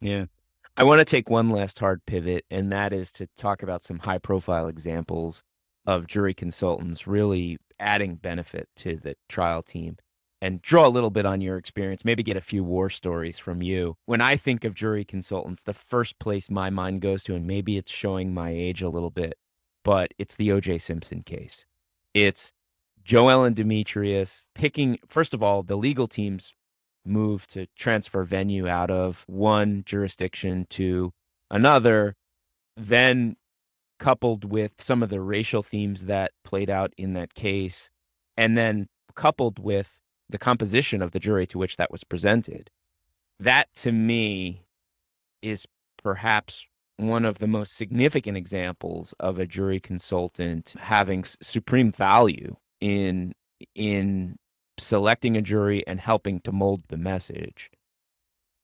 Yeah. 0.00 0.26
I 0.76 0.82
want 0.82 0.98
to 0.98 1.04
take 1.04 1.30
one 1.30 1.50
last 1.50 1.78
hard 1.78 2.04
pivot, 2.04 2.44
and 2.50 2.72
that 2.72 2.92
is 2.92 3.12
to 3.12 3.28
talk 3.36 3.62
about 3.62 3.84
some 3.84 4.00
high 4.00 4.18
profile 4.18 4.66
examples 4.66 5.44
of 5.86 6.08
jury 6.08 6.34
consultants 6.34 7.06
really 7.06 7.58
adding 7.78 8.16
benefit 8.16 8.68
to 8.76 8.96
the 8.96 9.14
trial 9.28 9.62
team 9.62 9.98
and 10.42 10.60
draw 10.60 10.86
a 10.86 10.90
little 10.90 11.10
bit 11.10 11.26
on 11.26 11.40
your 11.40 11.56
experience, 11.58 12.04
maybe 12.04 12.24
get 12.24 12.36
a 12.36 12.40
few 12.40 12.64
war 12.64 12.90
stories 12.90 13.38
from 13.38 13.62
you. 13.62 13.96
When 14.06 14.20
I 14.20 14.36
think 14.36 14.64
of 14.64 14.74
jury 14.74 15.04
consultants, 15.04 15.62
the 15.62 15.72
first 15.72 16.18
place 16.18 16.50
my 16.50 16.70
mind 16.70 17.02
goes 17.02 17.22
to, 17.24 17.36
and 17.36 17.46
maybe 17.46 17.78
it's 17.78 17.92
showing 17.92 18.34
my 18.34 18.50
age 18.50 18.82
a 18.82 18.88
little 18.88 19.10
bit, 19.10 19.38
but 19.84 20.12
it's 20.18 20.34
the 20.34 20.48
OJ 20.48 20.82
Simpson 20.82 21.22
case. 21.22 21.64
It's 22.14 22.52
Jo-Ellan 23.04 23.54
Dimitrius 23.54 24.46
picking, 24.56 24.98
first 25.06 25.34
of 25.34 25.42
all, 25.42 25.62
the 25.62 25.76
legal 25.76 26.08
teams 26.08 26.52
move 27.04 27.46
to 27.48 27.66
transfer 27.76 28.24
venue 28.24 28.68
out 28.68 28.90
of 28.90 29.24
one 29.26 29.82
jurisdiction 29.86 30.66
to 30.70 31.12
another, 31.50 32.14
then 32.76 33.36
coupled 33.98 34.44
with 34.44 34.72
some 34.78 35.02
of 35.02 35.10
the 35.10 35.20
racial 35.20 35.62
themes 35.62 36.06
that 36.06 36.32
played 36.44 36.70
out 36.70 36.92
in 36.96 37.14
that 37.14 37.34
case, 37.34 37.88
and 38.36 38.56
then 38.56 38.88
coupled 39.14 39.58
with 39.58 40.00
the 40.28 40.38
composition 40.38 41.02
of 41.02 41.12
the 41.12 41.20
jury 41.20 41.46
to 41.46 41.58
which 41.58 41.76
that 41.76 41.90
was 41.90 42.04
presented, 42.04 42.70
that 43.38 43.68
to 43.76 43.92
me 43.92 44.62
is 45.42 45.66
perhaps 46.02 46.66
one 46.96 47.24
of 47.24 47.38
the 47.38 47.46
most 47.46 47.74
significant 47.74 48.36
examples 48.36 49.14
of 49.18 49.38
a 49.38 49.46
jury 49.46 49.80
consultant 49.80 50.74
having 50.78 51.24
supreme 51.42 51.90
value 51.90 52.56
in 52.80 53.32
in 53.74 54.36
selecting 54.78 55.36
a 55.36 55.42
jury 55.42 55.86
and 55.86 56.00
helping 56.00 56.40
to 56.40 56.52
mold 56.52 56.82
the 56.88 56.96
message. 56.96 57.70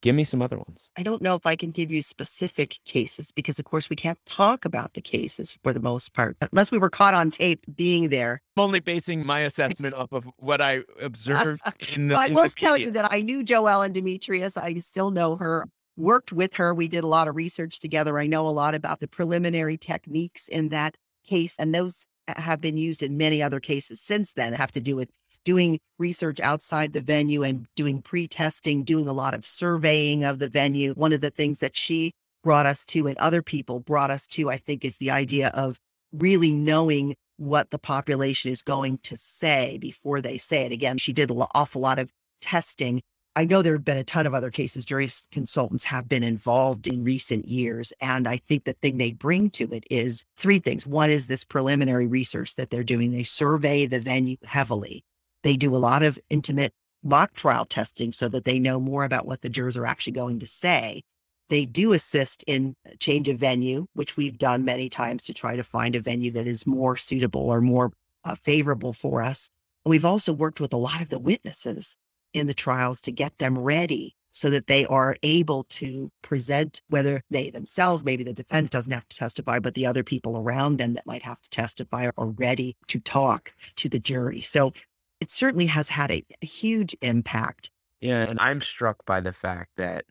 Give 0.02 0.14
me 0.14 0.24
some 0.24 0.40
other 0.40 0.56
ones. 0.56 0.88
I 0.96 1.02
don't 1.02 1.20
know 1.20 1.34
if 1.34 1.44
I 1.44 1.56
can 1.56 1.72
give 1.72 1.90
you 1.90 2.00
specific 2.00 2.78
cases 2.86 3.30
because, 3.32 3.58
of 3.58 3.66
course, 3.66 3.90
we 3.90 3.96
can't 3.96 4.18
talk 4.24 4.64
about 4.64 4.94
the 4.94 5.02
cases 5.02 5.58
for 5.62 5.74
the 5.74 5.80
most 5.80 6.14
part, 6.14 6.38
unless 6.40 6.70
we 6.70 6.78
were 6.78 6.88
caught 6.88 7.12
on 7.12 7.30
tape 7.30 7.66
being 7.76 8.08
there. 8.08 8.40
I'm 8.56 8.62
only 8.62 8.80
basing 8.80 9.26
my 9.26 9.40
assessment 9.40 9.94
off 9.94 10.10
of 10.12 10.26
what 10.38 10.62
I 10.62 10.80
observed 11.00 11.60
in 11.96 12.08
the. 12.08 12.16
I 12.16 12.28
will 12.28 12.48
tell 12.48 12.78
you 12.78 12.90
that 12.92 13.12
I 13.12 13.20
knew 13.20 13.42
Jo-Ellan 13.42 13.92
Dimitrius. 13.92 14.56
I 14.56 14.74
still 14.76 15.10
know 15.10 15.36
her, 15.36 15.66
worked 15.98 16.32
with 16.32 16.54
her. 16.54 16.74
We 16.74 16.88
did 16.88 17.04
a 17.04 17.08
lot 17.08 17.28
of 17.28 17.36
research 17.36 17.78
together. 17.78 18.18
I 18.18 18.26
know 18.26 18.48
a 18.48 18.50
lot 18.50 18.74
about 18.74 19.00
the 19.00 19.08
preliminary 19.08 19.76
techniques 19.76 20.48
in 20.48 20.70
that 20.70 20.96
case, 21.26 21.54
and 21.58 21.74
those 21.74 22.06
have 22.26 22.60
been 22.62 22.78
used 22.78 23.02
in 23.02 23.18
many 23.18 23.42
other 23.42 23.60
cases 23.60 24.00
since 24.00 24.32
then, 24.32 24.54
have 24.54 24.72
to 24.72 24.80
do 24.80 24.96
with 24.96 25.10
doing 25.44 25.78
research 25.98 26.40
outside 26.40 26.92
the 26.92 27.00
venue 27.00 27.42
and 27.42 27.66
doing 27.76 28.02
pre 28.02 28.28
testing, 28.28 28.84
doing 28.84 29.08
a 29.08 29.12
lot 29.12 29.34
of 29.34 29.46
surveying 29.46 30.24
of 30.24 30.38
the 30.38 30.48
venue. 30.48 30.94
One 30.94 31.12
of 31.12 31.20
the 31.20 31.30
things 31.30 31.60
that 31.60 31.76
she 31.76 32.12
brought 32.42 32.66
us 32.66 32.84
to 32.86 33.06
and 33.06 33.18
other 33.18 33.42
people 33.42 33.80
brought 33.80 34.10
us 34.10 34.26
to, 34.28 34.50
I 34.50 34.56
think, 34.56 34.84
is 34.84 34.98
the 34.98 35.10
idea 35.10 35.48
of 35.48 35.78
really 36.12 36.50
knowing 36.50 37.14
what 37.36 37.70
the 37.70 37.78
population 37.78 38.52
is 38.52 38.62
going 38.62 38.98
to 38.98 39.16
say 39.16 39.78
before 39.80 40.20
they 40.20 40.36
say 40.36 40.62
it. 40.62 40.72
Again, 40.72 40.98
she 40.98 41.12
did 41.12 41.30
an 41.30 41.42
awful 41.54 41.80
lot 41.80 41.98
of 41.98 42.10
testing. 42.40 43.02
I 43.36 43.44
know 43.44 43.62
there 43.62 43.74
have 43.74 43.84
been 43.84 43.96
a 43.96 44.04
ton 44.04 44.26
of 44.26 44.34
other 44.34 44.50
cases 44.50 44.84
jury 44.84 45.08
consultants 45.30 45.84
have 45.84 46.08
been 46.08 46.24
involved 46.24 46.86
in 46.86 47.04
recent 47.04 47.46
years. 47.46 47.92
And 48.00 48.26
I 48.26 48.38
think 48.38 48.64
the 48.64 48.72
thing 48.74 48.98
they 48.98 49.12
bring 49.12 49.50
to 49.50 49.72
it 49.72 49.84
is 49.90 50.24
three 50.36 50.58
things. 50.58 50.86
One 50.86 51.10
is 51.10 51.28
this 51.28 51.44
preliminary 51.44 52.06
research 52.06 52.56
that 52.56 52.70
they're 52.70 52.82
doing. 52.82 53.12
They 53.12 53.22
survey 53.22 53.86
the 53.86 54.00
venue 54.00 54.36
heavily. 54.44 55.04
They 55.42 55.56
do 55.56 55.74
a 55.74 55.78
lot 55.78 56.02
of 56.02 56.18
intimate 56.28 56.72
mock 57.02 57.32
trial 57.32 57.64
testing 57.64 58.12
so 58.12 58.28
that 58.28 58.44
they 58.44 58.58
know 58.58 58.78
more 58.78 59.04
about 59.04 59.26
what 59.26 59.40
the 59.40 59.48
jurors 59.48 59.76
are 59.76 59.86
actually 59.86 60.12
going 60.12 60.38
to 60.40 60.46
say. 60.46 61.02
They 61.48 61.64
do 61.64 61.92
assist 61.92 62.44
in 62.46 62.76
change 63.00 63.28
of 63.28 63.38
venue, 63.38 63.86
which 63.94 64.16
we've 64.16 64.38
done 64.38 64.64
many 64.64 64.88
times 64.88 65.24
to 65.24 65.34
try 65.34 65.56
to 65.56 65.64
find 65.64 65.96
a 65.96 66.00
venue 66.00 66.30
that 66.32 66.46
is 66.46 66.66
more 66.66 66.96
suitable 66.96 67.48
or 67.48 67.60
more 67.60 67.92
uh, 68.24 68.36
favorable 68.36 68.92
for 68.92 69.22
us. 69.22 69.48
We've 69.84 70.04
also 70.04 70.32
worked 70.32 70.60
with 70.60 70.72
a 70.72 70.78
lot 70.78 71.00
of 71.00 71.08
the 71.08 71.18
witnesses 71.18 71.96
in 72.32 72.46
the 72.46 72.54
trials 72.54 73.00
to 73.02 73.10
get 73.10 73.38
them 73.38 73.58
ready 73.58 74.14
so 74.32 74.50
that 74.50 74.68
they 74.68 74.86
are 74.86 75.16
able 75.22 75.64
to 75.64 76.10
present 76.22 76.82
whether 76.88 77.22
they 77.30 77.50
themselves, 77.50 78.04
maybe 78.04 78.22
the 78.22 78.32
defendant 78.32 78.70
doesn't 78.70 78.92
have 78.92 79.08
to 79.08 79.16
testify, 79.16 79.58
but 79.58 79.74
the 79.74 79.86
other 79.86 80.04
people 80.04 80.36
around 80.36 80.76
them 80.76 80.94
that 80.94 81.06
might 81.06 81.22
have 81.22 81.40
to 81.42 81.50
testify 81.50 82.08
are 82.16 82.28
ready 82.28 82.76
to 82.86 83.00
talk 83.00 83.52
to 83.76 83.88
the 83.88 83.98
jury. 83.98 84.40
So 84.40 84.72
it 85.20 85.30
certainly 85.30 85.66
has 85.66 85.90
had 85.90 86.10
a, 86.10 86.24
a 86.42 86.46
huge 86.46 86.96
impact. 87.02 87.70
Yeah. 88.00 88.22
And 88.22 88.40
I'm 88.40 88.60
struck 88.60 89.04
by 89.04 89.20
the 89.20 89.32
fact 89.32 89.72
that 89.76 90.04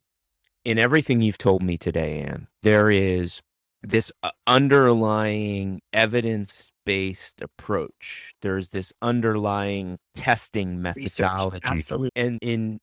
in 0.64 0.78
everything 0.78 1.22
you've 1.22 1.38
told 1.38 1.64
me 1.64 1.78
today, 1.78 2.22
Anne, 2.22 2.48
there 2.62 2.92
is 2.92 3.42
this 3.82 4.12
uh, 4.24 4.32
underlying 4.46 5.82
evidence 5.94 6.72
based 6.86 7.42
approach. 7.42 8.34
There's 8.42 8.70
this 8.70 8.94
underlying 9.02 9.98
testing 10.16 10.82
methodology. 10.82 11.56
Research, 11.56 11.62
absolutely. 11.66 12.12
And 12.16 12.40
in 12.42 12.80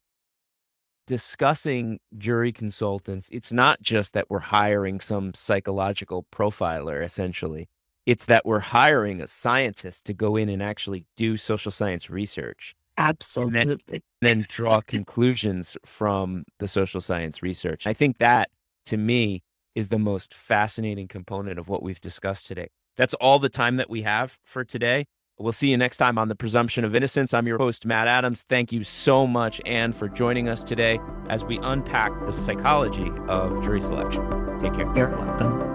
discussing 1.07 2.01
jury 2.16 2.53
consultants, 2.53 3.29
it's 3.31 3.53
not 3.53 3.81
just 3.83 4.12
that 4.14 4.29
we're 4.29 4.41
hiring 4.41 5.01
some 5.01 5.35
psychological 5.35 6.27
profiler, 6.33 7.05
essentially 7.05 7.68
it's 8.07 8.24
that 8.26 8.46
we're 8.46 8.61
hiring 8.61 9.20
a 9.20 9.26
scientist 9.26 10.04
to 10.07 10.14
go 10.14 10.36
in 10.36 10.48
and 10.48 10.62
actually 10.62 11.04
do 11.16 11.36
social 11.36 11.72
science 11.72 12.09
research. 12.09 12.74
Absolutely. 12.96 13.61
And 13.61 13.80
then, 13.88 14.00
then 14.22 14.46
draw 14.48 14.80
conclusions 14.80 15.76
from 15.84 16.44
the 16.61 16.68
social 16.68 17.00
science 17.00 17.42
research. 17.42 17.86
I 17.86 17.92
think 17.92 18.18
that, 18.18 18.48
to 18.86 18.96
me, 18.96 19.42
is 19.74 19.88
the 19.88 19.98
most 19.98 20.32
fascinating 20.32 21.09
component 21.09 21.59
of 21.59 21.68
what 21.68 21.82
we've 21.82 22.00
discussed 22.00 22.46
today. 22.46 22.68
That's 22.96 23.12
all 23.14 23.38
the 23.38 23.50
time 23.50 23.76
that 23.76 23.90
we 23.90 24.02
have 24.02 24.38
for 24.44 24.64
today. 24.64 25.07
We'll 25.38 25.52
see 25.52 25.68
you 25.68 25.76
next 25.76 25.98
time 25.98 26.16
on 26.16 26.28
the 26.28 26.34
presumption 26.34 26.82
of 26.82 26.96
innocence. 26.96 27.34
I'm 27.34 27.46
your 27.46 27.59
host, 27.59 27.84
Matt 27.84 28.09
Adams. 28.09 28.42
Thank 28.48 28.72
you 28.72 28.84
so 28.84 29.26
much, 29.26 29.61
Anne, 29.66 29.92
for 29.92 30.09
joining 30.09 30.48
us 30.48 30.64
today 30.64 30.98
as 31.28 31.44
we 31.44 31.59
unpack 31.59 32.12
the 32.24 32.32
psychology 32.32 33.11
of 33.28 33.62
jury 33.62 33.82
selection. 33.82 34.24
Take 34.59 34.72
care. 34.72 34.90
You're 34.96 35.11
welcome. 35.11 35.65